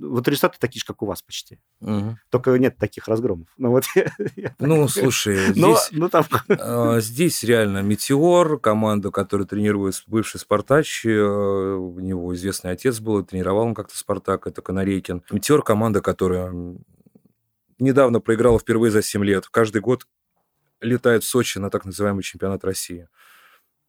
Вот 0.00 0.26
результаты 0.28 0.58
такие 0.58 0.80
же, 0.80 0.86
как 0.86 1.02
у 1.02 1.06
вас 1.06 1.22
почти. 1.22 1.60
Мгм. 1.80 2.18
Только 2.30 2.56
нет 2.58 2.78
таких 2.78 3.06
разгромов. 3.06 3.48
Ну 3.58 3.70
вот 3.70 3.84
Ну, 4.58 4.88
слушай, 4.88 5.54
Но, 5.54 5.76
здесь... 5.76 5.88
ну 5.92 6.08
там... 6.08 6.24
А, 6.48 7.00
Здесь 7.00 7.42
реально 7.42 7.82
Метеор, 7.82 8.58
команда, 8.58 9.10
которая 9.10 9.46
тренирует 9.46 10.02
бывший 10.06 10.40
Спартач, 10.40 11.04
э, 11.04 11.10
у 11.10 11.98
него 12.00 12.34
известный 12.34 12.72
отец 12.72 13.00
был, 13.00 13.24
тренировал 13.24 13.66
он 13.66 13.74
как-то 13.74 13.96
Спартак, 13.96 14.46
это 14.46 14.62
Конорейкин. 14.62 15.22
Метеор 15.30 15.62
команда, 15.62 16.00
которая 16.00 16.52
недавно 17.78 18.20
проиграла 18.20 18.58
впервые 18.58 18.90
за 18.90 19.02
7 19.02 19.24
лет. 19.24 19.48
Каждый 19.48 19.80
год 19.80 20.06
летает 20.80 21.24
в 21.24 21.28
Сочи 21.28 21.58
на 21.58 21.70
так 21.70 21.84
называемый 21.84 22.22
чемпионат 22.22 22.64
России. 22.64 23.08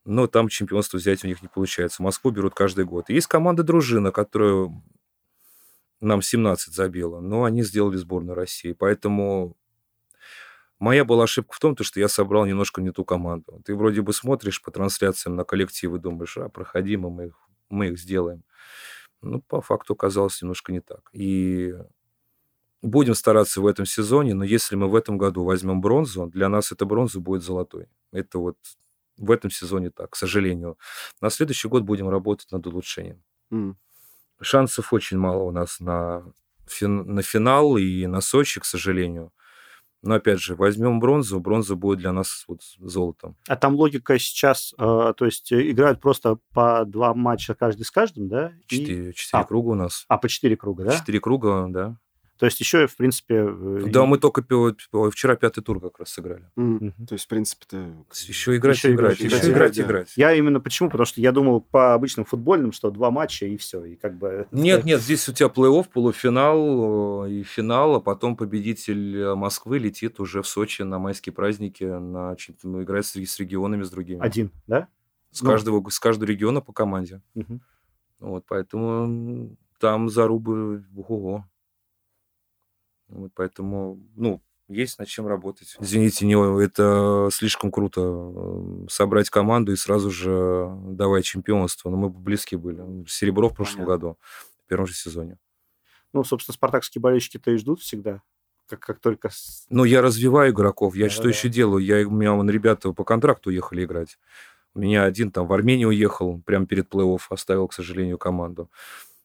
Но 0.03 0.27
там 0.27 0.49
чемпионство 0.49 0.97
взять 0.97 1.23
у 1.23 1.27
них 1.27 1.41
не 1.41 1.47
получается. 1.47 2.01
Москву 2.01 2.31
берут 2.31 2.55
каждый 2.55 2.85
год. 2.85 3.09
И 3.09 3.13
есть 3.13 3.27
команда 3.27 3.63
«Дружина», 3.63 4.11
которая 4.11 4.71
нам 6.01 6.21
17 6.21 6.73
забила, 6.73 7.19
но 7.21 7.43
они 7.45 7.63
сделали 7.63 7.97
сборную 7.97 8.35
России. 8.35 8.73
Поэтому 8.73 9.55
Моя 10.79 11.05
была 11.05 11.25
ошибка 11.25 11.53
в 11.55 11.59
том, 11.59 11.75
то, 11.75 11.83
что 11.83 11.99
я 11.99 12.07
собрал 12.07 12.43
немножко 12.45 12.81
не 12.81 12.91
ту 12.91 13.05
команду. 13.05 13.61
Ты 13.65 13.75
вроде 13.75 14.01
бы 14.01 14.13
смотришь 14.13 14.59
по 14.63 14.71
трансляциям 14.71 15.35
на 15.35 15.43
коллектив 15.43 15.93
и 15.93 15.99
думаешь, 15.99 16.37
а, 16.37 16.49
проходимо, 16.49 17.11
мы 17.11 17.27
их, 17.27 17.35
мы 17.69 17.89
их 17.89 17.99
сделаем. 17.99 18.43
Ну, 19.21 19.41
по 19.41 19.61
факту 19.61 19.93
оказалось 19.93 20.41
немножко 20.41 20.71
не 20.71 20.81
так. 20.81 21.09
И 21.13 21.75
будем 22.81 23.13
стараться 23.13 23.61
в 23.61 23.67
этом 23.67 23.85
сезоне, 23.85 24.33
но 24.33 24.43
если 24.43 24.75
мы 24.75 24.89
в 24.89 24.95
этом 24.95 25.17
году 25.17 25.43
возьмем 25.43 25.81
бронзу, 25.81 26.25
для 26.27 26.49
нас 26.49 26.71
эта 26.71 26.85
бронза 26.85 27.19
будет 27.19 27.43
золотой. 27.43 27.87
Это 28.11 28.39
вот 28.39 28.57
в 29.17 29.29
этом 29.29 29.51
сезоне 29.51 29.91
так, 29.91 30.11
к 30.11 30.15
сожалению. 30.15 30.77
На 31.21 31.29
следующий 31.29 31.67
год 31.67 31.83
будем 31.83 32.09
работать 32.09 32.51
над 32.51 32.65
улучшением. 32.65 33.21
М. 33.51 33.77
Шансов 34.41 34.93
очень 34.93 35.17
мало 35.17 35.43
у 35.43 35.51
нас 35.51 35.79
на, 35.79 36.23
фин- 36.67 37.03
на 37.05 37.21
финал 37.21 37.77
и 37.77 38.05
на 38.07 38.21
Сочи, 38.21 38.59
к 38.59 38.65
сожалению. 38.65 39.31
Но 40.03 40.15
опять 40.15 40.39
же, 40.39 40.55
возьмем 40.55 40.99
бронзу, 40.99 41.39
бронза 41.39 41.75
будет 41.75 41.99
для 41.99 42.11
нас 42.11 42.45
вот 42.47 42.61
золотом. 42.79 43.35
А 43.47 43.55
там 43.55 43.75
логика 43.75 44.17
сейчас, 44.17 44.73
э, 44.79 45.13
то 45.15 45.25
есть 45.25 45.51
э, 45.51 45.69
играют 45.69 46.01
просто 46.01 46.39
по 46.53 46.85
два 46.85 47.13
матча 47.13 47.53
каждый 47.53 47.83
с 47.83 47.91
каждым, 47.91 48.27
да? 48.27 48.51
И- 48.67 48.77
Четыре, 48.79 49.13
четыре 49.13 49.43
А. 49.43 49.45
круга 49.45 49.69
у 49.69 49.75
нас. 49.75 50.05
А, 50.07 50.17
по 50.17 50.27
четыре 50.27 50.57
круга, 50.57 50.85
да? 50.85 50.97
Четыре 50.97 51.19
круга, 51.19 51.67
да. 51.69 51.97
То 52.41 52.45
есть 52.45 52.59
еще, 52.59 52.87
в 52.87 52.97
принципе... 52.97 53.45
э, 53.47 53.83
Да, 53.85 54.07
мы 54.07 54.17
только 54.17 54.41
вчера 55.11 55.35
пятый 55.35 55.61
тур 55.61 55.79
как 55.79 55.99
раз 55.99 56.09
сыграли. 56.09 56.49
М. 56.57 56.73
Мгм. 56.73 57.05
То 57.05 57.13
есть, 57.13 57.25
в 57.25 57.27
принципе-то... 57.27 57.93
Еще 58.27 58.57
играть, 58.57 58.77
Еще 58.77 58.93
играть, 58.93 59.19
играть, 59.19 59.19
еще 59.19 59.35
играть, 59.35 59.51
играть, 59.51 59.75
да. 59.75 59.83
играть. 59.83 60.13
Я 60.15 60.33
именно 60.33 60.59
почему? 60.59 60.89
Потому 60.89 61.05
что 61.05 61.21
я 61.21 61.33
думал 61.33 61.61
по 61.61 61.93
обычным 61.93 62.25
футбольным, 62.25 62.71
что 62.71 62.89
два 62.89 63.11
матча 63.11 63.45
и 63.45 63.57
все. 63.57 63.85
И 63.85 63.95
как 63.95 64.17
бы... 64.17 64.47
Нет, 64.51 64.85
нет, 64.85 65.01
здесь 65.01 65.29
у 65.29 65.33
тебя 65.33 65.49
плей-офф, 65.49 65.87
полуфинал 65.93 67.25
э, 67.27 67.31
и 67.31 67.43
финал, 67.43 67.97
а 67.97 67.99
потом 67.99 68.35
победитель 68.35 69.17
э, 69.17 69.35
Москвы 69.35 69.77
летит 69.77 70.19
уже 70.19 70.41
в 70.41 70.47
Сочи 70.47 70.81
на 70.81 70.97
майские 70.97 71.33
праздники, 71.33 71.83
на, 71.83 72.35
ну, 72.63 72.81
играет 72.81 73.05
с, 73.05 73.15
с 73.15 73.39
регионами, 73.39 73.83
с 73.83 73.91
другими. 73.91 74.19
Один, 74.19 74.49
да? 74.65 74.87
С, 75.29 75.43
ну. 75.43 75.51
каждого, 75.51 75.89
с 75.91 75.99
каждого 75.99 76.27
региона 76.27 76.59
по 76.59 76.73
команде. 76.73 77.21
Мгм. 77.35 77.61
Вот, 78.19 78.45
поэтому 78.47 79.55
там 79.79 80.09
зарубы 80.09 80.83
ого 81.07 81.45
Вот, 83.11 83.31
поэтому, 83.35 83.99
ну, 84.15 84.41
есть 84.67 84.99
над 84.99 85.07
чем 85.07 85.27
работать. 85.27 85.75
Извините, 85.79 86.25
не, 86.25 86.63
это 86.63 87.29
слишком 87.31 87.71
круто 87.71 88.01
э, 88.01 88.87
собрать 88.89 89.29
команду 89.29 89.73
и 89.73 89.75
сразу 89.75 90.09
же 90.09 90.71
давай 90.85 91.23
чемпионство. 91.23 91.89
Но 91.89 91.97
мы 91.97 92.09
близки 92.09 92.55
были. 92.55 93.05
Серебро 93.07 93.49
в 93.49 93.55
прошлом 93.55 93.85
Понятно. 93.85 93.93
году, 93.93 94.17
в 94.63 94.69
первом 94.69 94.87
же 94.87 94.93
сезоне. 94.93 95.37
Ну, 96.13 96.23
собственно, 96.23 96.53
спартакские 96.53 97.01
болельщики-то 97.01 97.51
и 97.51 97.57
ждут 97.57 97.81
всегда. 97.81 98.21
Как, 98.67 98.79
как 98.79 98.99
только... 98.99 99.29
Но 99.69 99.83
я 99.83 100.01
развиваю 100.01 100.51
игроков. 100.53 100.95
Я 100.95 101.09
что 101.09 101.23
Да-да-да. 101.23 101.37
еще 101.37 101.49
делаю? 101.49 101.83
Я, 101.83 102.07
у 102.07 102.11
меня 102.11 102.33
вон 102.33 102.49
ребята 102.49 102.93
по 102.93 103.03
контракту 103.03 103.49
уехали 103.49 103.83
играть. 103.83 104.17
У 104.73 104.79
меня 104.79 105.03
один 105.03 105.31
там 105.31 105.47
в 105.47 105.53
Армению 105.53 105.89
уехал, 105.89 106.41
прямо 106.45 106.65
перед 106.65 106.87
плей-офф, 106.87 107.19
оставил, 107.29 107.67
к 107.67 107.73
сожалению, 107.73 108.17
команду. 108.17 108.69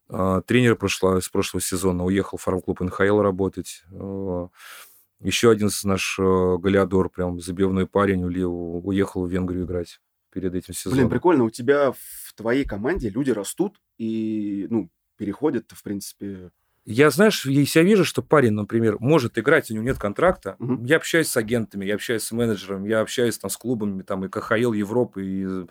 А, 0.09 0.41
Тренер 0.43 0.77
прошла, 0.77 1.21
с 1.21 1.29
прошлого 1.29 1.61
сезона 1.61 2.05
уехал 2.05 2.39
в 2.39 2.43
фарм-клуб 2.43 2.81
НХЛ 2.81 3.21
работать. 3.21 3.83
А, 3.93 4.49
Еще 5.21 5.51
один 5.51 5.71
наш 5.85 6.19
э, 6.19 6.57
Галиадор, 6.59 7.09
прям 7.09 7.41
забивной 7.41 7.87
парень, 7.87 8.23
уехал 8.25 9.27
в 9.27 9.31
Венгрию 9.31 9.65
играть 9.65 10.01
перед 10.33 10.55
этим 10.55 10.75
сезоном. 10.75 10.99
Блин, 10.99 11.11
прикольно, 11.11 11.45
у 11.45 11.51
тебя 11.51 11.93
в 11.93 12.35
твоей 12.35 12.65
команде 12.65 13.09
люди 13.09 13.31
растут 13.31 13.81
и, 13.99 14.67
ну, 14.71 14.91
переходят, 15.17 15.73
в 15.73 15.83
принципе... 15.83 16.51
Я, 16.85 17.11
знаешь, 17.11 17.47
если 17.47 17.81
я 17.81 17.85
вижу, 17.85 18.05
что 18.05 18.23
парень, 18.23 18.53
например, 18.53 18.99
может 19.01 19.39
играть, 19.39 19.71
у 19.71 19.75
него 19.75 19.85
нет 19.85 19.99
контракта, 19.99 20.55
Мгм. 20.61 20.85
я 20.85 20.97
общаюсь 20.97 21.29
с 21.29 21.37
агентами, 21.37 21.85
я 21.85 21.95
общаюсь 21.97 22.23
с 22.23 22.31
менеджером, 22.31 22.85
я 22.85 23.01
общаюсь 23.01 23.39
там 23.39 23.51
с 23.51 23.57
клубами, 23.57 24.03
там 24.03 24.25
и 24.25 24.29
КХЛ 24.29 24.73
Европы, 24.73 25.25
и 25.25 25.67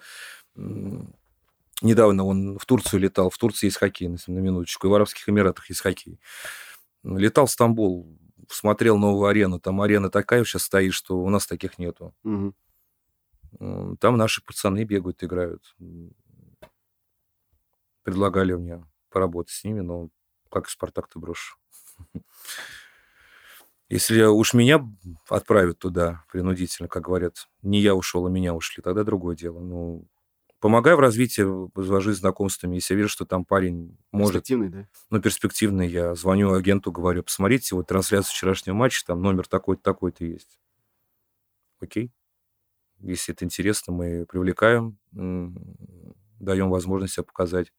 недавно 1.82 2.24
он 2.26 2.58
в 2.60 2.66
Турцию 2.66 3.02
летал, 3.02 3.30
в 3.30 3.38
Турции 3.38 3.68
есть 3.68 3.78
хоккей, 3.78 4.08
на, 4.10 4.18
минуточку, 4.28 4.88
и 4.88 4.90
в 4.90 4.94
Арабских 4.94 5.28
Эмиратах 5.30 5.70
есть 5.70 5.82
хоккей. 5.82 6.20
Летал 7.04 7.46
в 7.48 7.52
Стамбул, 7.52 8.18
смотрел 8.50 8.98
новую 8.98 9.28
арену, 9.28 9.60
там 9.60 9.82
арена 9.82 10.10
такая 10.10 10.44
сейчас 10.46 10.64
стоит, 10.64 10.94
что 10.94 11.20
у 11.20 11.30
нас 11.30 11.48
таких 11.48 11.80
нету. 11.80 12.14
М, 13.60 13.98
Там 13.98 14.18
наши 14.18 14.44
пацаны 14.44 14.84
бегают, 14.86 15.24
играют. 15.24 15.76
Предлагали 18.04 18.54
мне 18.54 18.86
поработать 19.10 19.54
с 19.54 19.64
ними, 19.64 19.82
но 19.82 20.10
как 20.52 20.70
Спартак 20.70 21.08
ты 21.10 21.20
брошь. 21.20 21.58
Если 23.90 24.24
уж 24.24 24.54
меня 24.54 24.84
отправят 25.30 25.78
туда 25.80 26.24
принудительно, 26.32 26.88
как 26.90 27.04
говорят, 27.04 27.48
не 27.62 27.80
я 27.82 27.94
ушел, 27.94 28.26
а 28.26 28.30
меня 28.30 28.56
ушли, 28.56 28.82
тогда 28.82 29.04
другое 29.04 29.36
дело. 29.36 29.60
Ну, 29.60 30.08
помогаю 30.66 30.98
в 30.98 31.00
развитии, 31.00 31.44
возвожусь 31.76 32.18
знакомствами. 32.18 32.74
Если 32.74 32.96
я 32.96 32.98
вижу, 32.98 33.10
что 33.10 33.24
там 33.24 33.46
парень 33.46 33.96
может... 34.12 34.34
Перспективный, 34.34 34.70
да? 34.70 34.88
Ну, 35.12 35.22
перспективный, 35.22 35.88
я 35.88 36.16
звоню 36.16 36.56
агенту, 36.56 36.92
говорю, 36.92 37.22
посмотрите, 37.22 37.76
вот 37.76 37.86
трансляцию 37.86 38.32
вчерашнего 38.34 38.74
матча, 38.74 39.06
там 39.06 39.22
номер 39.22 39.48
такой-то, 39.48 39.84
такой-то 39.84 40.26
есть. 40.26 40.60
Окей. 41.82 42.12
Если 42.98 43.32
это 43.32 43.46
интересно, 43.46 43.94
мы 43.94 44.26
привлекаем, 44.26 44.98
даем 46.40 46.72
возможность 46.72 47.14
себя 47.14 47.26
показать. 47.26 47.72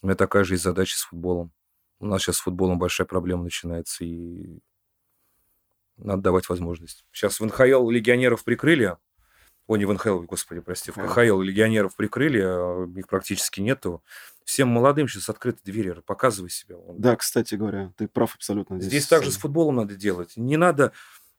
У 0.00 0.06
меня 0.06 0.16
такая 0.16 0.44
же 0.44 0.54
есть 0.54 0.64
задача 0.64 0.96
с 0.96 1.02
футболом. 1.02 1.52
У 1.98 2.06
нас 2.06 2.22
сейчас 2.22 2.36
с 2.36 2.40
футболом 2.40 2.78
большая 2.78 3.06
проблема 3.06 3.42
начинается, 3.42 4.06
и 4.06 4.60
надо 5.98 6.22
давать 6.22 6.48
возможность. 6.48 7.04
Сейчас 7.12 7.40
в 7.40 7.44
НХЛ 7.44 7.90
легионеров 7.90 8.42
прикрыли, 8.42 8.96
о, 9.66 9.76
не 9.76 9.84
в 9.84 9.92
НХЛ, 9.92 10.20
господи, 10.22 10.60
прости, 10.60 10.92
в 10.92 10.94
КХЛ 10.94 11.40
легионеров 11.40 11.96
прикрыли, 11.96 12.40
а 12.40 12.86
их 12.96 13.08
практически 13.08 13.60
нету. 13.60 14.02
Всем 14.44 14.68
молодым 14.68 15.08
сейчас 15.08 15.28
открыты 15.28 15.58
двери, 15.64 16.00
показывай 16.06 16.50
себя. 16.50 16.76
Да, 16.96 17.16
кстати 17.16 17.56
говоря, 17.56 17.92
ты 17.96 18.06
прав 18.06 18.34
абсолютно. 18.36 18.78
Здесь, 18.78 18.90
Здесь 18.90 19.06
также 19.08 19.32
с 19.32 19.36
футболом 19.36 19.76
надо 19.76 19.96
делать. 19.96 20.36
Не 20.36 20.56
надо... 20.56 20.92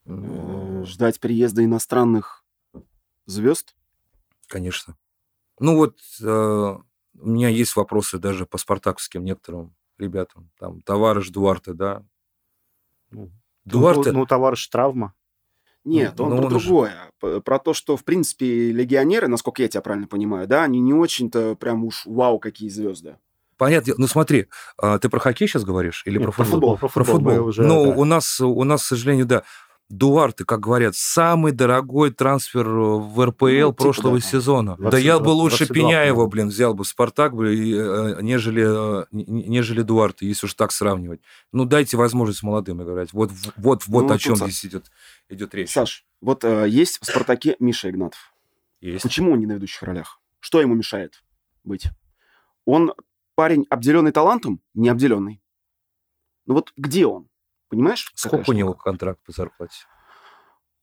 Э, 0.05 0.83
ждать 0.85 1.21
приезда 1.21 1.63
иностранных 1.63 2.43
звезд? 3.25 3.75
Конечно. 4.47 4.97
Ну 5.59 5.77
вот 5.77 5.97
э, 6.21 6.25
у 6.25 7.27
меня 7.29 7.47
есть 7.47 7.75
вопросы 7.77 8.17
даже 8.17 8.45
по 8.45 8.57
спартаковским 8.57 9.23
некоторым 9.23 9.73
ребятам. 9.97 10.51
Там 10.59 10.81
товарищ 10.81 11.29
Дуарте, 11.29 11.73
да. 11.73 12.03
Ну, 13.11 13.31
Дуарте... 13.63 14.11
Ну 14.11 14.25
товарищ 14.25 14.67
травма. 14.67 15.13
Нет, 15.87 16.19
он 16.19 16.31
Но 16.31 16.37
про 16.37 16.45
он 16.45 16.49
другое. 16.49 16.93
Же... 17.23 17.41
Про 17.41 17.59
то, 17.59 17.73
что, 17.73 17.95
в 17.95 18.03
принципе, 18.03 18.71
легионеры, 18.71 19.27
насколько 19.27 19.61
я 19.61 19.69
тебя 19.69 19.81
правильно 19.81 20.07
понимаю, 20.07 20.47
да, 20.47 20.63
они 20.63 20.79
не 20.81 20.93
очень-то 20.93 21.55
прям 21.55 21.85
уж 21.85 22.05
вау, 22.05 22.39
какие 22.39 22.69
звезды. 22.69 23.17
Понятно. 23.57 23.95
Ну 23.97 24.07
смотри, 24.07 24.47
а, 24.77 24.99
ты 24.99 25.09
про 25.09 25.19
хоккей 25.19 25.47
сейчас 25.47 25.63
говоришь 25.63 26.03
или 26.05 26.17
Нет, 26.17 26.25
про 26.25 26.43
футбол? 26.43 26.77
Про 26.77 26.89
футбол. 26.89 26.89
Про 26.89 27.03
футбол. 27.03 27.23
Про 27.23 27.31
футбол. 27.31 27.47
Уже, 27.47 27.63
ну, 27.63 27.85
да. 27.85 27.97
у 27.97 28.05
нас, 28.05 28.41
у 28.41 28.63
нас, 28.63 28.83
к 28.83 28.85
сожалению, 28.85 29.25
да. 29.25 29.43
Дуарте, 29.89 30.43
как 30.43 30.59
говорят, 30.59 30.95
самый 30.95 31.53
дорогой 31.53 32.11
трансфер 32.11 32.67
в 32.67 33.25
РПЛ 33.25 33.45
ну, 33.45 33.71
типа 33.71 33.71
прошлого 33.71 34.19
да, 34.19 34.21
сезона. 34.21 34.75
20, 34.75 34.91
да 34.91 34.97
я 34.97 35.19
бы 35.19 35.29
лучше 35.29 35.65
22, 35.65 35.75
Пеняева, 35.75 36.23
да. 36.23 36.29
блин, 36.29 36.47
взял 36.49 36.73
бы 36.73 36.83
Спартак, 36.83 37.33
блин, 37.33 38.19
нежели, 38.19 39.05
нежели 39.11 39.81
Дуарте, 39.83 40.27
если 40.27 40.47
уж 40.47 40.55
так 40.55 40.73
сравнивать. 40.73 41.21
Ну, 41.53 41.63
дайте 41.63 41.95
возможность 41.95 42.43
молодым 42.43 42.83
играть. 42.83 43.13
Вот, 43.13 43.31
вот, 43.55 43.87
вот 43.87 44.07
ну, 44.07 44.13
о 44.13 44.17
чем 44.17 44.35
здесь 44.35 44.65
идет, 44.65 44.91
идет 45.29 45.55
речь. 45.55 45.71
Саш, 45.71 46.05
вот 46.19 46.43
э, 46.43 46.67
есть 46.67 46.99
в 47.01 47.05
Спартаке 47.05 47.55
Миша 47.59 47.89
Игнатов. 47.89 48.33
Есть. 48.81 49.03
Почему 49.03 49.31
он 49.31 49.39
не 49.39 49.45
на 49.45 49.53
ведущих 49.53 49.83
ролях? 49.83 50.19
Что 50.39 50.59
ему 50.59 50.75
мешает 50.75 51.23
быть? 51.63 51.87
Он 52.65 52.93
парень, 53.35 53.65
обделенный 53.69 54.11
талантом, 54.11 54.61
не 54.73 54.89
обделенный. 54.89 55.41
Ну 56.45 56.55
вот 56.55 56.73
где 56.75 57.05
он? 57.05 57.29
Понимаешь? 57.69 58.11
Сколько 58.15 58.49
у 58.49 58.53
него 58.53 58.73
контракт 58.73 59.19
по 59.25 59.31
зарплате? 59.31 59.77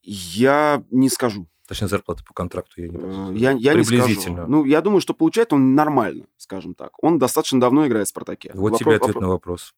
Я 0.03 0.83
не 0.91 1.09
скажу. 1.09 1.49
Точнее, 1.67 1.89
зарплата 1.89 2.23
по 2.25 2.35
контракту 2.35 2.83
я 2.83 2.89
не 2.89 2.99
э, 2.99 3.33
Я, 3.37 3.53
я 3.53 3.73
Приблизительно. 3.73 4.09
Не 4.09 4.17
скажу. 4.17 4.51
Ну, 4.51 4.65
я 4.65 4.83
думаю, 4.83 5.01
что 5.01 5.15
получает 5.15 5.55
он 5.55 5.75
нормально, 5.75 6.27
скажем 6.37 6.75
так. 6.75 7.03
Он 7.03 7.19
достаточно 7.19 7.59
давно 7.59 7.87
играет 7.87 8.07
в 8.07 8.11
«Спартаке». 8.11 8.51
Вот 8.53 8.73
вопрос, 8.73 8.81
тебе 8.81 8.97
ответ 8.97 9.15
вопрос. 9.15 9.23
на 9.23 9.29
вопрос. 9.29 9.75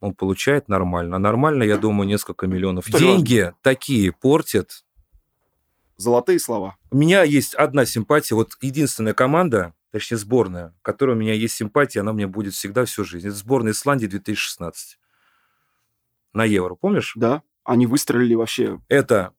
Он 0.00 0.14
получает 0.14 0.68
нормально. 0.68 1.16
А 1.16 1.18
нормально, 1.20 1.62
я 1.62 1.76
думаю, 1.76 2.08
несколько 2.08 2.48
миллионов. 2.48 2.86
Что 2.88 2.98
Деньги 2.98 3.52
такие 3.62 4.12
портят. 4.12 4.84
Золотые 5.96 6.40
слова. 6.40 6.76
У 6.90 6.96
меня 6.96 7.22
есть 7.22 7.54
одна 7.54 7.86
симпатия. 7.86 8.34
Вот 8.34 8.56
единственная 8.60 9.14
команда, 9.14 9.74
точнее 9.92 10.18
сборная, 10.18 10.74
которая 10.82 11.16
у 11.16 11.18
меня 11.18 11.34
есть 11.34 11.54
симпатия, 11.54 12.00
она 12.00 12.10
у 12.10 12.14
меня 12.14 12.28
будет 12.28 12.54
всегда 12.54 12.84
всю 12.84 13.04
жизнь. 13.04 13.28
Это 13.28 13.36
сборная 13.36 13.72
Исландии 13.72 14.06
2016 14.06 14.98
на 16.38 16.44
евро, 16.44 16.74
помнишь? 16.74 17.12
Да, 17.16 17.42
они 17.64 17.86
выстрелили 17.86 18.34
вообще. 18.34 18.80
Это 18.88 19.32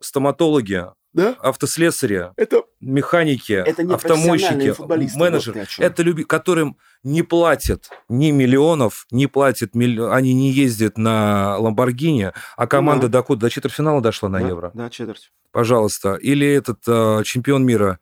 стоматологи, 0.00 0.86
да? 1.12 1.36
автослесари, 1.40 2.30
это, 2.36 2.62
механики, 2.80 3.52
это 3.52 3.82
не 3.82 3.94
автомойщики, 3.94 4.74
менеджеры, 5.16 5.60
вот 5.60 5.68
это 5.78 6.02
люди, 6.02 6.24
которым 6.24 6.78
не 7.02 7.22
платят 7.22 7.90
ни 8.08 8.30
миллионов, 8.30 9.06
не 9.10 9.26
платят, 9.26 9.74
милли... 9.74 10.00
они 10.10 10.32
не 10.32 10.50
ездят 10.50 10.96
на 10.96 11.58
Ламборгини, 11.58 12.32
а 12.56 12.66
команда 12.66 13.08
да. 13.08 13.18
до 13.18 13.24
куда? 13.24 13.40
До 13.42 13.50
четвертьфинала 13.50 14.00
дошла 14.00 14.28
на 14.28 14.40
да, 14.40 14.48
Евро. 14.48 14.70
Да, 14.74 14.90
четверть. 14.90 15.30
Пожалуйста. 15.52 16.14
Или 16.14 16.46
этот 16.46 16.80
э, 16.86 17.22
чемпион 17.24 17.64
мира 17.64 17.98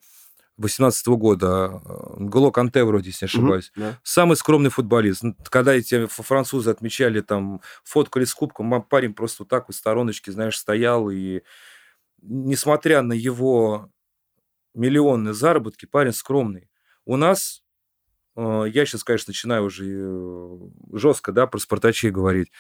18 0.59 1.07
года, 1.09 1.81
э, 1.85 2.15
Гло 2.19 2.51
Канте, 2.51 2.85
вроде, 2.85 3.11
если 3.11 3.27
не 3.27 3.29
ошибаюсь. 3.29 3.73
Угу, 3.77 3.85
да. 3.85 3.99
Самый 4.03 4.37
скромный 4.37 4.71
футболист. 4.71 5.23
Когда 5.51 5.75
эти 5.75 6.07
французы 6.07 6.71
отмечали, 6.71 7.21
там, 7.21 7.61
фоткали 7.85 8.25
с 8.25 8.35
кубком, 8.35 8.83
парень 8.83 9.15
просто 9.15 9.43
вот 9.43 9.49
так 9.49 9.69
в 9.69 9.73
стороночке, 9.73 10.33
знаешь, 10.33 10.59
стоял, 10.59 11.11
и 11.11 11.43
несмотря 12.23 13.03
на 13.03 13.13
его 13.13 13.91
миллионные 14.75 15.35
заработки, 15.35 15.87
парень 15.87 16.13
скромный. 16.13 16.69
У 17.05 17.17
нас, 17.17 17.63
э, 18.37 18.65
я 18.73 18.87
сейчас, 18.87 19.05
конечно, 19.05 19.31
начинаю 19.31 19.65
уже 19.65 19.85
э, 19.87 20.59
жестко, 20.93 21.33
да, 21.33 21.47
про 21.47 21.59
спартачей 21.59 22.11
говорить, 22.11 22.51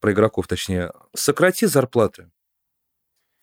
про 0.00 0.12
игроков 0.12 0.46
точнее, 0.46 0.92
сократи 1.14 1.66
зарплаты 1.66 2.30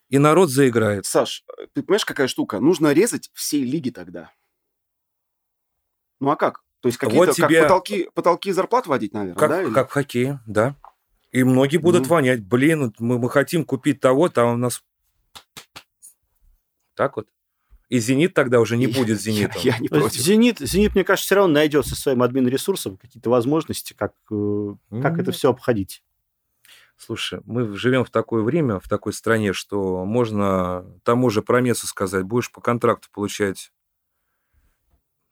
и 0.08 0.18
народ 0.18 0.50
заиграет. 0.50 1.06
Саш, 1.06 1.44
ты 1.74 1.82
понимаешь, 1.82 2.04
какая 2.04 2.28
штука? 2.28 2.60
Нужно 2.60 2.92
резать 2.92 3.30
всей 3.34 3.64
лиги 3.64 3.90
тогда. 3.90 4.32
Ну 6.20 6.30
а 6.30 6.36
как? 6.36 6.62
То 6.80 6.88
есть 6.88 6.98
какие-то 6.98 7.26
вот 7.26 7.36
тебе... 7.36 7.60
как 7.60 7.62
потолки, 7.68 8.10
потолки 8.14 8.52
зарплат 8.52 8.86
вводить, 8.86 9.12
наверное, 9.12 9.38
как, 9.38 9.50
да? 9.50 9.62
Или? 9.62 9.72
Как 9.72 9.90
в 9.90 9.92
хоккее, 9.92 10.40
да. 10.46 10.76
И 11.30 11.44
многие 11.44 11.76
будут 11.78 12.02
ну. 12.02 12.08
вонять. 12.08 12.42
Блин, 12.42 12.94
мы, 12.98 13.18
мы 13.18 13.28
хотим 13.28 13.64
купить 13.64 14.00
того, 14.00 14.28
там 14.28 14.54
у 14.54 14.56
нас... 14.56 14.82
Так 16.94 17.16
вот. 17.16 17.28
И 17.88 18.00
«Зенит» 18.00 18.34
тогда 18.34 18.60
уже 18.60 18.76
не 18.76 18.86
будет 18.86 19.20
«Зенитом». 19.20 19.62
Я, 19.62 19.74
я 19.74 19.78
не 19.78 19.88
против. 19.88 20.20
«Зенит», 20.20 20.58
«Зенит», 20.58 20.94
мне 20.94 21.04
кажется, 21.04 21.26
все 21.26 21.34
равно 21.36 21.54
найдет 21.54 21.86
со 21.86 21.96
своим 21.96 22.22
админ-ресурсом 22.22 22.98
какие-то 22.98 23.30
возможности, 23.30 23.94
как, 23.94 24.12
mm. 24.30 24.76
как 25.00 25.18
это 25.18 25.32
все 25.32 25.50
обходить. 25.50 26.02
Слушай, 26.98 27.40
мы 27.44 27.76
живем 27.76 28.04
в 28.04 28.10
такое 28.10 28.42
время, 28.42 28.80
в 28.80 28.88
такой 28.88 29.12
стране, 29.12 29.52
что 29.52 30.04
можно 30.04 30.84
тому 31.04 31.30
же 31.30 31.42
промесу 31.42 31.86
сказать, 31.86 32.24
будешь 32.24 32.50
по 32.50 32.60
контракту 32.60 33.08
получать 33.12 33.72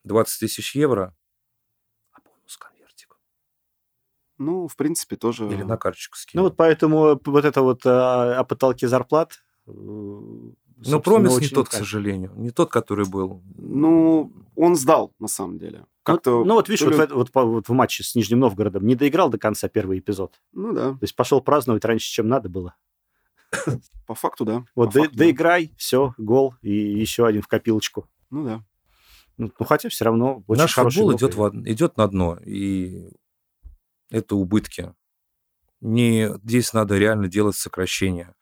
20 0.05 0.41
тысяч 0.41 0.77
евро, 0.77 1.15
а 2.13 2.19
бонус 2.25 2.57
конвертик. 2.57 3.19
Ну, 4.39 4.69
в 4.69 4.77
принципе, 4.77 5.17
тоже... 5.17 5.47
Или 5.49 5.65
на 5.65 5.77
карточку 5.77 6.17
скинуть. 6.17 6.37
Ну, 6.37 6.43
вот 6.45 6.57
поэтому 6.57 7.21
вот 7.25 7.45
это 7.45 7.63
вот 7.63 7.85
а, 7.85 8.39
о 8.39 8.45
потолке 8.45 8.87
зарплат 8.87 9.43
э, 9.67 9.73
но 9.73 11.01
промис 11.01 11.41
не 11.41 11.49
тот, 11.49 11.69
к 11.69 11.73
сожалению. 11.73 12.33
Не 12.37 12.51
тот, 12.51 12.71
который 12.71 13.07
был. 13.07 13.43
Ну, 13.57 14.33
он 14.55 14.77
сдал, 14.77 15.13
на 15.19 15.29
самом 15.29 15.59
деле. 15.59 15.87
Как-то... 16.07 16.39
Ну, 16.39 16.45
ну 16.45 16.55
вот 16.55 16.69
видишь, 16.69 16.87
ли... 16.87 16.95
вот, 16.95 17.11
вот, 17.11 17.31
вот 17.35 17.69
в 17.69 17.73
матче 17.73 18.05
с 18.05 18.15
Нижним 18.15 18.41
Новгородом 18.41 18.87
не 18.87 18.95
доиграл 18.95 19.29
до 19.29 19.39
конца 19.39 19.69
первый 19.69 19.99
эпизод. 19.99 20.41
Ну 20.53 20.73
да. 20.73 20.93
То 20.93 20.99
есть 21.03 21.17
пошел 21.17 21.41
праздновать 21.41 21.85
раньше, 21.85 22.09
чем 22.09 22.29
надо 22.29 22.49
было. 22.49 22.75
По 24.07 24.15
факту, 24.15 24.45
да. 24.45 24.65
Вот 24.75 24.93
до, 24.93 25.01
факту, 25.03 25.17
доиграй, 25.17 25.67
да. 25.67 25.75
все, 25.77 26.15
гол 26.17 26.55
и 26.63 26.71
еще 26.71 27.27
один 27.27 27.43
в 27.43 27.49
копилочку. 27.49 28.09
Ну 28.31 28.45
да. 28.45 28.65
Ну, 29.37 29.51
ну 29.59 29.67
хотя 29.67 29.89
все 29.89 30.05
равно 30.05 30.45
очень 30.47 30.63
Наш 30.63 30.75
футбол 30.75 31.15
идет, 31.15 31.35
в, 31.35 31.51
идет 31.69 31.97
на 31.97 32.07
дно, 32.07 32.39
и 32.45 33.09
это 34.09 34.37
убытки. 34.37 34.95
Не, 35.81 36.39
здесь 36.45 36.73
надо 36.73 36.97
реально 36.97 37.29
делать 37.29 37.57
сокращения 37.57 38.37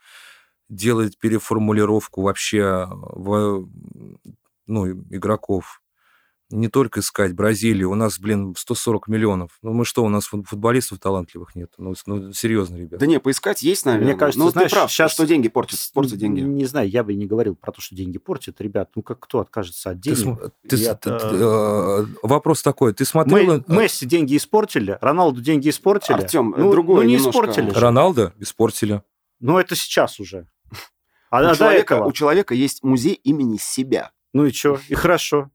делать 0.69 1.19
переформулировку 1.19 2.23
вообще 2.23 2.87
в, 2.91 3.69
ну, 4.67 4.91
игроков. 4.91 5.83
Не 6.51 6.69
только 6.69 7.01
искать 7.01 7.33
Бразилию. 7.33 7.91
У 7.91 7.95
нас, 7.95 8.19
блин, 8.19 8.55
140 8.57 9.09
миллионов. 9.09 9.59
Ну, 9.63 9.73
мы 9.73 9.85
что, 9.85 10.05
у 10.05 10.09
нас 10.09 10.27
футболистов 10.27 10.99
талантливых 10.99 11.55
нет? 11.55 11.73
Ну, 11.79 11.95
ну 12.07 12.33
серьезно, 12.33 12.77
ребят. 12.77 13.01
Да 13.01 13.07
не, 13.07 13.19
поискать 13.19 13.63
есть, 13.63 13.87
наверное. 13.87 14.09
Мне 14.09 14.17
кажется, 14.17 14.39
ну, 14.39 14.51
знаешь, 14.51 14.71
ты 14.71 14.77
прав, 14.77 14.93
сейчас 14.93 15.13
что 15.13 15.27
деньги 15.27 15.49
портят, 15.49 15.79
портят 15.95 16.19
деньги. 16.19 16.41
Не 16.41 16.67
знаю, 16.67 16.89
я 16.89 17.03
бы 17.03 17.15
не 17.15 17.27
говорил 17.27 17.57
про 17.57 17.73
то, 17.73 17.81
что 17.81 17.95
деньги 17.95 18.19
портят. 18.19 18.61
Ребят, 18.61 18.91
ну 18.95 19.03
как 19.03 19.21
кто 19.21 19.41
откажется 19.41 19.91
от 19.91 20.01
денег? 20.01 20.53
Ты, 20.69 20.77
ты, 20.77 20.87
от, 20.87 21.01
ты, 21.01 21.11
э, 21.11 22.07
вопрос 22.23 22.63
такой, 22.63 22.93
ты 22.93 23.05
смотрел... 23.05 23.65
Мы, 23.67 23.83
Месси 23.83 24.07
деньги 24.07 24.37
испортили, 24.37 24.99
Роналду 25.01 25.41
деньги 25.41 25.71
испортили. 25.71 26.17
Артем, 26.17 26.55
ну, 26.57 26.71
другое 26.71 27.03
ну, 27.03 27.09
не 27.09 27.17
немножко... 27.17 27.41
испортили. 27.41 27.71
Роналда 27.71 28.35
испортили. 28.39 29.03
Ну, 29.41 29.59
это 29.59 29.75
сейчас 29.75 30.21
уже. 30.21 30.47
А 31.31 31.51
у, 31.53 31.55
человека, 31.55 32.05
у 32.05 32.13
человека 32.13 32.55
есть 32.55 32.83
музей 32.83 33.15
имени 33.15 33.57
себя. 33.57 34.13
Ну 34.33 34.47
и 34.47 34.53
что? 34.53 34.79
И 34.89 34.95
хорошо. 34.95 35.51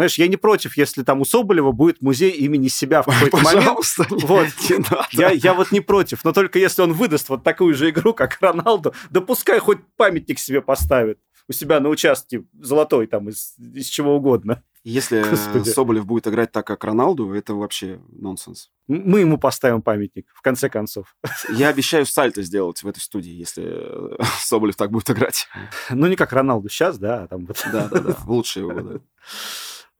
Знаешь, 0.00 0.16
я 0.16 0.28
не 0.28 0.38
против, 0.38 0.78
если 0.78 1.02
там 1.02 1.20
у 1.20 1.26
Соболева 1.26 1.72
будет 1.72 2.00
музей 2.00 2.30
имени 2.30 2.68
себя 2.68 3.02
в 3.02 3.04
какой-то 3.04 3.36
момент. 3.36 3.56
Пожалуйста, 3.56 4.06
не- 4.10 4.24
Вот. 4.24 4.46
не 4.70 4.76
надо. 4.78 5.06
Я, 5.12 5.28
я 5.30 5.52
вот 5.52 5.72
не 5.72 5.80
против, 5.80 6.24
но 6.24 6.32
только 6.32 6.58
если 6.58 6.80
он 6.80 6.94
выдаст 6.94 7.28
вот 7.28 7.44
такую 7.44 7.74
же 7.74 7.90
игру, 7.90 8.14
как 8.14 8.38
Роналду, 8.40 8.94
да 9.10 9.20
пускай 9.20 9.58
хоть 9.58 9.80
памятник 9.98 10.38
себе 10.38 10.62
поставит 10.62 11.18
у 11.48 11.52
себя 11.52 11.80
на 11.80 11.90
участке 11.90 12.44
золотой 12.58 13.08
там 13.08 13.28
из, 13.28 13.56
из 13.58 13.88
чего 13.88 14.16
угодно. 14.16 14.62
Если 14.84 15.22
Господи. 15.28 15.68
Соболев 15.68 16.06
будет 16.06 16.26
играть 16.28 16.50
так, 16.50 16.66
как 16.66 16.82
Роналду, 16.84 17.34
это 17.34 17.54
вообще 17.54 18.00
нонсенс. 18.08 18.70
Мы 18.88 19.20
ему 19.20 19.36
поставим 19.36 19.82
памятник, 19.82 20.28
в 20.32 20.40
конце 20.40 20.70
концов. 20.70 21.14
Я 21.50 21.68
обещаю 21.68 22.06
сальто 22.06 22.40
сделать 22.42 22.82
в 22.82 22.88
этой 22.88 23.00
студии, 23.00 23.32
если 23.32 23.64
э, 23.66 24.22
Соболев 24.40 24.76
так 24.76 24.90
будет 24.90 25.10
играть. 25.10 25.48
Ну, 25.90 26.06
не 26.06 26.16
как 26.16 26.32
Роналду 26.32 26.70
сейчас, 26.70 26.98
да, 26.98 27.24
а 27.24 27.28
там. 27.28 27.44
Да-да-да, 27.44 28.14
в 28.14 28.30
лучшие 28.30 28.62
его 28.62 28.72
годы. 28.72 29.00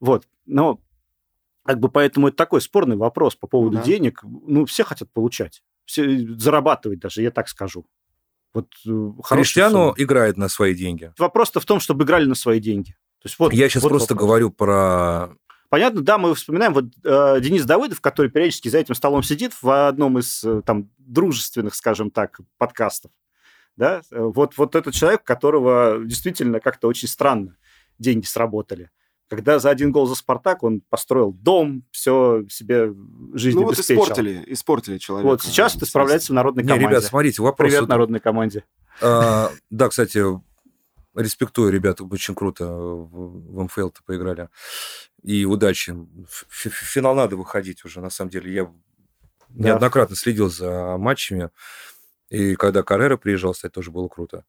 Вот, 0.01 0.27
но 0.45 0.81
как 1.63 1.79
бы 1.79 1.89
поэтому 1.89 2.27
это 2.27 2.35
такой 2.37 2.59
спорный 2.59 2.97
вопрос 2.97 3.35
по 3.35 3.47
поводу 3.47 3.77
Да. 3.77 3.83
денег. 3.83 4.21
Ну, 4.23 4.65
все 4.65 4.83
хотят 4.83 5.09
получать, 5.13 5.63
все 5.85 6.27
зарабатывать 6.37 6.99
даже, 6.99 7.21
я 7.21 7.31
так 7.31 7.47
скажу. 7.47 7.85
Вот 8.53 8.67
э, 8.85 9.11
Криштиану 9.29 9.93
играет 9.95 10.35
на 10.35 10.49
свои 10.49 10.73
деньги. 10.75 11.13
Вопрос-то 11.17 11.61
в 11.61 11.65
том, 11.65 11.79
чтобы 11.79 12.03
играли 12.03 12.25
на 12.25 12.35
свои 12.35 12.59
деньги. 12.59 12.91
То 13.21 13.27
есть 13.27 13.39
вот, 13.39 13.53
Я 13.53 13.69
сейчас 13.69 13.83
вот 13.83 13.89
просто 13.89 14.13
вопрос. 14.15 14.27
говорю 14.27 14.51
про... 14.51 15.29
Понятно, 15.69 16.01
да, 16.01 16.17
мы 16.17 16.35
вспоминаем 16.35 16.73
вот 16.73 16.85
э, 17.05 17.39
Денис 17.39 17.63
Давыдов, 17.63 18.01
который 18.01 18.29
периодически 18.29 18.67
за 18.67 18.79
этим 18.79 18.93
столом 18.95 19.23
сидит 19.23 19.53
в 19.61 19.87
одном 19.87 20.19
из 20.19 20.43
э, 20.43 20.63
там 20.65 20.89
дружественных, 20.97 21.75
скажем 21.75 22.11
так, 22.11 22.41
подкастов. 22.57 23.11
Да? 23.77 24.01
Э, 24.11 24.19
Вот, 24.19 24.57
вот 24.57 24.75
этот 24.75 24.93
человек, 24.95 25.23
которого 25.23 25.99
действительно 26.03 26.59
как-то 26.59 26.87
очень 26.89 27.07
странно 27.07 27.55
деньги 27.99 28.25
сработали. 28.25 28.89
Когда 29.31 29.59
за 29.59 29.69
один 29.69 29.93
гол 29.93 30.07
за 30.07 30.15
«Спартак» 30.15 30.61
он 30.61 30.81
построил 30.89 31.31
дом, 31.31 31.85
все 31.91 32.43
себе 32.49 32.93
жизнь 33.33 33.57
Ну 33.57 33.63
вот 33.63 33.75
обеспечил. 33.75 34.03
испортили, 34.03 34.43
испортили 34.47 34.97
человека. 34.97 35.25
Вот 35.29 35.41
сейчас 35.41 35.71
ты 35.73 35.85
справляется 35.85 36.33
в 36.33 36.35
народной 36.35 36.63
Не, 36.63 36.67
команде. 36.67 36.87
ребят, 36.89 37.03
смотрите, 37.05 37.41
вопрос... 37.41 37.65
Привет 37.67 37.79
вот, 37.79 37.89
народной 37.89 38.19
команде. 38.19 38.65
а, 39.01 39.49
да, 39.69 39.87
кстати, 39.87 40.21
респектую, 41.15 41.71
ребята, 41.71 42.03
очень 42.03 42.35
круто 42.35 42.65
в, 42.67 43.63
МФЛ-то 43.63 44.01
поиграли. 44.05 44.49
И 45.23 45.45
удачи. 45.45 45.91
В 46.27 46.45
финал 46.51 47.15
надо 47.15 47.37
выходить 47.37 47.85
уже, 47.85 48.01
на 48.01 48.09
самом 48.09 48.31
деле. 48.31 48.53
Я 48.53 48.65
Да. 49.47 49.69
неоднократно 49.69 50.17
следил 50.17 50.49
за 50.49 50.97
матчами. 50.97 51.51
И 52.29 52.55
когда 52.55 52.83
Каррера 52.83 53.15
приезжал, 53.15 53.53
кстати, 53.53 53.71
тоже 53.71 53.91
было 53.91 54.09
круто. 54.09 54.43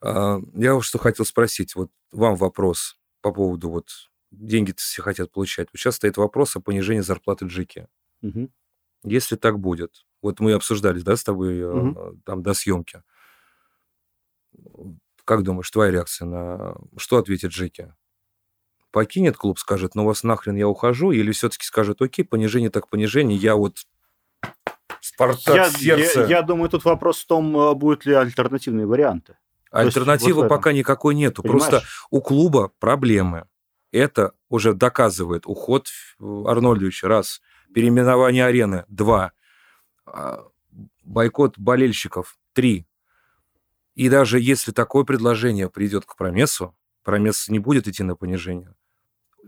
А, 0.00 0.38
Я 0.54 0.72
вот 0.76 0.84
что 0.84 0.96
хотел 0.98 1.26
спросить. 1.26 1.74
Вот 1.74 1.90
вам 2.10 2.36
вопрос 2.36 2.96
по 3.20 3.32
поводу 3.32 3.68
вот 3.68 3.88
деньги-то 4.38 4.80
все 4.82 5.02
хотят 5.02 5.30
получать. 5.32 5.68
Вот 5.72 5.78
сейчас 5.80 5.96
стоит 5.96 6.16
вопрос 6.16 6.56
о 6.56 6.60
понижении 6.60 7.00
зарплаты 7.00 7.46
Джеки. 7.46 7.88
Мгм. 8.22 8.50
Если 9.04 9.36
так 9.36 9.58
будет, 9.58 10.04
вот 10.22 10.40
мы 10.40 10.52
обсуждали, 10.54 11.00
да, 11.00 11.16
с 11.16 11.24
тобой 11.24 11.54
Мгм. 11.64 12.22
там 12.24 12.42
до 12.42 12.54
съемки. 12.54 13.02
Как 15.24 15.42
думаешь, 15.42 15.70
твоя 15.70 15.90
реакция 15.90 16.26
на 16.26 16.76
что 16.96 17.16
ответит 17.18 17.50
Джеки? 17.50 17.94
Покинет 18.90 19.36
клуб, 19.36 19.58
скажет, 19.58 19.94
ну 19.94 20.04
вас 20.04 20.22
нахрен 20.22 20.54
я 20.56 20.68
ухожу, 20.68 21.10
или 21.10 21.32
все-таки 21.32 21.64
скажет, 21.64 22.00
окей, 22.00 22.24
понижение 22.24 22.70
так 22.70 22.88
понижение, 22.88 23.36
я 23.38 23.56
вот 23.56 23.78
Спартак 25.00 25.54
Я, 25.56 25.70
сердце. 25.70 26.20
я- 26.22 26.26
я 26.38 26.42
думаю, 26.42 26.70
тут 26.70 26.84
вопрос 26.84 27.20
в 27.22 27.26
том, 27.26 27.54
э, 27.56 27.74
будут 27.74 28.06
ли 28.06 28.14
альтернативные 28.14 28.86
варианты. 28.86 29.32
есть 29.32 29.72
Альтернативы 29.96 30.34
вот 30.34 30.42
в 30.42 30.44
этом. 30.46 30.56
пока 30.58 30.72
никакой 30.72 31.14
нету. 31.14 31.42
Просто 31.42 31.70
Понимаешь? 31.70 32.06
у 32.10 32.20
клуба 32.22 32.72
проблемы. 32.78 33.46
Это 33.94 34.32
уже 34.48 34.74
доказывает 34.74 35.46
уход 35.46 35.86
э, 36.18 36.24
Арнольдовича, 36.48 37.06
раз. 37.06 37.40
Переименование 37.72 38.44
арены, 38.44 38.84
два. 38.88 39.30
А, 40.04 40.48
Бойкот 41.04 41.60
болельщиков, 41.60 42.36
три. 42.54 42.88
И 43.94 44.08
даже 44.08 44.40
если 44.40 44.72
такое 44.72 45.04
предложение 45.04 45.70
придет 45.70 46.06
к 46.06 46.16
Промесу, 46.16 46.74
Промес 47.04 47.48
не 47.48 47.60
будет 47.60 47.86
идти 47.86 48.02
на 48.02 48.16
понижение. 48.16 48.74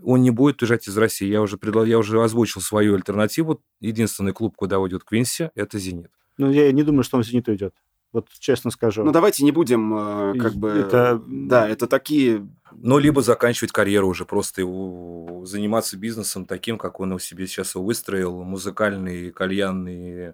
Он 0.01 0.21
не 0.21 0.31
будет 0.31 0.61
уезжать 0.61 0.87
из 0.87 0.97
России. 0.97 1.27
Я 1.27 1.41
уже, 1.41 1.57
предла- 1.57 1.85
я 1.85 1.97
уже 1.99 2.23
озвучил 2.23 2.61
свою 2.61 2.95
альтернативу. 2.95 3.61
Единственный 3.81 4.31
клуб, 4.31 4.55
куда 4.55 4.79
уйдет 4.79 5.03
Квинси, 5.03 5.51
это 5.55 5.77
«Зенит». 5.77 6.11
Ну, 6.37 6.49
я 6.49 6.71
не 6.71 6.83
думаю, 6.83 7.03
что 7.03 7.17
он 7.17 7.23
«Зенит» 7.23 7.49
уйдет. 7.49 7.75
Вот 8.13 8.29
честно 8.39 8.71
скажу. 8.71 9.03
Ну 9.03 9.11
давайте 9.11 9.43
не 9.43 9.51
будем 9.51 9.93
э, 9.95 10.39
как 10.39 10.53
бы... 10.53 10.69
Это- 10.69 11.21
Да, 11.27 11.67
это 11.67 11.87
такие... 11.87 12.47
Ну, 12.71 12.97
либо 12.99 13.21
заканчивать 13.21 13.71
карьеру 13.71 14.07
уже, 14.07 14.25
просто 14.25 14.61
его, 14.61 15.43
заниматься 15.45 15.97
бизнесом 15.97 16.45
таким, 16.45 16.77
как 16.77 16.99
он 16.99 17.11
у 17.13 17.19
себе 17.19 17.47
сейчас 17.47 17.75
его 17.75 17.83
выстроил, 17.83 18.43
музыкальный, 18.43 19.31
кальянный 19.31 20.33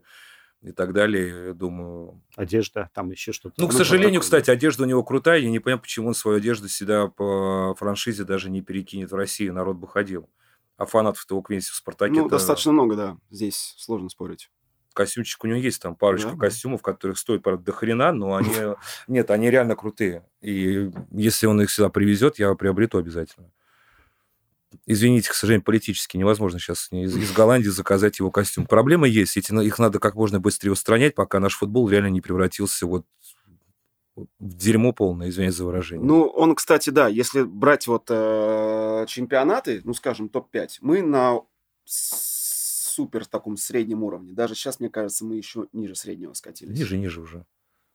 и 0.62 0.72
так 0.72 0.94
далее, 0.94 1.48
я 1.48 1.54
думаю. 1.54 2.22
Одежда, 2.36 2.90
там 2.94 3.12
еще 3.12 3.32
что-то. 3.34 3.56
Ну, 3.58 3.68
к 3.68 3.72
Ну, 3.72 3.78
сожалению, 3.78 4.22
такое. 4.22 4.40
кстати, 4.40 4.50
одежда 4.50 4.84
у 4.84 4.86
него 4.88 5.04
крутая, 5.04 5.40
я 5.40 5.50
не 5.50 5.60
понимаю, 5.60 5.82
почему 5.82 6.08
он 6.10 6.14
свою 6.16 6.38
одежду 6.38 6.68
всегда 6.68 7.08
по 7.08 7.76
франшизе 7.78 8.24
даже 8.24 8.50
не 8.50 8.62
перекинет 8.62 9.12
в 9.12 9.16
Россию, 9.16 9.54
народ 9.54 9.78
бы 9.78 9.88
ходил. 9.88 10.30
А 10.78 10.86
фанатов-то 10.86 11.36
у 11.38 11.42
Квинси 11.42 11.72
в 11.72 11.76
«Спартаке» 11.76 12.14
Ну, 12.22 12.30
достаточно 12.30 12.72
много, 12.72 12.96
да. 12.96 13.18
Здесь 13.30 13.76
сложно 13.78 14.10
спорить. 14.10 14.50
Костюмчик 14.94 15.44
у 15.44 15.48
него 15.48 15.58
есть, 15.58 15.82
там 15.82 15.96
парочка 15.96 16.32
Да. 16.32 16.38
костюмов, 16.38 16.82
которых 16.82 17.18
стоят, 17.18 17.44
правда, 17.44 17.64
до 17.66 17.72
хрена, 17.72 18.12
но 18.12 18.36
они... 18.36 18.50
Нет, 19.08 19.32
они 19.32 19.50
реально 19.50 19.76
крутые. 19.76 20.26
И 20.42 20.92
если 21.12 21.48
он 21.48 21.62
их 21.62 21.72
сюда 21.72 21.90
привезет, 21.90 22.40
я 22.40 22.54
приобрету 22.56 22.98
обязательно. 22.98 23.52
Извините, 24.88 25.30
к 25.30 25.34
сожалению, 25.34 25.64
политически 25.64 26.18
невозможно 26.18 26.60
сейчас 26.60 26.88
из, 26.92 27.16
из 27.16 27.32
Голландии 27.32 27.70
заказать 27.70 28.20
его 28.20 28.32
костюм. 28.32 28.66
Проблема 28.66 29.08
есть, 29.08 29.38
эти, 29.38 29.54
их 29.64 29.78
надо 29.80 30.00
как 30.00 30.16
можно 30.16 30.40
быстрее 30.40 30.72
устранять, 30.72 31.14
пока 31.14 31.40
наш 31.40 31.56
футбол 31.58 31.88
реально 31.90 32.08
не 32.08 32.22
превратился 32.22 32.88
вот 32.88 33.06
в 34.16 34.26
дерьмо 34.40 34.92
полное, 34.94 35.30
извиняюсь 35.30 35.56
за 35.56 35.66
выражение. 35.66 36.06
Ну, 36.06 36.24
он, 36.26 36.56
кстати, 36.56 36.90
да, 36.92 37.08
если 37.08 37.44
брать 37.44 37.88
вот 37.88 38.06
э, 38.10 39.06
чемпионаты, 39.08 39.82
ну, 39.84 39.94
скажем, 39.94 40.30
топ-5, 40.30 40.70
мы 40.82 41.02
на 41.02 41.40
с- 42.94 42.96
супер 42.96 43.26
таком 43.26 43.58
среднем 43.58 44.04
уровне. 44.04 44.34
Даже 44.34 44.56
сейчас, 44.56 44.80
мне 44.80 44.90
кажется, 44.90 45.26
мы 45.26 45.36
еще 45.36 45.68
ниже 45.74 45.96
среднего 45.96 46.34
скатились. 46.34 46.78
ниже, 46.78 46.98
ниже 46.98 47.22
уже. 47.22 47.46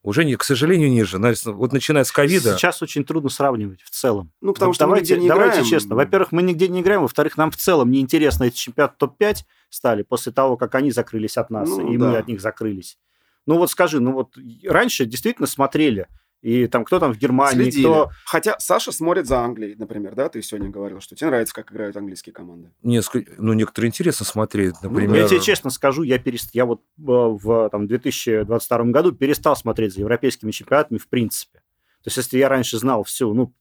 Уже, 0.01 0.23
не, 0.23 0.35
к 0.37 0.43
сожалению, 0.45 0.89
ниже. 0.89 1.17
Вот 1.51 1.73
начиная 1.73 2.05
с 2.05 2.11
ковида... 2.13 2.55
Сейчас 2.57 2.81
очень 2.81 3.03
трудно 3.03 3.29
сравнивать 3.29 3.81
в 3.81 3.89
целом. 3.89 4.31
Ну, 4.39 4.53
потому 4.53 4.69
Вот 4.69 4.75
что 4.75 4.85
мы 4.85 4.91
давайте, 4.91 5.13
нигде 5.15 5.23
не 5.23 5.27
давайте 5.27 5.55
играем. 5.57 5.69
честно. 5.69 5.95
Во-первых, 5.95 6.31
мы 6.31 6.41
нигде 6.41 6.69
не 6.69 6.79
играем. 6.79 7.01
Во-вторых, 7.01 7.35
нам 7.35 7.51
в 7.51 7.57
целом 7.57 7.91
неинтересно 7.91 8.45
эти 8.45 8.55
чемпионаты 8.55 8.95
топ-5 8.97 9.39
стали 9.69 10.03
после 10.03 10.31
того, 10.31 10.55
как 10.55 10.73
они 10.75 10.91
закрылись 10.91 11.35
от 11.35 11.49
нас, 11.49 11.67
Ну, 11.67 11.81
и 11.91 11.97
мы 11.97 12.13
да. 12.13 12.19
от 12.19 12.27
них 12.29 12.39
закрылись. 12.39 12.97
Ну 13.45 13.57
вот 13.57 13.71
скажи, 13.71 13.99
ну 13.99 14.13
вот 14.13 14.37
раньше 14.63 15.05
действительно 15.05 15.47
смотрели, 15.47 16.07
и 16.41 16.67
там 16.67 16.85
кто 16.85 16.99
там 16.99 17.13
в 17.13 17.17
Германии, 17.17 17.63
Следили. 17.63 17.83
кто... 17.83 18.11
Хотя 18.25 18.55
Саша 18.59 18.91
смотрит 18.91 19.27
за 19.27 19.39
Англией, 19.41 19.75
например, 19.75 20.15
да? 20.15 20.29
Ты 20.29 20.41
сегодня 20.41 20.69
говорил, 20.69 21.01
что 21.01 21.15
тебе 21.15 21.27
нравится, 21.27 21.53
как 21.53 21.71
играют 21.71 21.97
английские 21.97 22.33
команды. 22.33 22.71
Несколько, 22.81 23.33
ну, 23.37 23.53
некоторые 23.53 23.89
интересно 23.89 24.25
смотреть, 24.25 24.75
Ну, 24.81 24.89
например... 24.89 25.23
Я 25.23 25.27
тебе 25.27 25.41
честно 25.41 25.69
скажу, 25.69 26.03
я, 26.03 26.17
перест... 26.17 26.51
я 26.53 26.65
вот 26.65 26.81
э, 26.81 27.01
в 27.01 27.69
там, 27.69 27.87
2022 27.87 28.83
году 28.85 29.11
перестал 29.11 29.55
смотреть 29.57 29.93
за 29.93 29.99
европейскими 30.01 30.51
чемпионатами 30.51 30.97
в 30.97 31.09
принципе. 31.09 31.59
То 32.03 32.07
есть 32.07 32.17
если 32.17 32.37
я 32.37 32.47
раньше 32.47 32.77
знал 32.77 33.03
всю, 33.03 33.33
ну, 33.33 33.53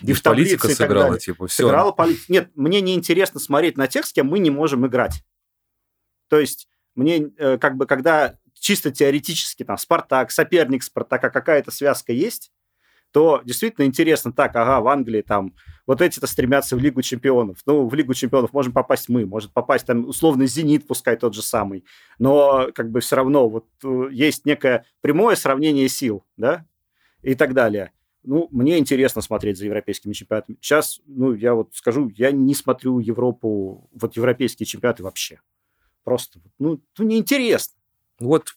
и 0.00 0.12
в 0.12 0.20
таблице, 0.20 0.56
политика 0.56 0.66
и 0.66 0.70
так 0.70 0.76
сыграла, 0.76 1.04
далее. 1.04 1.20
типа, 1.20 1.46
все. 1.46 1.62
Сыграла 1.62 1.92
политика. 1.92 2.32
Нет, 2.32 2.50
мне 2.56 2.80
не 2.80 2.94
интересно 2.94 3.38
смотреть 3.38 3.76
на 3.76 3.86
тех, 3.86 4.04
с 4.04 4.12
кем 4.12 4.26
мы 4.26 4.40
не 4.40 4.50
можем 4.50 4.84
играть. 4.86 5.22
То 6.28 6.40
есть 6.40 6.68
мне 6.96 7.30
э, 7.38 7.58
как 7.58 7.76
бы, 7.76 7.86
когда 7.86 8.34
чисто 8.64 8.90
теоретически 8.90 9.62
там 9.62 9.76
Спартак, 9.76 10.30
соперник 10.30 10.82
Спартака, 10.82 11.28
какая-то 11.28 11.70
связка 11.70 12.14
есть, 12.14 12.50
то 13.12 13.42
действительно 13.44 13.84
интересно, 13.84 14.32
так, 14.32 14.56
ага, 14.56 14.80
в 14.80 14.88
Англии 14.88 15.20
там 15.20 15.54
вот 15.86 16.00
эти-то 16.00 16.26
стремятся 16.26 16.74
в 16.74 16.80
Лигу 16.80 17.02
чемпионов. 17.02 17.58
Ну, 17.66 17.86
в 17.86 17.92
Лигу 17.92 18.14
чемпионов 18.14 18.54
можем 18.54 18.72
попасть 18.72 19.10
мы, 19.10 19.26
может 19.26 19.52
попасть 19.52 19.84
там 19.84 20.08
условно 20.08 20.46
Зенит, 20.46 20.86
пускай 20.86 21.16
тот 21.16 21.34
же 21.34 21.42
самый. 21.42 21.84
Но 22.18 22.70
как 22.74 22.90
бы 22.90 23.00
все 23.00 23.16
равно 23.16 23.50
вот 23.50 23.66
э, 23.84 24.08
есть 24.10 24.46
некое 24.46 24.86
прямое 25.02 25.36
сравнение 25.36 25.90
сил, 25.90 26.24
да, 26.38 26.64
и 27.20 27.34
так 27.34 27.52
далее. 27.52 27.92
Ну, 28.22 28.48
мне 28.50 28.78
интересно 28.78 29.20
смотреть 29.20 29.58
за 29.58 29.66
европейскими 29.66 30.14
чемпионатами. 30.14 30.56
Сейчас, 30.62 31.02
ну, 31.04 31.34
я 31.34 31.54
вот 31.54 31.74
скажу, 31.74 32.10
я 32.16 32.32
не 32.32 32.54
смотрю 32.54 32.98
Европу, 32.98 33.90
вот 33.92 34.16
европейские 34.16 34.64
чемпионаты 34.64 35.02
вообще. 35.02 35.40
Просто, 36.02 36.40
ну, 36.58 36.80
ну 36.96 37.04
неинтересно. 37.04 37.76
Вот 38.20 38.54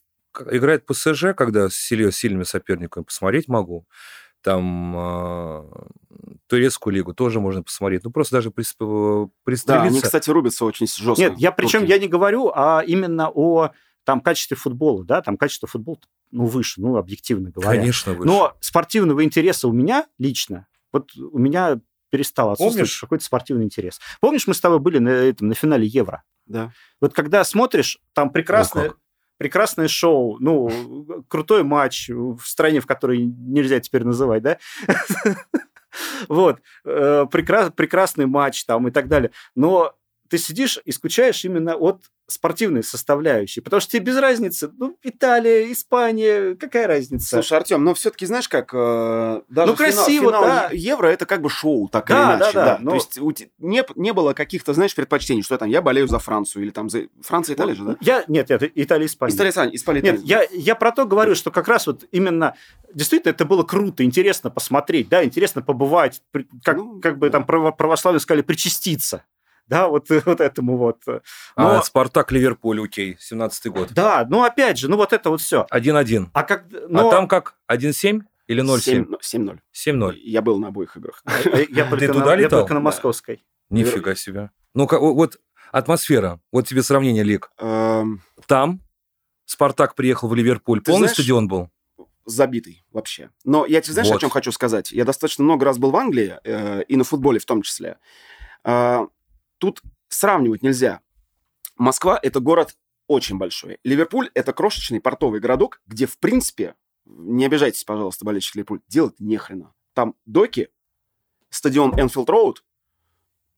играет 0.52 0.86
ПСЖ, 0.86 1.34
когда 1.36 1.70
с 1.70 1.76
сильными 1.76 2.44
соперниками 2.44 3.04
посмотреть 3.04 3.48
могу. 3.48 3.88
Там 4.42 4.96
э, 4.96 5.64
турецкую 6.48 6.94
лигу 6.94 7.14
тоже 7.14 7.40
можно 7.40 7.64
посмотреть. 7.64 8.04
Ну, 8.04 8.12
просто 8.12 8.36
даже 8.36 8.50
прис- 8.50 8.76
э, 8.80 9.26
Да, 9.26 9.32
пристрелиться. 9.44 9.88
они, 9.88 10.02
кстати, 10.02 10.30
рубятся 10.30 10.64
очень 10.66 10.88
жестко. 10.88 11.22
Нет, 11.22 11.34
я 11.38 11.52
причем 11.52 11.84
я 11.84 11.98
не 11.98 12.08
говорю, 12.08 12.52
а 12.54 12.84
именно 12.86 13.30
о 13.34 13.72
там 14.04 14.22
качестве 14.22 14.56
футбола, 14.56 15.04
да, 15.04 15.22
там 15.22 15.38
качество 15.38 15.68
футбола, 15.68 16.00
ну, 16.32 16.46
выше, 16.46 16.80
ну, 16.80 16.96
объективно 16.96 17.50
говоря. 17.50 17.80
Конечно, 17.80 18.14
выше. 18.14 18.28
Но 18.28 18.56
спортивного 18.62 19.24
интереса 19.24 19.68
у 19.68 19.74
меня 19.74 20.06
лично, 20.18 20.68
вот 20.94 21.10
у 21.18 21.38
меня 21.40 21.82
перестал 22.10 22.52
отсутствовать 22.52 22.78
Помнишь? 22.78 23.02
какой-то 23.02 23.26
спортивный 23.26 23.66
интерес. 23.66 24.00
Помнишь, 24.22 24.48
мы 24.48 24.54
с 24.54 24.62
тобой 24.62 24.80
были 24.80 25.00
на, 25.00 25.10
этом, 25.10 25.50
на 25.50 25.56
финале 25.56 25.86
Евро? 25.86 26.24
Да. 26.46 26.72
Вот 27.02 27.14
когда 27.14 27.44
смотришь, 27.44 28.00
там 28.14 28.30
прекрасное, 28.30 28.90
как. 28.90 28.98
Прекрасное 29.38 29.88
шоу, 29.88 30.38
ну, 30.40 31.24
крутой 31.28 31.64
матч 31.64 32.10
в 32.10 32.40
стране, 32.44 32.80
в 32.80 32.86
которой 32.88 33.26
нельзя 33.26 33.80
теперь 33.80 34.04
называть, 34.04 34.44
да? 34.44 34.58
Вот, 36.28 36.60
э, 36.86 37.26
прекра- 37.32 37.72
прекрасный 37.72 38.28
матч 38.28 38.66
там 38.66 38.88
и 38.88 38.92
так 38.92 39.08
далее. 39.08 39.32
Но 39.56 39.96
ты 40.30 40.38
сидишь 40.38 40.80
и 40.86 40.92
скучаешь 40.92 41.44
именно 41.46 41.76
от 41.76 42.02
спортивной 42.30 42.84
составляющей, 42.84 43.62
потому 43.62 43.80
что 43.80 43.92
тебе 43.94 44.04
без 44.08 44.18
разницы, 44.18 44.70
ну, 44.78 44.98
Италия, 45.02 45.72
Испания, 45.72 46.56
какая 46.56 46.86
разница? 46.86 47.38
Слушай, 47.38 47.58
Артем, 47.60 47.86
но 47.86 47.94
все-таки 47.94 48.26
знаешь, 48.26 48.50
как 48.50 48.72
э, 48.74 49.42
даже 49.48 49.72
Ну, 49.72 49.78
красиво, 49.78 50.28
финал, 50.32 50.44
да. 50.44 50.68
финал 50.68 50.72
Евро 50.74 51.08
это 51.08 51.26
как 51.26 51.42
бы 51.42 51.50
шоу, 51.50 51.88
так 51.88 52.06
Да, 52.08 52.16
или 52.34 52.38
иначе. 52.40 52.54
да, 52.54 52.66
да, 52.66 52.78
но- 52.82 52.92
То 52.92 52.96
есть 52.98 53.18
не, 53.60 53.82
не 53.96 54.12
было 54.12 54.34
каких-то, 54.34 54.74
знаешь, 54.74 54.94
предпочтений, 54.94 55.42
что 55.42 55.58
там 55.58 55.70
я 55.70 55.82
болею 55.82 56.10
за 56.10 56.20
Францию 56.20 56.64
или 56.64 56.72
там 56.72 56.90
за 56.90 57.04
Франция, 57.22 57.56
Италия 57.56 57.76
же, 57.76 57.84
да? 57.86 57.96
Я, 58.02 58.26
нет, 58.28 58.50
нет, 58.50 58.72
Италия, 58.76 59.06
Испания. 59.06 59.32
История 59.34 59.52
Сань, 59.54 59.74
Испания, 59.74 60.02
Нет, 60.02 60.16
Италия. 60.16 60.28
я, 60.28 60.48
я 60.52 60.76
про 60.76 60.92
то 60.92 61.06
говорю, 61.06 61.34
что 61.34 61.50
как 61.50 61.70
раз 61.70 61.88
вот 61.88 62.04
именно 62.12 62.56
действительно 62.94 63.32
это 63.32 63.46
было 63.46 63.64
круто, 63.64 64.04
интересно 64.04 64.50
посмотреть, 64.50 65.08
да, 65.08 65.24
интересно 65.24 65.62
побывать, 65.62 66.22
как, 66.66 66.76
Ну, 66.76 67.00
как 67.00 67.20
бы 67.20 67.28
да. 67.30 67.40
там 67.40 67.46
право- 67.46 67.72
сказали, 68.20 68.42
причаститься, 68.42 69.24
да, 69.68 69.88
вот, 69.88 70.08
вот 70.26 70.42
этому 70.42 70.78
вот. 70.78 71.02
Но, 71.06 71.22
А 71.56 71.82
Спартак, 71.84 72.32
Ливерпуль, 72.32 72.84
окей, 72.84 73.18
17-й 73.20 73.70
год. 73.70 73.92
да, 73.94 74.26
ну 74.30 74.44
опять 74.44 74.78
же, 74.78 74.90
ну 74.90 74.98
вот 74.98 75.14
это 75.14 75.30
вот 75.30 75.42
все. 75.42 75.66
1-1. 75.72 76.28
А 76.34 76.44
как, 76.44 76.66
но, 76.90 77.08
А 77.08 77.12
там 77.12 77.28
как? 77.28 77.56
1-7 77.72 78.22
или 78.48 78.64
0-7? 78.64 79.18
7 79.22 79.44
7-0. 79.50 79.60
7-0. 79.74 80.14
Я 80.24 80.42
был 80.42 80.58
на 80.60 80.70
обоих 80.70 80.96
играх. 80.98 81.22
э, 81.26 81.66
я 81.70 81.86
туда 81.90 82.36
летал? 82.36 82.62
только 82.62 82.74
на 82.74 82.80
московской. 82.80 83.44
Нифига 83.70 84.16
себе. 84.16 84.52
Ну-ка, 84.74 84.96
о- 84.96 85.14
вот 85.14 85.38
атмосфера. 85.72 86.40
Вот 86.52 86.68
тебе 86.68 86.82
сравнение, 86.84 87.24
Лик. 87.24 87.52
Эм, 87.60 88.22
Там 88.46 88.80
Спартак 89.46 89.96
приехал 89.96 90.28
в 90.30 90.36
Ливерпуль. 90.36 90.82
Ты 90.82 90.92
Полный 90.92 91.10
стадион 91.10 91.48
был? 91.48 91.70
забитый 92.26 92.84
вообще. 92.92 93.30
Но 93.46 93.66
я 93.66 93.80
тебе 93.80 93.94
знаешь, 93.94 94.10
Вот. 94.10 94.18
о 94.18 94.20
чем 94.20 94.30
хочу 94.30 94.52
сказать? 94.52 94.92
Я 94.92 95.06
достаточно 95.06 95.46
много 95.46 95.64
раз 95.66 95.78
был 95.78 95.92
в 95.92 95.96
Англии, 95.96 96.36
э, 96.44 96.84
и 96.84 96.98
на 96.98 97.06
футболе 97.06 97.40
в 97.40 97.46
том 97.46 97.62
числе. 97.62 97.98
Э, 98.66 99.08
тут 99.58 99.82
сравнивать 100.10 100.64
нельзя. 100.64 101.02
Москва– 101.76 102.20
это 102.24 102.40
город 102.40 102.76
очень 103.08 103.38
большой. 103.38 103.80
Ливерпуль– 103.84 104.30
это 104.34 104.54
крошечный 104.54 105.00
портовый 105.00 105.40
городок, 105.40 105.82
где, 105.86 106.06
в 106.06 106.18
принципе, 106.18 106.76
не 107.06 107.46
обижайтесь, 107.46 107.84
пожалуйста, 107.84 108.26
болельщики 108.26 108.58
Ливерпуль, 108.58 108.82
делать 108.88 109.16
нехрена. 109.20 109.74
Там 109.94 110.16
доки, 110.26 110.70
стадион 111.50 112.00
Энфилд 112.00 112.30
Роуд, 112.30 112.64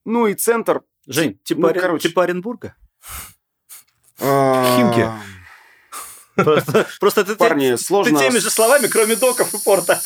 ну 0.06 0.28
и 0.28 0.34
центр. 0.34 0.84
Жень, 1.08 1.40
типа, 1.44 1.62
ну, 1.62 1.68
Орен- 1.70 1.82
короче. 1.82 2.10
типа 2.10 2.24
Оренбурга? 2.24 2.76
а, 4.20 4.78
Химки. 4.78 5.10
Просто, 6.44 6.88
просто 7.00 7.26
ты, 7.26 7.36
Парни, 7.36 7.72
ты 7.72 7.78
сложно... 7.78 8.18
теми 8.18 8.38
же 8.38 8.50
словами, 8.50 8.88
кроме 8.88 9.16
доков 9.16 9.54
и 9.54 9.58
порта, 9.64 10.02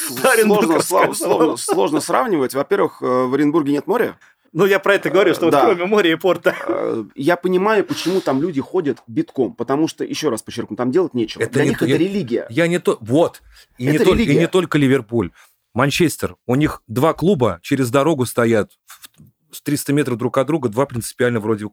сложно, 1.14 1.58
сложно 1.58 2.02
сравнивать. 2.02 2.56
Во-первых, 2.56 3.02
э, 3.02 3.06
в 3.06 3.34
Оренбурге 3.34 3.74
нет 3.74 3.86
моря. 3.86 4.18
Ну, 4.54 4.66
я 4.66 4.80
про 4.80 4.94
это 4.96 5.10
говорю, 5.10 5.34
что 5.34 5.46
вот 5.46 5.56
кроме 5.56 5.86
моря 5.86 6.12
и 6.12 6.16
порта. 6.16 6.56
Э, 6.68 7.04
Я 7.16 7.38
понимаю, 7.38 7.84
почему 7.84 8.22
там 8.22 8.40
люди 8.42 8.62
ходят 8.62 9.00
битком, 9.08 9.54
потому 9.56 9.88
что, 9.88 10.04
еще 10.06 10.30
раз 10.30 10.44
подчеркну, 10.44 10.78
там 10.78 10.92
делать 10.92 11.14
нечего. 11.16 11.42
Это 11.42 11.54
Для 11.54 11.64
не 11.64 11.70
них 11.70 11.80
то- 11.80 11.86
это 11.86 11.94
я- 11.94 11.98
религия. 12.00 12.46
Я 12.50 12.68
не 12.68 12.80
то... 12.80 12.98
Вот. 13.02 13.42
И, 13.80 13.86
не 13.88 13.98
только, 13.98 14.12
и 14.12 14.18
религия. 14.26 14.40
не 14.40 14.48
только 14.48 14.78
Ливерпуль. 14.78 15.32
Манчестер. 15.74 16.36
У 16.46 16.54
них 16.56 16.84
два 16.88 17.14
клуба 17.14 17.60
через 17.64 17.90
дорогу 17.90 18.26
стоят 18.28 18.72
в- 18.86 19.10
с 19.56 19.62
300 19.64 19.92
метров 19.92 20.18
друг 20.20 20.38
от 20.38 20.46
друга, 20.48 20.70
два 20.70 20.86
принципиально 20.86 21.40
вроде 21.40 21.66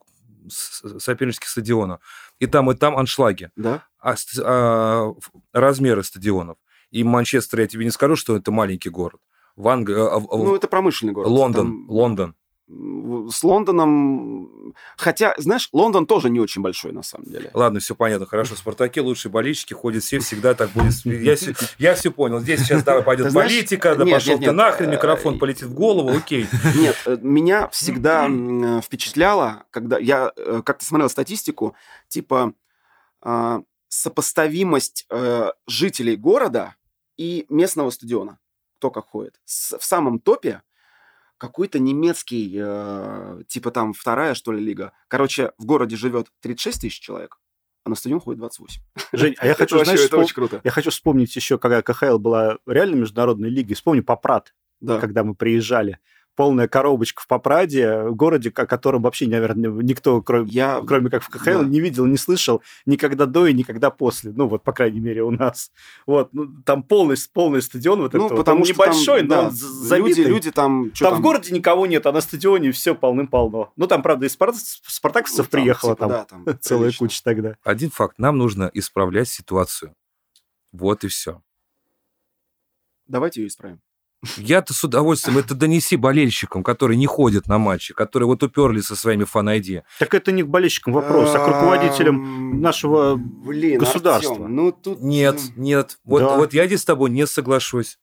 сопернических 0.48 1.48
стадиона. 1.48 2.00
И 2.38 2.46
там, 2.46 2.70
и 2.70 2.74
там 2.74 2.96
аншлаги. 2.96 3.50
Да? 3.56 3.84
А, 3.98 4.14
а, 4.42 5.12
размеры 5.52 6.02
стадионов. 6.02 6.56
И 6.90 7.04
Манчестер, 7.04 7.60
я 7.60 7.66
тебе 7.66 7.84
не 7.84 7.90
скажу, 7.90 8.16
что 8.16 8.36
это 8.36 8.50
маленький 8.50 8.88
город. 8.88 9.20
В 9.56 9.68
Англии... 9.68 9.96
а, 9.96 10.18
в- 10.18 10.28
Ну, 10.44 10.56
это 10.56 10.66
промышленный 10.66 11.12
город. 11.12 11.28
Лондон. 11.30 11.66
Там, 11.66 11.90
Лондон. 11.90 12.34
С 13.30 13.42
Лондоном... 13.42 14.74
Хотя, 14.96 15.34
знаешь, 15.38 15.68
Лондон 15.72 16.06
тоже 16.06 16.30
не 16.30 16.38
очень 16.38 16.62
большой, 16.62 16.92
на 16.92 17.02
самом 17.02 17.24
деле. 17.26 17.50
Ладно, 17.52 17.80
все 17.80 17.94
понятно, 17.94 18.26
хорошо. 18.26 18.54
В 18.54 18.58
Спартаке 18.58 19.00
лучшие 19.00 19.32
болельщики 19.32 19.72
ходят 19.74 20.04
все, 20.04 20.20
всегда 20.20 20.54
так 20.54 20.70
будет. 20.70 20.94
Я, 21.04 21.34
все- 21.36 21.54
я 21.78 21.94
все 21.94 22.10
понял. 22.10 22.38
Здесь 22.40 22.60
сейчас 22.60 22.84
давай 22.84 23.02
пойдет 23.02 23.32
знаешь, 23.32 23.50
политика, 23.50 23.96
да 23.96 24.04
нет, 24.04 24.14
пошел 24.14 24.32
нет, 24.34 24.40
ты 24.40 24.46
нет, 24.46 24.54
нахрен, 24.54 24.88
э, 24.88 24.92
микрофон 24.92 25.38
полетит 25.38 25.64
в 25.64 25.74
голову, 25.74 26.10
окей. 26.16 26.46
Нет, 26.76 26.96
э, 27.06 27.18
меня 27.20 27.68
всегда 27.68 28.28
э, 28.28 28.80
впечатляло, 28.82 29.64
когда 29.70 29.98
я 29.98 30.32
э, 30.36 30.62
как-то 30.64 30.84
смотрел 30.84 31.10
статистику, 31.10 31.74
типа 32.08 32.54
а, 33.22 33.62
сопоставимость 33.88 35.06
э, 35.10 35.50
жителей 35.66 36.16
города 36.16 36.76
и 37.16 37.46
местного 37.48 37.90
стадиона, 37.90 38.38
кто 38.78 38.90
как 38.90 39.06
ходит. 39.08 39.40
В 39.44 39.84
самом 39.84 40.20
топе 40.20 40.62
какой-то 41.40 41.78
немецкий, 41.78 42.54
э, 42.60 43.42
типа 43.48 43.70
там 43.70 43.94
вторая, 43.94 44.34
что 44.34 44.52
ли, 44.52 44.62
лига. 44.62 44.92
Короче, 45.08 45.52
в 45.56 45.64
городе 45.64 45.96
живет 45.96 46.26
36 46.42 46.82
тысяч 46.82 47.00
человек, 47.00 47.38
а 47.84 47.88
на 47.88 47.96
стадион 47.96 48.20
ходит 48.20 48.38
28. 48.40 48.82
Жень, 49.12 49.34
а 49.38 49.46
я 49.46 49.54
хочу, 49.58 49.76
это, 49.76 49.84
знаешь, 49.86 50.00
вообще, 50.00 50.06
это 50.06 50.16
вспом- 50.16 50.24
очень 50.24 50.34
круто. 50.34 50.60
я 50.62 50.70
хочу 50.70 50.90
вспомнить 50.90 51.34
еще, 51.34 51.56
когда 51.58 51.80
КХЛ 51.80 52.18
была 52.18 52.58
реально 52.66 52.96
международной 52.96 53.48
лигой. 53.48 53.74
Вспомни 53.74 54.00
Попрат, 54.00 54.54
Да. 54.80 55.00
когда 55.00 55.24
мы 55.24 55.34
приезжали. 55.34 55.98
Полная 56.36 56.68
коробочка 56.68 57.22
в 57.22 57.26
Попраде, 57.26 58.02
в 58.04 58.14
городе, 58.14 58.50
о 58.54 58.66
котором 58.66 59.02
вообще, 59.02 59.26
наверное, 59.26 59.70
никто, 59.70 60.22
кроме, 60.22 60.48
Я... 60.50 60.80
кроме 60.86 61.10
как 61.10 61.22
в 61.22 61.28
КХЛ, 61.28 61.60
да. 61.60 61.64
не 61.64 61.80
видел, 61.80 62.06
не 62.06 62.16
слышал 62.16 62.62
никогда 62.86 63.26
до 63.26 63.46
и 63.46 63.52
никогда 63.52 63.90
после. 63.90 64.32
Ну, 64.34 64.46
вот, 64.46 64.62
по 64.62 64.72
крайней 64.72 65.00
мере, 65.00 65.22
у 65.22 65.30
нас. 65.30 65.70
Вот, 66.06 66.32
ну, 66.32 66.48
там 66.64 66.82
полный, 66.82 67.16
полный 67.32 67.60
стадион 67.60 68.00
вот 68.00 68.14
Ну, 68.14 68.20
этот. 68.20 68.30
вот. 68.30 68.36
потому 68.38 68.60
Он 68.60 68.64
что 68.64 68.74
небольшой, 68.74 69.20
там, 69.20 69.28
но 69.28 69.42
да, 69.42 69.50
забитый. 69.50 70.24
люди, 70.24 70.28
люди 70.28 70.50
там... 70.50 70.92
чё 70.92 71.10
там, 71.10 71.18
в 71.18 71.20
городе 71.20 71.52
никого 71.52 71.86
нет, 71.86 72.06
а 72.06 72.12
на 72.12 72.20
стадионе 72.20 72.70
все 72.72 72.94
полным-полно. 72.94 73.72
Ну, 73.76 73.86
там, 73.86 74.02
правда, 74.02 74.26
из 74.26 74.32
спарт... 74.32 74.54
спартаковцев 74.56 75.46
ну, 75.46 75.50
там, 75.50 75.60
приехало 75.60 75.94
типа, 75.94 76.08
там 76.08 76.10
да, 76.10 76.24
там 76.24 76.58
целая 76.60 76.84
прилично. 76.84 77.06
куча 77.06 77.20
тогда. 77.22 77.56
Один 77.64 77.90
факт. 77.90 78.18
Нам 78.18 78.38
нужно 78.38 78.70
исправлять 78.72 79.28
ситуацию. 79.28 79.94
Вот 80.72 81.04
и 81.04 81.08
все. 81.08 81.42
Давайте 83.06 83.42
ее 83.42 83.48
исправим. 83.48 83.80
Я-то 84.36 84.74
с 84.74 84.84
удовольствием 84.84 85.38
это 85.38 85.54
донеси 85.54 85.96
болельщикам, 85.96 86.62
которые 86.62 86.98
не 86.98 87.06
ходят 87.06 87.46
на 87.46 87.58
матчи, 87.58 87.94
которые 87.94 88.26
вот 88.26 88.42
уперлись 88.42 88.84
со 88.84 88.94
своими 88.96 89.24
фан-айди. 89.24 89.82
Так 89.98 90.12
это 90.14 90.30
не 90.30 90.42
к 90.42 90.46
болельщикам 90.48 90.92
вопрос, 90.92 91.34
а 91.34 91.38
к 91.38 91.46
руководителям 91.48 92.60
нашего 92.60 93.16
Блин, 93.16 93.78
государства. 93.78 94.32
Артём, 94.34 94.54
ну 94.54 94.72
тут... 94.72 95.00
Нет, 95.00 95.40
нет. 95.56 95.98
Вот, 96.04 96.20
Да. 96.20 96.36
вот 96.36 96.52
я 96.52 96.66
здесь 96.66 96.82
с 96.82 96.84
тобой 96.84 97.08
не 97.10 97.26
соглашусь. 97.26 97.98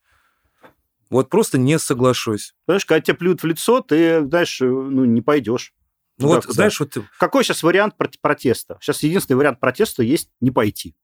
Вот 1.12 1.30
просто 1.30 1.58
не 1.60 1.78
соглашусь. 1.78 2.56
Понимаешь, 2.66 2.86
когда 2.86 3.02
тебе 3.02 3.16
плюют 3.16 3.44
в 3.44 3.46
лицо, 3.46 3.82
ты, 3.82 4.26
знаешь, 4.26 4.58
ну, 4.60 5.06
не 5.06 5.22
пойдешь. 5.22 5.74
Ну 6.18 6.30
вот, 6.30 6.46
куда. 6.46 6.54
знаешь, 6.56 6.80
вот, 6.80 6.98
Какой 7.20 7.44
сейчас 7.44 7.62
вариант 7.62 7.94
протеста? 8.22 8.78
Сейчас 8.82 9.04
единственный 9.04 9.38
вариант 9.38 9.60
протеста 9.60 10.02
есть 10.02 10.32
не 10.42 10.50
пойти. 10.50 10.96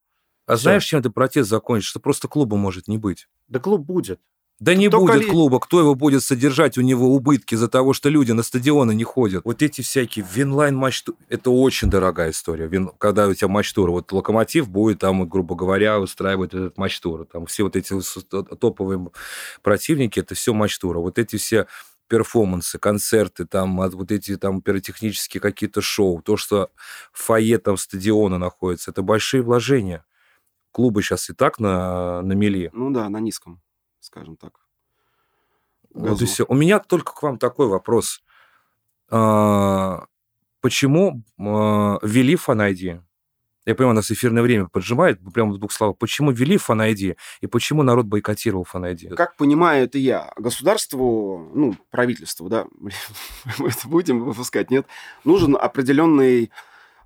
а 0.47 0.55
Всё. 0.55 0.63
знаешь, 0.63 0.83
чем 0.85 1.03
ты 1.03 1.11
протест 1.11 1.49
закончишь? 1.49 1.89
Что 1.89 1.99
просто 1.99 2.27
клуба 2.27 2.57
может 2.57 2.87
не 2.87 2.97
быть. 2.97 3.27
Да 3.47 3.59
клуб 3.59 3.81
будет. 3.85 4.19
Да 4.63 4.75
не 4.75 4.87
Только 4.87 5.13
будет 5.13 5.23
ли- 5.25 5.29
клуба, 5.29 5.59
кто 5.59 5.81
его 5.81 5.93
будет 5.93 6.23
содержать, 6.23 6.77
у 6.77 6.81
него 6.81 7.07
убытки 7.13 7.55
из-за 7.55 7.67
того, 7.67 7.91
что 7.91 8.07
люди 8.07 8.31
на 8.31 8.43
стадионы 8.43 8.95
не 8.95 9.03
ходят. 9.03 9.43
Вот 9.43 9.61
эти 9.61 9.81
всякие 9.81 10.25
винлайн 10.33 10.73
матч 10.73 11.03
это 11.27 11.49
очень 11.51 11.89
дорогая 11.89 12.31
история. 12.31 12.67
Вин- 12.67 12.91
когда 12.97 13.27
у 13.27 13.33
тебя 13.33 13.49
матч-тур, 13.49 13.91
вот 13.91 14.13
Локомотив 14.13 14.69
будет 14.69 14.99
там, 14.99 15.19
вот, 15.19 15.27
грубо 15.27 15.55
говоря, 15.55 15.99
устраивать 15.99 16.53
этот 16.53 16.77
матч-тур. 16.77 17.25
Там 17.25 17.45
все 17.45 17.63
вот 17.63 17.75
эти 17.75 17.93
топовые 18.55 19.05
противники, 19.63 20.21
это 20.21 20.33
все 20.33 20.53
матч-тура. 20.53 20.99
Вот 20.99 21.19
эти 21.19 21.35
все 21.35 21.67
перформансы, 22.07 22.79
концерты, 22.79 23.45
там, 23.45 23.81
от- 23.81 23.95
вот 23.95 24.13
эти 24.13 24.37
там 24.37 24.61
пиротехнические 24.61 25.41
какие-то 25.41 25.81
шоу, 25.81 26.21
то, 26.21 26.37
что 26.37 26.69
в 27.11 27.21
фойе 27.21 27.57
там 27.57 27.75
стадиона 27.75 28.37
находится, 28.37 28.91
это 28.91 29.01
большие 29.01 29.43
вложения. 29.43 30.05
Клубы 30.71 31.01
сейчас 31.01 31.29
и 31.29 31.33
так 31.33 31.59
на, 31.59 32.21
на 32.21 32.31
мели. 32.33 32.69
Ну 32.71 32.91
да, 32.91 33.09
на 33.09 33.19
низком, 33.19 33.61
скажем 34.03 34.37
так. 34.37 34.59
Вот 35.93 36.05
и 36.05 36.09
газу. 36.09 36.25
все. 36.25 36.45
У 36.47 36.55
меня 36.55 36.79
только 36.79 37.13
к 37.13 37.23
вам 37.23 37.37
такой 37.37 37.67
вопрос. 37.67 38.23
А, 39.09 40.05
Почему 40.63 41.23
а, 41.37 41.99
ввели 42.01 42.37
фан-ID? 42.37 43.01
Я 43.65 43.75
понимаю, 43.75 43.95
у 43.95 43.95
нас 43.95 44.09
эфирное 44.11 44.43
время 44.43 44.67
поджимает, 44.67 45.19
прямо 45.33 45.51
в 45.51 45.57
двух 45.57 45.73
словах. 45.73 45.97
Почему 45.97 46.31
ввели 46.31 46.57
фан-ID 46.57 47.17
и 47.41 47.47
почему 47.47 47.83
народ 47.83 48.05
бойкотировал 48.05 48.63
фан-ID? 48.63 49.15
Как 49.15 49.35
понимаю 49.35 49.83
это 49.83 49.97
я, 49.97 50.31
государству, 50.37 51.51
ну, 51.53 51.75
правительству, 51.91 52.47
да, 52.47 52.65
мы 53.57 53.67
это 53.67 53.87
будем 53.89 54.23
выпускать, 54.23 54.71
нет, 54.71 54.87
нужен 55.25 55.57
определенный 55.57 56.49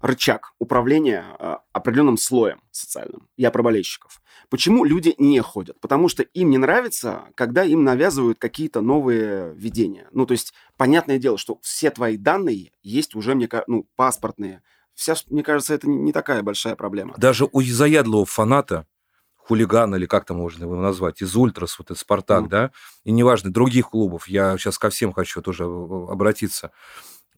рычаг 0.01 0.53
управления 0.59 1.25
э, 1.39 1.57
определенным 1.73 2.17
слоем 2.17 2.61
социальным. 2.71 3.27
Я 3.37 3.51
про 3.51 3.63
болельщиков. 3.63 4.21
Почему 4.49 4.85
люди 4.85 5.15
не 5.17 5.41
ходят? 5.41 5.79
Потому 5.81 6.07
что 6.09 6.23
им 6.23 6.49
не 6.49 6.57
нравится, 6.57 7.25
когда 7.35 7.63
им 7.63 7.83
навязывают 7.83 8.39
какие-то 8.39 8.81
новые 8.81 9.53
видения. 9.55 10.07
Ну, 10.11 10.25
то 10.25 10.33
есть, 10.33 10.53
понятное 10.77 11.17
дело, 11.17 11.37
что 11.37 11.59
все 11.61 11.89
твои 11.91 12.17
данные 12.17 12.71
есть 12.81 13.15
уже, 13.15 13.35
мне 13.35 13.47
кажется, 13.47 13.71
ну, 13.71 13.87
паспортные. 13.95 14.61
Вся, 14.93 15.15
мне 15.29 15.43
кажется, 15.43 15.73
это 15.73 15.87
не 15.87 16.11
такая 16.11 16.41
большая 16.43 16.75
проблема. 16.75 17.13
Даже 17.17 17.47
у 17.51 17.61
заядлого 17.61 18.25
фаната, 18.25 18.87
хулигана 19.35 19.95
или 19.95 20.05
как 20.05 20.25
там 20.25 20.37
можно 20.37 20.63
его 20.63 20.75
назвать, 20.75 21.21
из 21.21 21.35
Ультрас, 21.35 21.79
вот 21.79 21.87
этот 21.87 21.99
Спартак, 21.99 22.45
mm. 22.45 22.49
да, 22.49 22.71
и 23.03 23.11
неважно, 23.11 23.51
других 23.51 23.89
клубов, 23.89 24.27
я 24.27 24.57
сейчас 24.57 24.77
ко 24.77 24.89
всем 24.89 25.13
хочу 25.13 25.41
тоже 25.41 25.65
обратиться, 25.65 26.71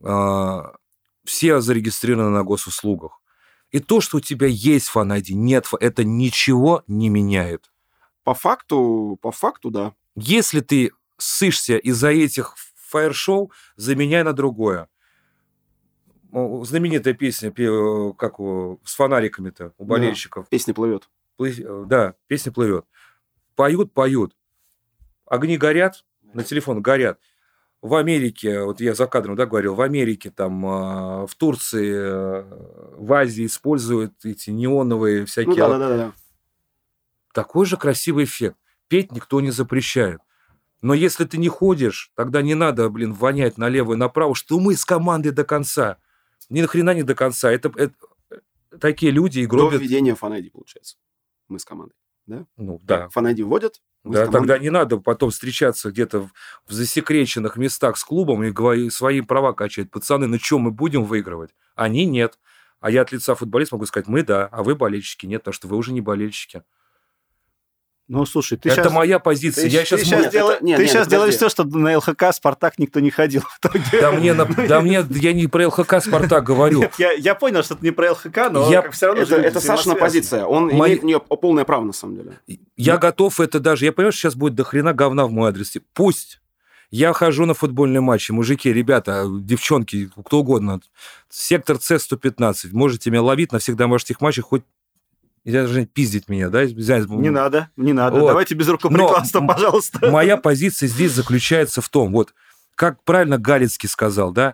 а, 0.01 0.73
все 1.25 1.61
зарегистрированы 1.61 2.29
на 2.29 2.43
госуслугах. 2.43 3.21
И 3.71 3.79
то, 3.79 4.01
что 4.01 4.17
у 4.17 4.19
тебя 4.19 4.47
есть 4.47 4.87
фан 4.87 5.13
нет, 5.29 5.67
это 5.79 6.03
ничего 6.03 6.83
не 6.87 7.09
меняет. 7.09 7.71
По 8.23 8.33
факту, 8.33 9.17
по 9.21 9.31
факту, 9.31 9.69
да. 9.69 9.93
Если 10.15 10.61
ты 10.61 10.91
сышься 11.17 11.77
из-за 11.77 12.09
этих 12.09 12.55
фаер-шоу, 12.75 13.51
заменяй 13.75 14.23
на 14.23 14.33
другое. 14.33 14.89
Знаменитая 16.31 17.13
песня, 17.13 17.51
как 18.17 18.39
с 18.39 18.95
фонариками-то 18.95 19.73
у 19.77 19.85
болельщиков. 19.85 20.45
Да, 20.45 20.49
песня 20.49 20.73
плывет. 20.73 21.09
Э, 21.39 21.85
да, 21.87 22.15
песня 22.27 22.51
плывет. 22.51 22.85
Поют, 23.55 23.93
поют. 23.93 24.35
Огни 25.25 25.57
горят, 25.57 26.05
на 26.33 26.43
телефон 26.43 26.81
горят 26.81 27.19
в 27.81 27.95
Америке, 27.95 28.63
вот 28.63 28.81
я 28.81 28.93
за 28.93 29.07
кадром 29.07 29.35
да, 29.35 29.45
говорил, 29.45 29.73
в 29.73 29.81
Америке, 29.81 30.31
там, 30.31 30.65
а, 30.65 31.27
в 31.27 31.35
Турции, 31.35 31.93
э, 31.93 32.95
в 32.97 33.13
Азии 33.13 33.45
используют 33.45 34.13
эти 34.25 34.49
неоновые 34.49 35.25
всякие... 35.25 35.55
Ну, 35.55 35.55
да, 35.55 35.69
да, 35.69 35.89
да, 35.89 35.97
да. 35.97 36.13
Такой 37.33 37.65
же 37.65 37.77
красивый 37.77 38.25
эффект. 38.25 38.57
Петь 38.87 39.11
никто 39.11 39.39
не 39.39 39.51
запрещает. 39.51 40.19
Но 40.81 40.93
если 40.93 41.25
ты 41.25 41.37
не 41.37 41.47
ходишь, 41.47 42.11
тогда 42.15 42.41
не 42.41 42.55
надо, 42.55 42.89
блин, 42.89 43.13
вонять 43.13 43.57
налево 43.57 43.93
и 43.93 43.97
направо, 43.97 44.35
что 44.35 44.59
мы 44.59 44.75
с 44.75 44.83
командой 44.83 45.31
до 45.31 45.43
конца. 45.43 45.97
Ни 46.49 46.61
нахрена 46.61 46.93
не 46.93 47.03
до 47.03 47.15
конца. 47.15 47.51
Это, 47.51 47.71
это 47.75 47.93
такие 48.79 49.11
люди 49.11 49.39
и 49.39 49.45
гробят... 49.45 49.79
До 49.79 49.83
введения 49.83 50.15
фанайди, 50.15 50.49
получается. 50.49 50.97
Мы 51.47 51.59
с 51.59 51.65
командой. 51.65 51.95
Да? 52.25 52.45
Ну, 52.57 52.79
да. 52.83 53.09
Фанайди 53.09 53.41
вводят, 53.41 53.81
да, 54.03 54.27
тогда 54.27 54.57
не 54.57 54.69
надо 54.69 54.97
потом 54.97 55.29
встречаться 55.29 55.91
где-то 55.91 56.21
в, 56.21 56.31
в 56.67 56.71
засекреченных 56.71 57.57
местах 57.57 57.97
с 57.97 58.03
клубом 58.03 58.43
и 58.43 58.51
говорить, 58.51 58.93
свои 58.93 59.21
права 59.21 59.53
качать. 59.53 59.91
Пацаны, 59.91 60.27
ну 60.27 60.39
что, 60.39 60.57
мы 60.57 60.71
будем 60.71 61.03
выигрывать? 61.03 61.51
Они 61.75 62.05
нет. 62.05 62.39
А 62.79 62.91
я 62.91 63.01
от 63.01 63.11
лица 63.11 63.35
футболиста 63.35 63.75
могу 63.75 63.85
сказать, 63.85 64.07
мы 64.07 64.23
да, 64.23 64.47
а 64.47 64.63
вы 64.63 64.75
болельщики 64.75 65.25
нет, 65.25 65.41
потому 65.41 65.53
что 65.53 65.67
вы 65.67 65.75
уже 65.75 65.91
не 65.91 66.01
болельщики. 66.01 66.63
Ну, 68.09 68.25
слушай, 68.25 68.57
ты 68.57 68.69
это 68.69 68.81
сейчас... 68.81 68.91
моя 68.91 69.19
позиция. 69.19 69.65
Ты, 69.65 69.69
я 69.69 69.81
ты 69.81 69.85
сейчас, 69.85 70.23
нет, 70.23 70.31
дел... 70.31 70.49
это... 70.49 70.65
нет, 70.65 70.77
ты 70.77 70.83
нет, 70.83 70.91
сейчас 70.91 71.07
делаешь 71.07 71.35
все, 71.35 71.47
что 71.47 71.63
на 71.63 71.95
ЛХК 71.95 72.33
Спартак 72.33 72.79
никто 72.79 72.99
не 72.99 73.11
ходил. 73.11 73.43
Да 74.01 74.11
мне, 74.11 74.33
да 74.33 74.81
мне, 74.81 75.05
я 75.11 75.33
не 75.33 75.45
про 75.45 75.67
ЛХК 75.67 76.01
Спартак 76.01 76.43
говорю. 76.43 76.79
Нет, 76.79 76.95
я, 76.97 77.11
я 77.11 77.35
понял, 77.35 77.63
что 77.63 77.75
это 77.75 77.85
не 77.85 77.91
про 77.91 78.13
ЛХК, 78.13 78.49
но 78.49 78.71
я... 78.71 78.89
все 78.89 79.07
равно... 79.07 79.21
Это, 79.21 79.35
это 79.35 79.59
Сашина 79.61 79.93
позиция. 79.93 80.45
Он 80.45 80.69
Мои... 80.69 80.89
имеет 80.89 81.03
нее 81.03 81.19
полное 81.19 81.65
право, 81.65 81.85
на 81.85 81.93
самом 81.93 82.15
деле. 82.15 82.39
Я 82.75 82.97
готов 82.97 83.39
это 83.39 83.59
даже... 83.59 83.85
Я 83.85 83.93
понимаю, 83.93 84.11
что 84.11 84.21
сейчас 84.21 84.35
будет 84.35 84.55
дохрена 84.55 84.93
говна 84.93 85.27
в 85.27 85.31
мой 85.31 85.49
адрес. 85.49 85.77
Пусть. 85.93 86.41
Я 86.89 87.13
хожу 87.13 87.45
на 87.45 87.53
футбольные 87.53 88.01
матчи. 88.01 88.31
Мужики, 88.31 88.73
ребята, 88.73 89.27
девчонки, 89.29 90.09
кто 90.25 90.39
угодно. 90.39 90.81
Сектор 91.29 91.77
С-115. 91.79 92.69
Можете 92.71 93.11
меня 93.11 93.21
ловить 93.21 93.51
на 93.51 93.59
всех 93.59 93.75
домашних 93.75 94.19
матчах 94.21 94.45
хоть 94.45 94.63
Нельзя 95.49 95.63
даже 95.63 95.85
пиздить 95.87 96.29
меня, 96.29 96.49
да? 96.49 96.63
Не 96.63 97.31
надо, 97.31 97.71
не 97.75 97.91
надо. 97.91 98.19
Вот. 98.19 98.27
Давайте 98.27 98.53
без 98.53 98.67
рукоприкладства, 98.67 99.39
Но 99.41 99.47
пожалуйста. 99.47 100.11
Моя 100.11 100.37
позиция 100.37 100.87
здесь 100.87 101.11
заключается 101.11 101.81
в 101.81 101.89
том, 101.89 102.11
вот, 102.11 102.35
как 102.75 103.03
правильно 103.03 103.39
Галицкий 103.39 103.89
сказал, 103.89 104.31
да, 104.31 104.53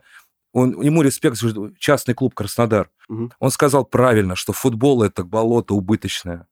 он, 0.53 0.81
ему 0.81 1.01
респект, 1.01 1.37
частный 1.79 2.13
клуб 2.13 2.33
Краснодар. 2.33 2.89
Угу. 3.09 3.31
Он 3.39 3.51
сказал 3.51 3.83
правильно, 3.83 4.37
что 4.37 4.53
футбол 4.53 5.03
это 5.03 5.25
болото 5.25 5.73
убыточное. 5.73 6.47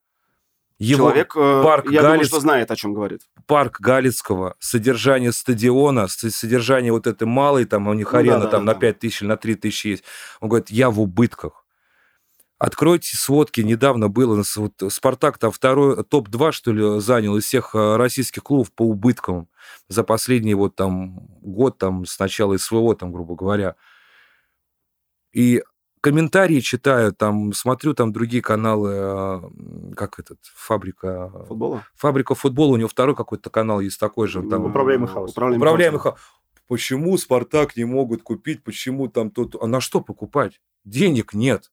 Его 0.77 1.07
Человек, 1.07 1.33
э, 1.37 1.63
парк 1.63 1.85
я 1.85 2.01
Галиц... 2.01 2.11
думаю, 2.11 2.25
что 2.25 2.39
знает, 2.41 2.69
о 2.69 2.75
чем 2.75 2.93
говорит. 2.93 3.21
Парк 3.47 3.79
Галицкого, 3.79 4.57
содержание 4.59 5.31
стадиона, 5.31 6.09
содержание 6.09 6.91
вот 6.91 7.07
этой 7.07 7.27
малой, 7.27 7.63
там 7.63 7.87
у 7.87 7.93
них 7.93 8.11
ну, 8.11 8.19
арена 8.19 8.39
да, 8.39 8.43
да, 8.43 8.49
там 8.49 8.65
да, 8.65 8.73
на 8.73 8.79
5 8.79 8.99
тысяч 8.99 9.21
или 9.21 9.29
на 9.29 9.37
3 9.37 9.55
тысячи 9.55 9.87
есть. 9.87 10.03
Он 10.41 10.49
говорит, 10.49 10.69
я 10.69 10.89
в 10.89 10.99
убытках. 10.99 11.62
Откройте 12.64 13.18
сводки, 13.18 13.59
недавно 13.59 14.07
было, 14.07 14.41
вот 14.55 14.74
Спартак 14.88 15.38
там 15.38 15.51
второй, 15.51 16.01
топ-2, 16.01 16.53
что 16.53 16.72
ли, 16.72 17.01
занял 17.01 17.36
из 17.36 17.43
всех 17.43 17.76
э, 17.76 17.97
российских 17.97 18.41
клубов 18.41 18.72
по 18.72 18.84
убыткам 18.84 19.49
за 19.89 20.05
последний 20.05 20.53
вот 20.53 20.74
там 20.74 21.28
год, 21.41 21.78
там, 21.78 22.05
с 22.05 22.18
начала 22.20 22.55
СВО, 22.55 22.95
там, 22.95 23.11
грубо 23.11 23.36
говоря. 23.36 23.76
И 25.34 25.61
комментарии 25.99 26.61
читаю, 26.61 27.11
там, 27.11 27.51
смотрю 27.51 27.93
там 27.95 28.14
другие 28.14 28.41
каналы, 28.41 28.91
э, 28.93 29.41
как 29.97 30.20
этот, 30.20 30.39
фабрика... 30.43 31.34
Футбола? 31.49 31.84
Фабрика 31.95 32.34
футбола, 32.34 32.76
у 32.76 32.78
него 32.78 32.88
второй 32.88 33.14
какой-то 33.14 33.49
канал 33.49 33.82
есть 33.82 33.99
такой 33.99 34.30
же. 34.30 34.41
Там, 34.41 34.68
управляемый 34.68 35.09
хаос. 35.09 35.32
Управляемый, 35.32 35.57
управляемый 35.57 35.99
хаос. 35.99 36.20
Почему 36.70 37.18
Спартак 37.18 37.76
не 37.76 37.84
могут 37.84 38.24
купить, 38.24 38.64
почему 38.64 39.09
там 39.09 39.32
тут... 39.32 39.57
А 39.61 39.68
на 39.68 39.82
что 39.82 39.99
покупать? 39.99 40.61
Денег 40.86 41.34
нет. 41.34 41.70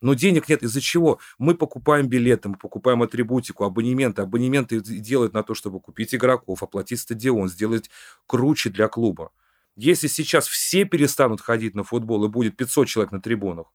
Но 0.00 0.14
денег 0.14 0.48
нет. 0.48 0.62
Из-за 0.62 0.80
чего? 0.80 1.18
Мы 1.38 1.54
покупаем 1.54 2.08
билеты, 2.08 2.48
мы 2.48 2.56
покупаем 2.56 3.02
атрибутику, 3.02 3.64
абонементы. 3.64 4.22
Абонементы 4.22 4.80
делают 4.80 5.32
на 5.32 5.42
то, 5.42 5.54
чтобы 5.54 5.80
купить 5.80 6.14
игроков, 6.14 6.62
оплатить 6.62 7.00
стадион, 7.00 7.48
сделать 7.48 7.90
круче 8.26 8.70
для 8.70 8.88
клуба. 8.88 9.32
Если 9.76 10.06
сейчас 10.06 10.46
все 10.46 10.84
перестанут 10.84 11.40
ходить 11.40 11.74
на 11.74 11.84
футбол 11.84 12.24
и 12.24 12.28
будет 12.28 12.56
500 12.56 12.86
человек 12.86 13.12
на 13.12 13.20
трибунах, 13.20 13.66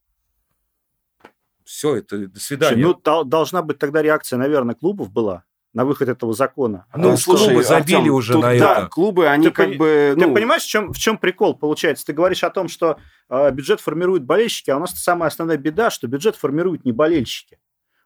все, 1.64 1.98
это 1.98 2.28
до 2.28 2.40
свидания. 2.40 2.82
ну, 2.84 3.24
должна 3.24 3.62
быть 3.62 3.78
тогда 3.78 4.02
реакция, 4.02 4.38
наверное, 4.38 4.76
клубов 4.76 5.12
была 5.12 5.44
на 5.74 5.86
выход 5.86 6.10
этого 6.10 6.34
закона. 6.34 6.86
Ну, 6.96 7.12
а 7.12 7.18
слушай, 7.18 7.48
клубы 7.48 7.64
забили 7.64 7.98
Артем, 7.98 8.14
уже 8.14 8.34
тут, 8.34 8.42
на 8.42 8.58
да, 8.58 8.78
это. 8.80 8.88
клубы, 8.88 9.28
они 9.28 9.48
ты 9.48 9.52
как 9.52 9.78
бы... 9.78 10.14
Ну... 10.18 10.28
Ты 10.28 10.34
понимаешь, 10.34 10.64
в 10.64 10.68
чем, 10.68 10.94
в 10.94 10.98
чем 10.98 11.18
прикол 11.18 11.56
получается? 11.56 12.06
Ты 12.06 12.14
говоришь 12.14 12.44
о 12.44 12.50
том, 12.50 12.68
что 12.68 12.98
э, 13.30 13.52
бюджет 13.52 13.80
формируют 13.80 14.24
болельщики, 14.24 14.72
а 14.72 14.78
у 14.78 14.80
нас 14.80 14.92
самая 14.92 15.28
основная 15.28 15.58
беда, 15.58 15.90
что 15.90 16.08
бюджет 16.08 16.36
формируют 16.36 16.86
не 16.86 16.92
болельщики. 16.92 17.60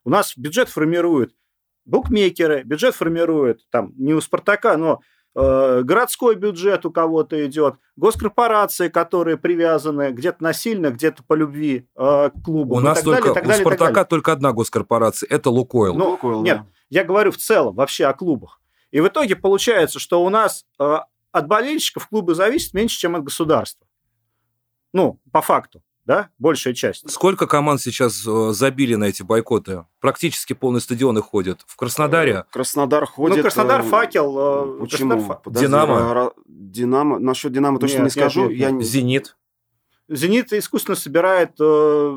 У 0.03 0.09
нас 0.09 0.34
бюджет 0.38 0.68
формируют 0.68 1.34
букмекеры, 1.86 2.64
бюджет 2.64 2.95
формируют 2.95 3.61
там 3.70 3.93
не 3.97 4.14
у 4.14 4.22
«Спартака», 4.22 4.78
но 4.78 5.01
городской 5.36 6.36
бюджет 6.36 6.86
у 6.86 6.91
кого-то 6.91 7.45
идет, 7.45 7.75
госкорпорации, 7.95 8.89
которые 8.89 9.38
привязаны 9.38 10.11
где-то 10.11 10.43
насильно, 10.43 10.91
где-то 10.91 11.23
по 11.23 11.34
любви 11.34 11.88
э, 11.95 12.29
к 12.29 12.43
клубу. 12.43 12.75
У 12.75 12.79
нас 12.79 13.01
только, 13.01 13.34
далее, 13.34 13.57
у 13.57 13.61
«Спартака» 13.61 14.05
только 14.05 14.31
одна 14.31 14.51
госкорпорация, 14.51 15.27
это 15.29 15.49
«Лукойл». 15.49 15.95
Ну, 15.95 16.11
Лукойл 16.11 16.43
нет, 16.43 16.57
да. 16.57 16.65
Я 16.89 17.03
говорю 17.03 17.31
в 17.31 17.38
целом, 17.38 17.75
вообще 17.75 18.05
о 18.05 18.13
клубах. 18.13 18.61
И 18.91 18.99
в 19.01 19.07
итоге 19.07 19.36
получается, 19.36 19.97
что 19.97 20.23
у 20.23 20.29
нас 20.29 20.65
э, 20.79 20.97
от 21.31 21.47
болельщиков 21.47 22.07
клубы 22.07 22.36
зависят 22.36 22.73
меньше, 22.75 22.99
чем 22.99 23.15
от 23.15 23.23
государства. 23.23 23.88
Ну, 24.93 25.19
по 25.31 25.41
факту, 25.41 25.81
да, 26.06 26.30
большая 26.38 26.74
часть. 26.74 27.10
Сколько 27.10 27.47
команд 27.47 27.82
сейчас 27.82 28.26
э, 28.28 28.51
забили 28.51 28.95
на 28.95 29.06
эти 29.06 29.24
бойкоты? 29.24 29.86
Практически 29.99 30.54
полные 30.54 30.82
стадионы 30.82 31.22
ходят. 31.22 31.62
В 31.66 31.76
Краснодаре? 31.76 32.45
Э, 32.47 32.51
Краснодар 32.51 33.06
ходит... 33.06 33.38
Ну, 33.38 33.43
Краснодар, 33.43 33.82
э, 33.82 33.84
факел. 33.84 34.38
Э, 34.38 34.80
Почему? 34.82 35.12
Краснодар... 35.12 35.39
Подожди, 35.43 35.68
Динамо? 35.68 36.34
Динамо. 36.47 37.20
Насчет 37.20 37.51
Динамо 37.51 37.80
точно 37.80 37.97
нет, 37.97 38.06
не 38.06 38.10
скажу. 38.10 38.49
Нет, 38.49 38.60
нет, 38.60 38.72
Я... 38.72 38.82
Зенит? 38.82 39.38
Зенит 40.10 40.51
искусственно 40.51 40.95
собирает 40.95 41.54
э, 41.60 42.16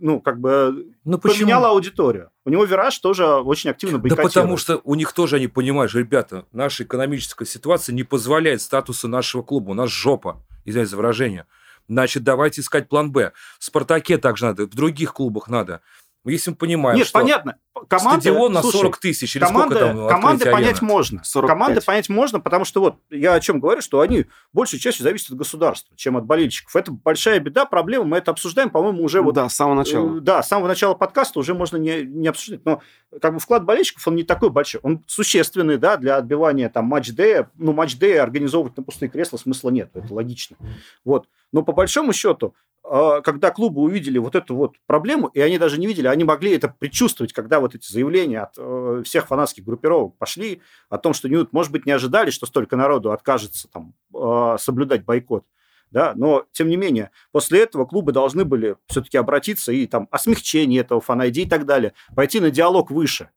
ну, 0.00 0.20
как 0.20 0.40
бы 0.40 0.92
ну, 1.04 1.18
поменял 1.18 1.64
аудиторию. 1.64 2.30
У 2.44 2.50
него 2.50 2.64
Вираж 2.64 2.98
тоже 2.98 3.26
очень 3.26 3.70
активно 3.70 3.98
бойкотирует. 3.98 4.32
Да 4.34 4.40
потому 4.40 4.56
что 4.56 4.80
у 4.84 4.94
них 4.94 5.12
тоже, 5.12 5.36
они 5.36 5.48
понимают, 5.48 5.90
что, 5.90 6.00
ребята, 6.00 6.46
наша 6.52 6.84
экономическая 6.84 7.44
ситуация 7.44 7.94
не 7.94 8.04
позволяет 8.04 8.62
статуса 8.62 9.08
нашего 9.08 9.42
клуба. 9.42 9.70
У 9.70 9.74
нас 9.74 9.90
жопа, 9.90 10.44
извиняюсь 10.64 10.90
за 10.90 10.96
выражение. 10.96 11.46
Значит, 11.88 12.22
давайте 12.22 12.60
искать 12.60 12.88
план 12.88 13.10
«Б». 13.10 13.32
В 13.58 13.64
«Спартаке» 13.64 14.18
также 14.18 14.46
надо, 14.46 14.66
в 14.66 14.74
других 14.74 15.14
клубах 15.14 15.48
надо. 15.48 15.80
Если 16.28 16.50
мы 16.50 16.56
понимаем, 16.56 16.96
Нет, 16.98 17.06
что 17.06 17.18
понятно. 17.20 17.58
Команды, 17.88 18.22
стадион 18.22 18.52
на 18.52 18.60
слушай, 18.60 18.76
40 18.78 18.98
тысяч 18.98 19.36
или 19.36 19.44
команды, 19.44 19.76
сколько 19.76 19.94
там 19.94 20.08
Команды 20.08 20.50
понять 20.50 20.82
можно. 20.82 21.20
45. 21.22 21.48
Команды 21.48 21.80
понять 21.80 22.08
можно, 22.08 22.40
потому 22.40 22.64
что 22.64 22.80
вот 22.80 22.96
я 23.10 23.34
о 23.34 23.40
чем 23.40 23.60
говорю, 23.60 23.82
что 23.82 24.00
они 24.00 24.26
большей 24.52 24.78
частью 24.78 25.04
зависят 25.04 25.30
от 25.30 25.36
государства, 25.36 25.96
чем 25.96 26.16
от 26.16 26.24
болельщиков. 26.24 26.74
Это 26.74 26.90
большая 26.90 27.38
беда, 27.40 27.66
проблема. 27.66 28.04
Мы 28.04 28.18
это 28.18 28.30
обсуждаем, 28.30 28.70
по-моему, 28.70 29.04
уже 29.04 29.22
вот... 29.22 29.34
Да, 29.34 29.48
с 29.48 29.54
самого 29.54 29.76
начала. 29.76 30.16
Э, 30.16 30.20
да, 30.20 30.42
с 30.42 30.48
самого 30.48 30.68
начала 30.68 30.94
подкаста 30.94 31.38
уже 31.38 31.54
можно 31.54 31.76
не, 31.76 32.02
не 32.02 32.28
обсуждать. 32.28 32.64
Но 32.64 32.82
как 33.20 33.34
бы 33.34 33.40
вклад 33.40 33.64
болельщиков, 33.64 34.06
он 34.08 34.16
не 34.16 34.24
такой 34.24 34.50
большой. 34.50 34.80
Он 34.82 35.04
существенный, 35.06 35.78
да, 35.78 35.96
для 35.96 36.16
отбивания 36.16 36.68
там 36.68 36.86
матч-дея. 36.86 37.50
Ну, 37.56 37.72
матч-дея 37.72 38.22
организовывать 38.22 38.76
на 38.76 38.82
пустые 38.82 39.08
кресла 39.08 39.36
смысла 39.36 39.70
нет, 39.70 39.90
это 39.94 40.12
логично. 40.12 40.56
Вот. 41.04 41.28
Но 41.52 41.62
по 41.62 41.72
большому 41.72 42.12
счету, 42.12 42.54
когда 43.22 43.50
клубы 43.50 43.82
увидели 43.82 44.18
вот 44.18 44.34
эту 44.34 44.56
вот 44.56 44.76
проблему, 44.86 45.28
и 45.28 45.40
они 45.40 45.58
даже 45.58 45.78
не 45.78 45.86
видели, 45.86 46.06
они 46.06 46.24
могли 46.24 46.52
это 46.52 46.68
предчувствовать, 46.68 47.32
когда 47.32 47.60
вот 47.60 47.74
эти 47.74 47.90
заявления 47.90 48.40
от 48.40 48.54
э, 48.56 49.02
всех 49.04 49.26
фанатских 49.26 49.64
группировок 49.64 50.16
пошли 50.16 50.62
о 50.88 50.98
том, 50.98 51.12
что, 51.12 51.28
может 51.52 51.72
быть, 51.72 51.86
не 51.86 51.92
ожидали, 51.92 52.30
что 52.30 52.46
столько 52.46 52.76
народу 52.76 53.12
откажется 53.12 53.68
там, 53.68 53.94
э, 54.14 54.56
соблюдать 54.58 55.04
бойкот. 55.04 55.44
Да, 55.90 56.12
но, 56.14 56.44
тем 56.52 56.68
не 56.68 56.76
менее, 56.76 57.10
после 57.32 57.62
этого 57.62 57.86
клубы 57.86 58.12
должны 58.12 58.44
были 58.44 58.76
все-таки 58.88 59.16
обратиться 59.16 59.72
и 59.72 59.86
там 59.86 60.06
о 60.10 60.18
смягчении 60.18 60.78
этого 60.78 61.00
фанайди 61.00 61.42
и 61.42 61.48
так 61.48 61.64
далее, 61.64 61.94
пойти 62.14 62.40
на 62.40 62.50
диалог 62.50 62.90
выше. 62.90 63.30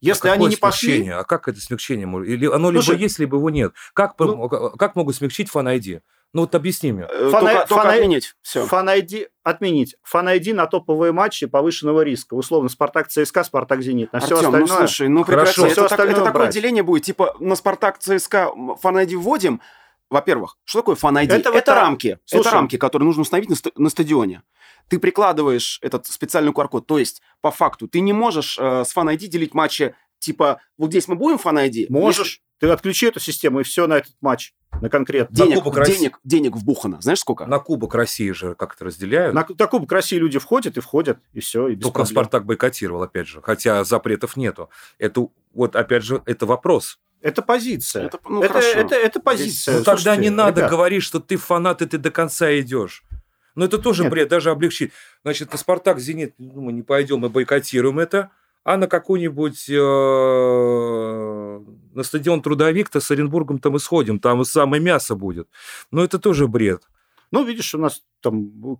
Если 0.00 0.28
а 0.28 0.32
они 0.32 0.46
не 0.46 0.56
пошли... 0.56 1.08
А 1.08 1.24
как 1.24 1.48
это 1.48 1.60
смягчение? 1.60 2.06
Или 2.24 2.46
оно 2.46 2.70
Слушай, 2.70 2.90
либо 2.90 3.02
есть, 3.02 3.18
либо 3.18 3.36
его 3.36 3.50
нет? 3.50 3.72
Как, 3.94 4.14
ну, 4.18 4.48
как 4.48 4.94
могут 4.94 5.16
смягчить 5.16 5.50
фан-айди? 5.50 6.02
Ну 6.34 6.42
вот 6.42 6.54
объясни 6.54 6.92
мне. 6.92 7.06
Э, 7.10 7.30
фан, 7.30 7.40
только, 7.46 7.66
только 7.66 7.90
отменить. 7.90 8.34
Все. 8.42 8.66
Fan 8.66 9.03
ID 9.03 9.28
отменить. 9.42 9.96
Fan 10.02 10.32
ID 10.32 10.52
на 10.52 10.66
топовые 10.66 11.12
матчи 11.12 11.46
повышенного 11.46 12.02
риска. 12.02 12.34
Условно, 12.34 12.68
Спартак 12.68 13.08
ЦСКА, 13.08 13.44
Спартак 13.44 13.80
Зенит. 13.80 14.12
На 14.12 14.18
Артем, 14.18 14.36
все 14.36 14.46
остальное... 14.46 14.68
ну 14.68 14.76
слушай, 14.76 15.08
ну 15.08 15.24
Хорошо. 15.24 15.66
Это, 15.66 15.86
все 15.86 15.88
так, 15.88 16.00
это 16.00 16.22
такое 16.22 16.48
деление 16.48 16.82
будет. 16.82 17.04
Типа 17.04 17.34
на 17.40 17.56
Спартак 17.56 17.98
ЦСКА 17.98 18.50
fan 18.80 19.02
ID 19.02 19.16
вводим, 19.16 19.62
во-первых, 20.10 20.58
что 20.64 20.80
такое 20.80 20.96
fan 20.96 21.14
ID? 21.14 21.32
Это, 21.32 21.48
это, 21.48 21.58
это 21.58 21.74
рамки. 21.74 22.18
Слушай, 22.26 22.42
это 22.42 22.50
рамки, 22.50 22.76
которые 22.76 23.06
нужно 23.06 23.22
установить 23.22 23.48
на, 23.48 23.56
на 23.76 23.88
стадионе. 23.88 24.42
Ты 24.88 24.98
прикладываешь 24.98 25.78
этот 25.82 26.06
специальный 26.06 26.52
QR-код. 26.52 26.86
То 26.86 26.98
есть, 26.98 27.22
по 27.40 27.50
факту, 27.50 27.88
ты 27.88 28.00
не 28.00 28.12
можешь 28.12 28.58
э, 28.58 28.84
с 28.84 28.92
fan 28.92 29.12
ID 29.12 29.26
делить 29.26 29.54
матчи 29.54 29.94
типа, 30.18 30.60
вот 30.76 30.90
здесь 30.90 31.08
мы 31.08 31.14
будем 31.14 31.38
fan 31.38 31.62
ID? 31.62 31.86
Можешь. 31.88 32.26
Если... 32.26 32.42
Ты 32.58 32.68
отключи 32.70 33.06
эту 33.06 33.20
систему, 33.20 33.60
и 33.60 33.62
все 33.62 33.86
на 33.86 33.98
этот 33.98 34.14
матч, 34.20 34.52
на 34.80 34.88
конкретно. 34.88 35.34
Денег, 35.34 35.64
на 35.64 35.84
денег, 35.84 36.18
денег 36.24 36.56
вбухано. 36.56 37.00
Знаешь, 37.00 37.20
сколько? 37.20 37.46
На 37.46 37.60
Кубок 37.60 37.94
России 37.94 38.32
же 38.32 38.56
как-то 38.56 38.86
разделяют. 38.86 39.32
На, 39.32 39.46
на 39.48 39.66
Кубок 39.68 39.92
России 39.92 40.16
люди 40.16 40.40
входят 40.40 40.76
и 40.76 40.80
входят, 40.80 41.20
и 41.32 41.38
все. 41.38 41.68
И 41.68 41.76
без 41.76 41.84
Только 41.84 42.00
проблем. 42.00 42.14
Спартак 42.14 42.46
бойкотировал, 42.46 43.02
опять 43.04 43.28
же. 43.28 43.40
Хотя 43.42 43.84
запретов 43.84 44.36
нету. 44.36 44.70
Это, 44.98 45.28
вот, 45.54 45.76
опять 45.76 46.02
же, 46.02 46.20
это 46.26 46.46
вопрос. 46.46 46.98
Это 47.20 47.42
позиция. 47.42 48.06
Это, 48.06 48.18
ну, 48.28 48.42
это, 48.42 48.58
это, 48.58 48.78
это, 48.78 48.94
это 48.96 49.20
позиция. 49.20 49.78
Ну, 49.78 49.84
тогда 49.84 50.16
не 50.16 50.30
надо 50.30 50.60
ребят. 50.60 50.70
говорить, 50.70 51.04
что 51.04 51.20
ты 51.20 51.36
фанат, 51.36 51.80
и 51.82 51.86
ты 51.86 51.98
до 51.98 52.10
конца 52.10 52.58
идешь. 52.58 53.04
Но 53.58 53.64
это 53.64 53.78
тоже 53.78 54.04
Нет. 54.04 54.12
бред, 54.12 54.28
даже 54.28 54.50
облегчить. 54.50 54.92
Значит, 55.24 55.50
на 55.50 55.58
Спартак, 55.58 55.98
Зенит, 55.98 56.34
ну, 56.38 56.60
мы 56.62 56.72
не 56.72 56.82
пойдем, 56.82 57.18
мы 57.18 57.28
бойкотируем 57.28 57.98
это 57.98 58.30
а 58.64 58.76
на 58.76 58.86
какой-нибудь 58.86 59.70
э, 59.70 59.74
на 61.94 62.02
стадион 62.02 62.42
Трудовик-то 62.42 63.00
с 63.00 63.10
Оренбургом-то 63.10 63.70
мы 63.70 63.78
сходим, 63.78 64.20
там 64.20 64.42
и 64.42 64.44
самое 64.44 64.82
мясо 64.82 65.14
будет. 65.14 65.48
Но 65.90 66.04
это 66.04 66.18
тоже 66.18 66.46
бред. 66.48 66.82
Ну, 67.30 67.44
видишь, 67.44 67.74
у 67.74 67.78
нас 67.78 68.02
там 68.20 68.78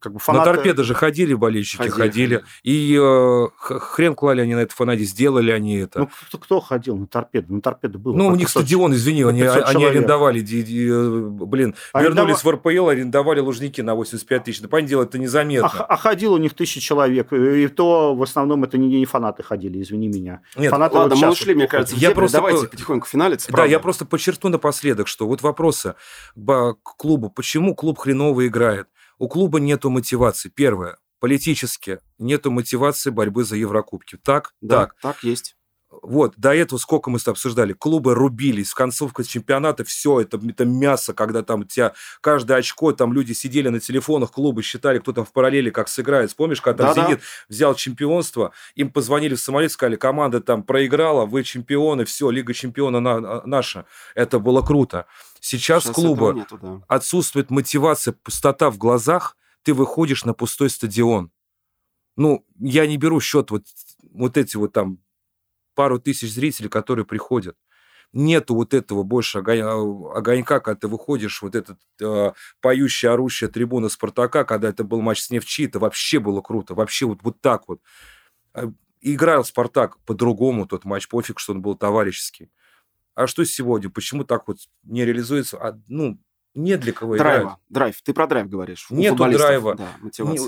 как 0.00 0.12
бы 0.14 0.18
фанаты... 0.18 0.48
На 0.48 0.54
торпеды 0.54 0.84
же 0.84 0.94
ходили 0.94 1.34
болельщики, 1.34 1.82
ходили. 1.82 1.96
ходили. 1.96 2.44
И 2.62 2.98
э, 2.98 3.46
хрен 3.58 4.14
клали 4.14 4.40
они 4.40 4.54
на 4.54 4.60
это 4.60 4.74
фанате, 4.74 5.04
сделали 5.04 5.50
они 5.50 5.76
это. 5.76 6.00
Ну, 6.00 6.08
кто, 6.28 6.38
кто 6.38 6.60
ходил 6.60 6.96
на 6.96 7.06
торпеды? 7.06 7.52
На 7.52 7.60
торпеды 7.60 7.98
было. 7.98 8.16
Ну, 8.16 8.28
у 8.28 8.36
них 8.36 8.48
стадион, 8.48 8.94
извини, 8.94 9.24
они, 9.24 9.42
они 9.42 9.84
арендовали, 9.84 10.40
ди, 10.40 10.62
ди, 10.62 10.88
э, 10.90 11.20
блин, 11.20 11.74
Арендов... 11.92 12.16
вернулись 12.16 12.44
в 12.44 12.50
РПЛ, 12.50 12.88
арендовали 12.88 13.40
Лужники 13.40 13.80
на 13.80 13.94
85 13.94 14.44
тысяч. 14.44 14.60
Да, 14.60 14.68
понятное 14.68 14.88
дело, 14.88 15.02
это 15.04 15.18
незаметно. 15.18 15.68
А, 15.68 15.84
а 15.84 15.96
ходил 15.96 16.32
у 16.32 16.38
них 16.38 16.54
тысячи 16.54 16.80
человек, 16.80 17.32
и 17.32 17.68
то 17.68 18.14
в 18.14 18.22
основном 18.22 18.64
это 18.64 18.78
не, 18.78 18.88
не 18.88 19.04
фанаты 19.04 19.42
ходили, 19.42 19.82
извини 19.82 20.08
меня. 20.08 20.40
Нет, 20.56 20.70
фанаты 20.70 20.96
ладно, 20.96 21.14
вот 21.16 21.24
мы 21.24 21.32
ушли, 21.32 21.54
мне 21.54 21.66
кажется, 21.66 21.96
я 21.96 22.12
просто... 22.12 22.38
давайте 22.38 22.66
потихоньку 22.66 23.06
финалиться. 23.06 23.48
Да, 23.48 23.56
правда. 23.56 23.70
я 23.70 23.78
просто 23.78 24.04
подчеркну 24.06 24.50
напоследок, 24.50 25.06
что 25.06 25.26
вот 25.26 25.42
вопросы 25.42 25.94
к 26.34 26.96
клубу, 26.96 27.30
почему 27.30 27.74
клуб 27.74 27.98
хреново 27.98 28.46
играет? 28.46 28.69
У 29.20 29.28
клуба 29.28 29.60
нету 29.60 29.90
мотивации. 29.90 30.48
Первое. 30.48 30.96
Политически 31.20 31.98
нету 32.18 32.50
мотивации 32.50 33.10
борьбы 33.10 33.44
за 33.44 33.54
Еврокубки. 33.54 34.16
Так? 34.16 34.54
Да, 34.62 34.86
так. 34.86 34.96
Так 35.02 35.22
есть. 35.22 35.56
Вот, 35.90 36.34
до 36.36 36.54
этого 36.54 36.78
сколько 36.78 37.10
мы 37.10 37.18
с 37.18 37.24
тобой 37.24 37.34
обсуждали, 37.34 37.72
клубы 37.72 38.14
рубились, 38.14 38.70
в 38.70 38.74
концовке 38.74 39.24
чемпионата 39.24 39.84
все, 39.84 40.20
это, 40.20 40.40
это 40.48 40.64
мясо, 40.64 41.12
когда 41.12 41.42
там 41.42 41.60
у 41.60 41.64
тебя 41.64 41.94
каждое 42.20 42.58
очко, 42.58 42.92
там 42.92 43.12
люди 43.12 43.32
сидели 43.32 43.68
на 43.68 43.80
телефонах, 43.80 44.30
клубы 44.30 44.62
считали, 44.62 45.00
кто 45.00 45.12
там 45.12 45.24
в 45.24 45.32
параллели 45.32 45.70
как 45.70 45.88
сыграет. 45.88 46.34
Помнишь, 46.36 46.62
когда 46.62 46.86
там 46.86 46.94
да, 46.94 47.06
«Зенит» 47.06 47.20
взял 47.48 47.74
чемпионство, 47.74 48.52
им 48.76 48.90
позвонили 48.90 49.34
в 49.34 49.40
самолет, 49.40 49.72
сказали, 49.72 49.96
команда 49.96 50.40
там 50.40 50.62
проиграла, 50.62 51.26
вы 51.26 51.42
чемпионы, 51.42 52.04
все, 52.04 52.30
Лига 52.30 52.54
чемпиона 52.54 53.00
на, 53.00 53.44
наша. 53.44 53.84
Это 54.14 54.38
было 54.38 54.62
круто. 54.62 55.06
Сейчас, 55.40 55.84
Сейчас 55.84 55.94
клуба 55.94 56.32
нету, 56.32 56.58
да. 56.60 56.82
отсутствует 56.88 57.50
мотивация, 57.50 58.12
пустота 58.12 58.70
в 58.70 58.78
глазах, 58.78 59.36
ты 59.62 59.74
выходишь 59.74 60.24
на 60.24 60.34
пустой 60.34 60.70
стадион. 60.70 61.30
Ну, 62.16 62.44
я 62.58 62.86
не 62.86 62.96
беру 62.96 63.20
счет 63.20 63.50
вот, 63.50 63.64
вот 64.12 64.36
эти 64.36 64.56
вот 64.56 64.72
там 64.72 64.98
пару 65.74 65.98
тысяч 65.98 66.32
зрителей, 66.32 66.68
которые 66.68 67.06
приходят. 67.06 67.56
Нету 68.12 68.54
вот 68.54 68.74
этого 68.74 69.02
больше 69.04 69.38
огонька, 69.38 70.60
когда 70.60 70.78
ты 70.78 70.88
выходишь, 70.88 71.42
вот 71.42 71.54
этот 71.54 71.78
э, 72.02 72.32
поющая, 72.60 73.12
орущая 73.12 73.48
трибуна 73.48 73.88
Спартака, 73.88 74.44
когда 74.44 74.68
это 74.68 74.82
был 74.82 75.00
матч 75.00 75.22
с 75.22 75.30
Невчи, 75.30 75.66
это 75.66 75.78
вообще 75.78 76.18
было 76.18 76.40
круто, 76.40 76.74
вообще 76.74 77.06
вот, 77.06 77.20
вот 77.22 77.40
так 77.40 77.68
вот. 77.68 77.80
А, 78.52 78.72
играл 79.00 79.44
Спартак 79.44 79.98
по-другому 80.00 80.66
тот 80.66 80.84
матч, 80.84 81.08
пофиг, 81.08 81.38
что 81.38 81.52
он 81.52 81.62
был 81.62 81.76
товарищеский. 81.76 82.50
А 83.20 83.26
что 83.26 83.44
сегодня? 83.44 83.90
Почему 83.90 84.24
так 84.24 84.48
вот 84.48 84.56
не 84.82 85.04
реализуется? 85.04 85.58
А, 85.58 85.78
ну, 85.88 86.18
нет 86.54 86.80
для 86.80 86.94
кого 86.94 87.18
Драйва. 87.18 87.42
играть. 87.42 87.58
Драйв. 87.68 88.02
Ты 88.02 88.14
про 88.14 88.26
драйв 88.26 88.48
говоришь. 88.48 88.86
Нету 88.88 89.28
драйва. 89.28 89.74
Да, 89.74 89.92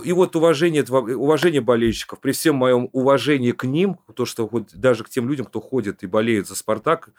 и 0.04 0.12
вот 0.12 0.34
уважение, 0.34 0.82
уважение 0.82 1.60
болельщиков. 1.60 2.18
При 2.20 2.32
всем 2.32 2.56
моем 2.56 2.88
уважении 2.92 3.52
к 3.52 3.64
ним, 3.64 3.98
то, 4.14 4.24
что 4.24 4.46
вот 4.46 4.74
даже 4.74 5.04
к 5.04 5.10
тем 5.10 5.28
людям, 5.28 5.44
кто 5.44 5.60
ходит 5.60 6.02
и 6.02 6.06
болеет 6.06 6.48
за 6.48 6.54
«Спартак», 6.54 7.10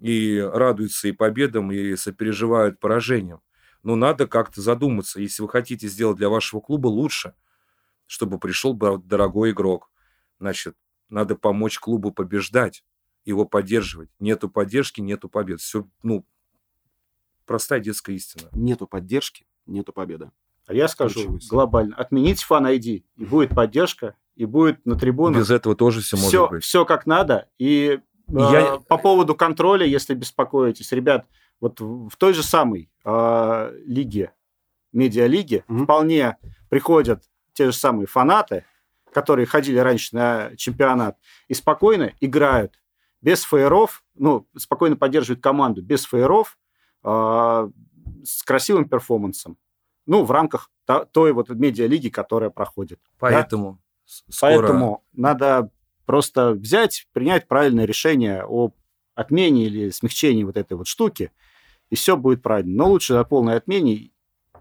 и 0.00 0.40
радуются 0.40 1.06
и 1.06 1.12
победам, 1.12 1.70
и 1.70 1.94
сопереживают 1.94 2.80
поражениям. 2.80 3.40
Но 3.84 3.94
надо 3.94 4.26
как-то 4.26 4.60
задуматься. 4.60 5.20
Если 5.20 5.42
вы 5.42 5.48
хотите 5.48 5.86
сделать 5.86 6.16
для 6.16 6.28
вашего 6.28 6.60
клуба 6.60 6.88
лучше, 6.88 7.34
чтобы 8.06 8.40
пришел 8.40 8.74
дорогой 8.74 9.52
игрок, 9.52 9.92
значит, 10.40 10.74
надо 11.08 11.36
помочь 11.36 11.78
клубу 11.78 12.10
побеждать, 12.10 12.82
его 13.28 13.44
поддерживать. 13.44 14.10
Нету 14.18 14.48
поддержки, 14.48 15.00
нету 15.00 15.28
побед. 15.28 15.60
Все, 15.60 15.86
ну, 16.02 16.24
Простая 17.48 17.80
детская 17.80 18.14
истина. 18.14 18.50
Нету 18.52 18.86
поддержки, 18.86 19.46
нету 19.64 19.94
победы. 19.94 20.30
А 20.66 20.74
я 20.74 20.86
скажу 20.86 21.14
Ключевый. 21.14 21.40
глобально. 21.48 21.96
Отмените 21.96 22.44
фан 22.44 22.66
ID, 22.66 23.04
и 23.16 23.24
будет 23.24 23.54
поддержка, 23.54 24.16
и 24.36 24.44
будет 24.44 24.84
на 24.84 24.98
трибунах. 24.98 25.40
Без 25.40 25.50
этого 25.50 25.74
тоже 25.74 26.02
все, 26.02 26.18
все 26.18 26.26
может 26.26 26.50
быть. 26.50 26.64
Все 26.64 26.84
как 26.84 27.06
надо. 27.06 27.48
И 27.58 28.00
я... 28.28 28.60
э, 28.60 28.78
по 28.86 28.98
поводу 28.98 29.34
контроля, 29.34 29.86
если 29.86 30.12
беспокоитесь, 30.12 30.92
ребят, 30.92 31.26
вот 31.58 31.80
в 31.80 32.14
той 32.18 32.34
же 32.34 32.42
самой 32.42 32.90
э, 33.06 33.72
лиге, 33.86 34.34
медиалиге, 34.92 35.64
mm-hmm. 35.68 35.84
вполне 35.84 36.36
приходят 36.68 37.24
те 37.54 37.70
же 37.70 37.72
самые 37.72 38.06
фанаты, 38.06 38.66
которые 39.10 39.46
ходили 39.46 39.78
раньше 39.78 40.14
на 40.14 40.54
чемпионат, 40.56 41.16
и 41.48 41.54
спокойно 41.54 42.12
играют 42.20 42.78
без 43.20 43.42
фейеров, 43.42 44.04
ну, 44.14 44.46
спокойно 44.56 44.96
поддерживают 44.96 45.42
команду 45.42 45.82
без 45.82 46.04
фейеров, 46.04 46.58
а, 47.02 47.68
с 48.24 48.42
красивым 48.42 48.88
перформансом. 48.88 49.56
Ну, 50.06 50.24
в 50.24 50.30
рамках 50.30 50.70
той 51.12 51.32
вот 51.32 51.50
медиалиги, 51.50 52.08
которая 52.08 52.50
проходит. 52.50 53.00
Поэтому 53.18 53.72
да? 53.72 53.78
скоро... 54.32 54.60
Поэтому 54.60 55.04
надо 55.12 55.70
просто 56.06 56.52
взять, 56.52 57.06
принять 57.12 57.46
правильное 57.46 57.84
решение 57.84 58.44
о 58.46 58.72
отмене 59.14 59.66
или 59.66 59.90
смягчении 59.90 60.44
вот 60.44 60.56
этой 60.56 60.76
вот 60.76 60.86
штуки, 60.86 61.30
и 61.90 61.96
все 61.96 62.16
будет 62.16 62.42
правильно. 62.42 62.74
Но 62.84 62.90
лучше 62.90 63.14
о 63.14 63.24
полной 63.24 63.56
отмене 63.56 64.10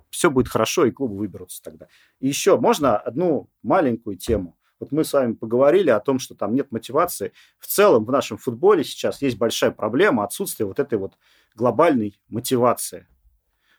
все 0.09 0.29
будет 0.29 0.47
хорошо, 0.47 0.85
и 0.85 0.91
клубы 0.91 1.15
выберутся 1.15 1.61
тогда. 1.61 1.87
И 2.19 2.27
еще 2.27 2.57
можно 2.59 2.97
одну 2.97 3.49
маленькую 3.63 4.17
тему. 4.17 4.56
Вот 4.79 4.91
мы 4.91 5.03
с 5.03 5.13
вами 5.13 5.33
поговорили 5.33 5.89
о 5.89 5.99
том, 5.99 6.19
что 6.19 6.35
там 6.35 6.53
нет 6.53 6.71
мотивации. 6.71 7.33
В 7.59 7.67
целом 7.67 8.05
в 8.05 8.11
нашем 8.11 8.37
футболе 8.37 8.83
сейчас 8.83 9.21
есть 9.21 9.37
большая 9.37 9.71
проблема 9.71 10.23
отсутствия 10.23 10.65
вот 10.65 10.79
этой 10.79 10.97
вот 10.99 11.17
глобальной 11.55 12.19
мотивации. 12.29 13.07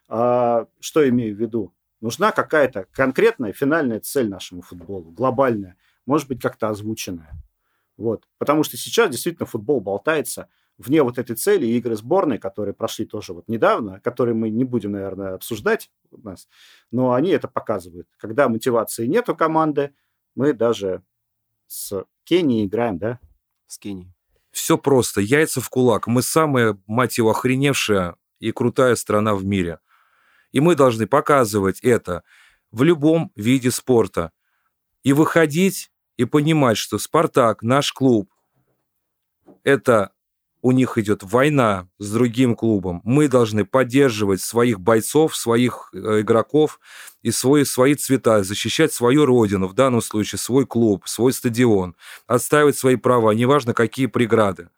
А, 0.08 0.66
что 0.80 1.08
имею 1.08 1.36
в 1.36 1.40
виду? 1.40 1.72
Нужна 2.00 2.32
какая-то 2.32 2.86
конкретная 2.92 3.52
финальная 3.52 4.00
цель 4.00 4.28
нашему 4.28 4.62
футболу, 4.62 5.10
глобальная, 5.10 5.76
может 6.06 6.28
быть, 6.28 6.40
как-то 6.40 6.68
озвученная. 6.68 7.32
Вот. 7.96 8.24
Потому 8.38 8.62
что 8.62 8.76
сейчас 8.76 9.10
действительно 9.10 9.46
футбол 9.46 9.80
болтается 9.80 10.48
вне 10.78 11.02
вот 11.02 11.18
этой 11.18 11.34
цели 11.34 11.66
игры 11.66 11.96
сборной, 11.96 12.38
которые 12.38 12.72
прошли 12.72 13.04
тоже 13.04 13.34
вот 13.34 13.48
недавно, 13.48 14.00
которые 14.00 14.34
мы 14.34 14.48
не 14.48 14.64
будем, 14.64 14.92
наверное, 14.92 15.34
обсуждать 15.34 15.90
у 16.12 16.18
нас, 16.18 16.48
но 16.92 17.12
они 17.12 17.30
это 17.30 17.48
показывают. 17.48 18.08
Когда 18.16 18.48
мотивации 18.48 19.06
нет 19.06 19.28
у 19.28 19.34
команды, 19.34 19.92
мы 20.38 20.52
даже 20.52 21.02
с 21.66 22.04
Кенией 22.22 22.66
играем, 22.66 22.96
да? 22.96 23.18
С 23.66 23.76
Кенией. 23.76 24.14
Все 24.52 24.78
просто. 24.78 25.20
Яйца 25.20 25.60
в 25.60 25.68
кулак. 25.68 26.06
Мы 26.06 26.22
самая, 26.22 26.80
мать 26.86 27.18
его, 27.18 27.30
охреневшая 27.30 28.14
и 28.38 28.52
крутая 28.52 28.94
страна 28.94 29.34
в 29.34 29.44
мире. 29.44 29.80
И 30.52 30.60
мы 30.60 30.76
должны 30.76 31.08
показывать 31.08 31.80
это 31.80 32.22
в 32.70 32.84
любом 32.84 33.32
виде 33.34 33.72
спорта. 33.72 34.30
И 35.02 35.12
выходить 35.12 35.90
и 36.16 36.24
понимать, 36.24 36.78
что 36.78 36.98
«Спартак», 36.98 37.62
наш 37.62 37.92
клуб, 37.92 38.32
это 39.64 40.12
у 40.62 40.72
них 40.72 40.98
идет 40.98 41.22
война 41.22 41.88
с 41.98 42.10
другим 42.12 42.56
клубом. 42.56 43.00
Мы 43.04 43.28
должны 43.28 43.64
поддерживать 43.64 44.40
своих 44.40 44.80
бойцов, 44.80 45.36
своих 45.36 45.90
э, 45.92 46.20
игроков 46.20 46.80
и 47.22 47.30
свои, 47.30 47.64
свои 47.64 47.94
цвета, 47.94 48.42
защищать 48.42 48.92
свою 48.92 49.26
родину, 49.26 49.68
в 49.68 49.74
данном 49.74 50.02
случае 50.02 50.38
свой 50.38 50.66
клуб, 50.66 51.06
свой 51.06 51.32
стадион, 51.32 51.96
отстаивать 52.26 52.76
свои 52.76 52.96
права, 52.96 53.32
неважно 53.32 53.74
какие 53.74 54.06
преграды. 54.06 54.68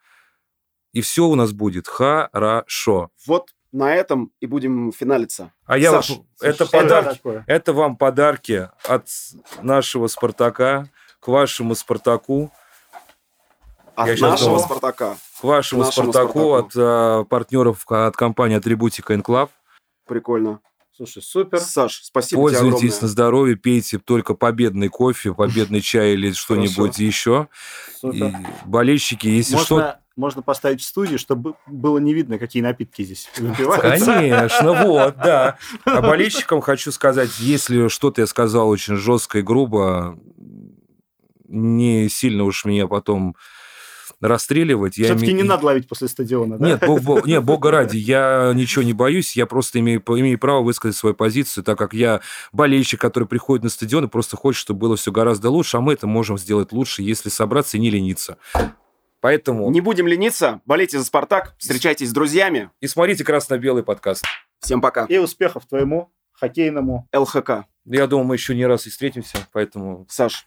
И 0.92 1.00
все 1.00 1.26
у 1.26 1.34
нас 1.34 1.52
будет 1.52 1.86
хорошо. 1.86 3.10
Вот 3.26 3.50
на 3.72 3.94
этом 3.94 4.32
и 4.40 4.46
будем 4.46 4.92
финалиться. 4.92 5.52
А 5.64 5.78
я 5.78 5.90
Саш, 5.92 6.10
вот, 6.10 6.26
это 6.40 6.66
подарки, 6.66 7.16
такое? 7.16 7.44
это 7.46 7.72
вам 7.72 7.96
подарки 7.96 8.68
от 8.88 9.08
нашего 9.62 10.08
Спартака 10.08 10.88
к 11.20 11.28
вашему 11.28 11.74
Спартаку, 11.74 12.50
От 14.00 14.08
Я 14.08 14.16
щас 14.16 14.30
нашего 14.30 14.50
думал. 14.50 14.64
Спартака. 14.64 15.16
к 15.40 15.44
вашему 15.44 15.82
Нашему 15.84 16.12
Спартаку, 16.12 16.38
«Спартаку». 16.38 16.54
от 16.54 16.72
э, 16.76 17.24
партнеров 17.28 17.84
от 17.88 18.16
компании 18.16 18.56
Атрибутика 18.56 19.14
Инклав. 19.14 19.50
Прикольно. 20.06 20.60
Слушай, 20.96 21.22
супер. 21.22 21.60
Саш, 21.60 22.00
спасибо 22.04 22.50
тебе 22.50 22.58
Пользуйтесь 22.60 22.76
огромное. 22.96 23.00
на 23.02 23.08
здоровье, 23.08 23.56
пейте 23.56 23.98
только 23.98 24.34
победный 24.34 24.88
кофе, 24.88 25.32
победный 25.34 25.80
чай 25.80 26.12
или 26.12 26.32
что-нибудь 26.32 26.98
еще. 26.98 27.48
И 28.02 28.18
Супер. 28.18 28.36
болельщики, 28.66 29.26
если 29.26 29.56
что, 29.56 29.76
Можно, 29.76 30.00
можно 30.16 30.42
поставить 30.42 30.80
в 30.82 30.84
студии, 30.84 31.16
чтобы 31.16 31.54
было 31.66 31.96
не 31.98 32.12
видно, 32.12 32.38
какие 32.38 32.62
напитки 32.62 33.02
здесь 33.02 33.30
выпиваются. 33.38 34.04
Конечно, 34.04 34.84
вот, 34.84 35.16
да. 35.16 35.56
А 35.84 36.02
болельщикам 36.02 36.60
хочу 36.60 36.92
сказать, 36.92 37.30
если 37.38 37.88
что-то 37.88 38.20
я 38.20 38.26
сказал 38.26 38.68
очень 38.68 38.96
жестко 38.96 39.38
и 39.38 39.42
грубо, 39.42 40.18
не 41.48 42.08
сильно 42.10 42.44
уж 42.44 42.64
меня 42.64 42.86
потом 42.88 43.36
расстреливать. 44.20 44.98
Я 44.98 45.06
Все-таки 45.06 45.32
име- 45.32 45.36
не 45.36 45.42
надо 45.42 45.66
ловить 45.66 45.88
после 45.88 46.08
стадиона, 46.08 46.58
да? 46.58 46.66
Нет, 46.66 46.84
бог, 46.86 47.00
бог- 47.00 47.26
нет, 47.26 47.42
бога 47.44 47.70
ради, 47.70 47.96
я 47.96 48.52
ничего 48.54 48.82
не 48.82 48.92
боюсь, 48.92 49.36
я 49.36 49.46
просто 49.46 49.78
имею, 49.80 50.02
имею 50.06 50.38
право 50.38 50.62
высказать 50.62 50.96
свою 50.96 51.14
позицию, 51.14 51.64
так 51.64 51.78
как 51.78 51.94
я 51.94 52.20
болельщик, 52.52 53.00
который 53.00 53.24
приходит 53.26 53.64
на 53.64 53.70
стадион 53.70 54.04
и 54.04 54.08
просто 54.08 54.36
хочет, 54.36 54.60
чтобы 54.60 54.80
было 54.80 54.96
все 54.96 55.10
гораздо 55.12 55.50
лучше, 55.50 55.76
а 55.76 55.80
мы 55.80 55.94
это 55.94 56.06
можем 56.06 56.38
сделать 56.38 56.72
лучше, 56.72 57.02
если 57.02 57.28
собраться 57.28 57.76
и 57.76 57.80
не 57.80 57.90
лениться. 57.90 58.36
Поэтому 59.20 59.70
Не 59.70 59.80
будем 59.82 60.06
лениться, 60.06 60.60
болейте 60.64 60.98
за 60.98 61.04
«Спартак», 61.04 61.54
встречайтесь 61.58 62.08
с 62.08 62.12
друзьями. 62.12 62.70
и 62.80 62.86
смотрите 62.86 63.22
красно-белый 63.22 63.82
подкаст. 63.82 64.24
Всем 64.60 64.80
пока. 64.80 65.04
И 65.06 65.18
успехов 65.18 65.66
твоему 65.66 66.10
хоккейному. 66.32 67.06
ЛХК. 67.14 67.64
Я 67.84 68.06
думаю, 68.06 68.26
мы 68.26 68.34
еще 68.36 68.54
не 68.54 68.64
раз 68.66 68.86
и 68.86 68.90
встретимся, 68.90 69.38
поэтому 69.52 70.06
Саш, 70.08 70.46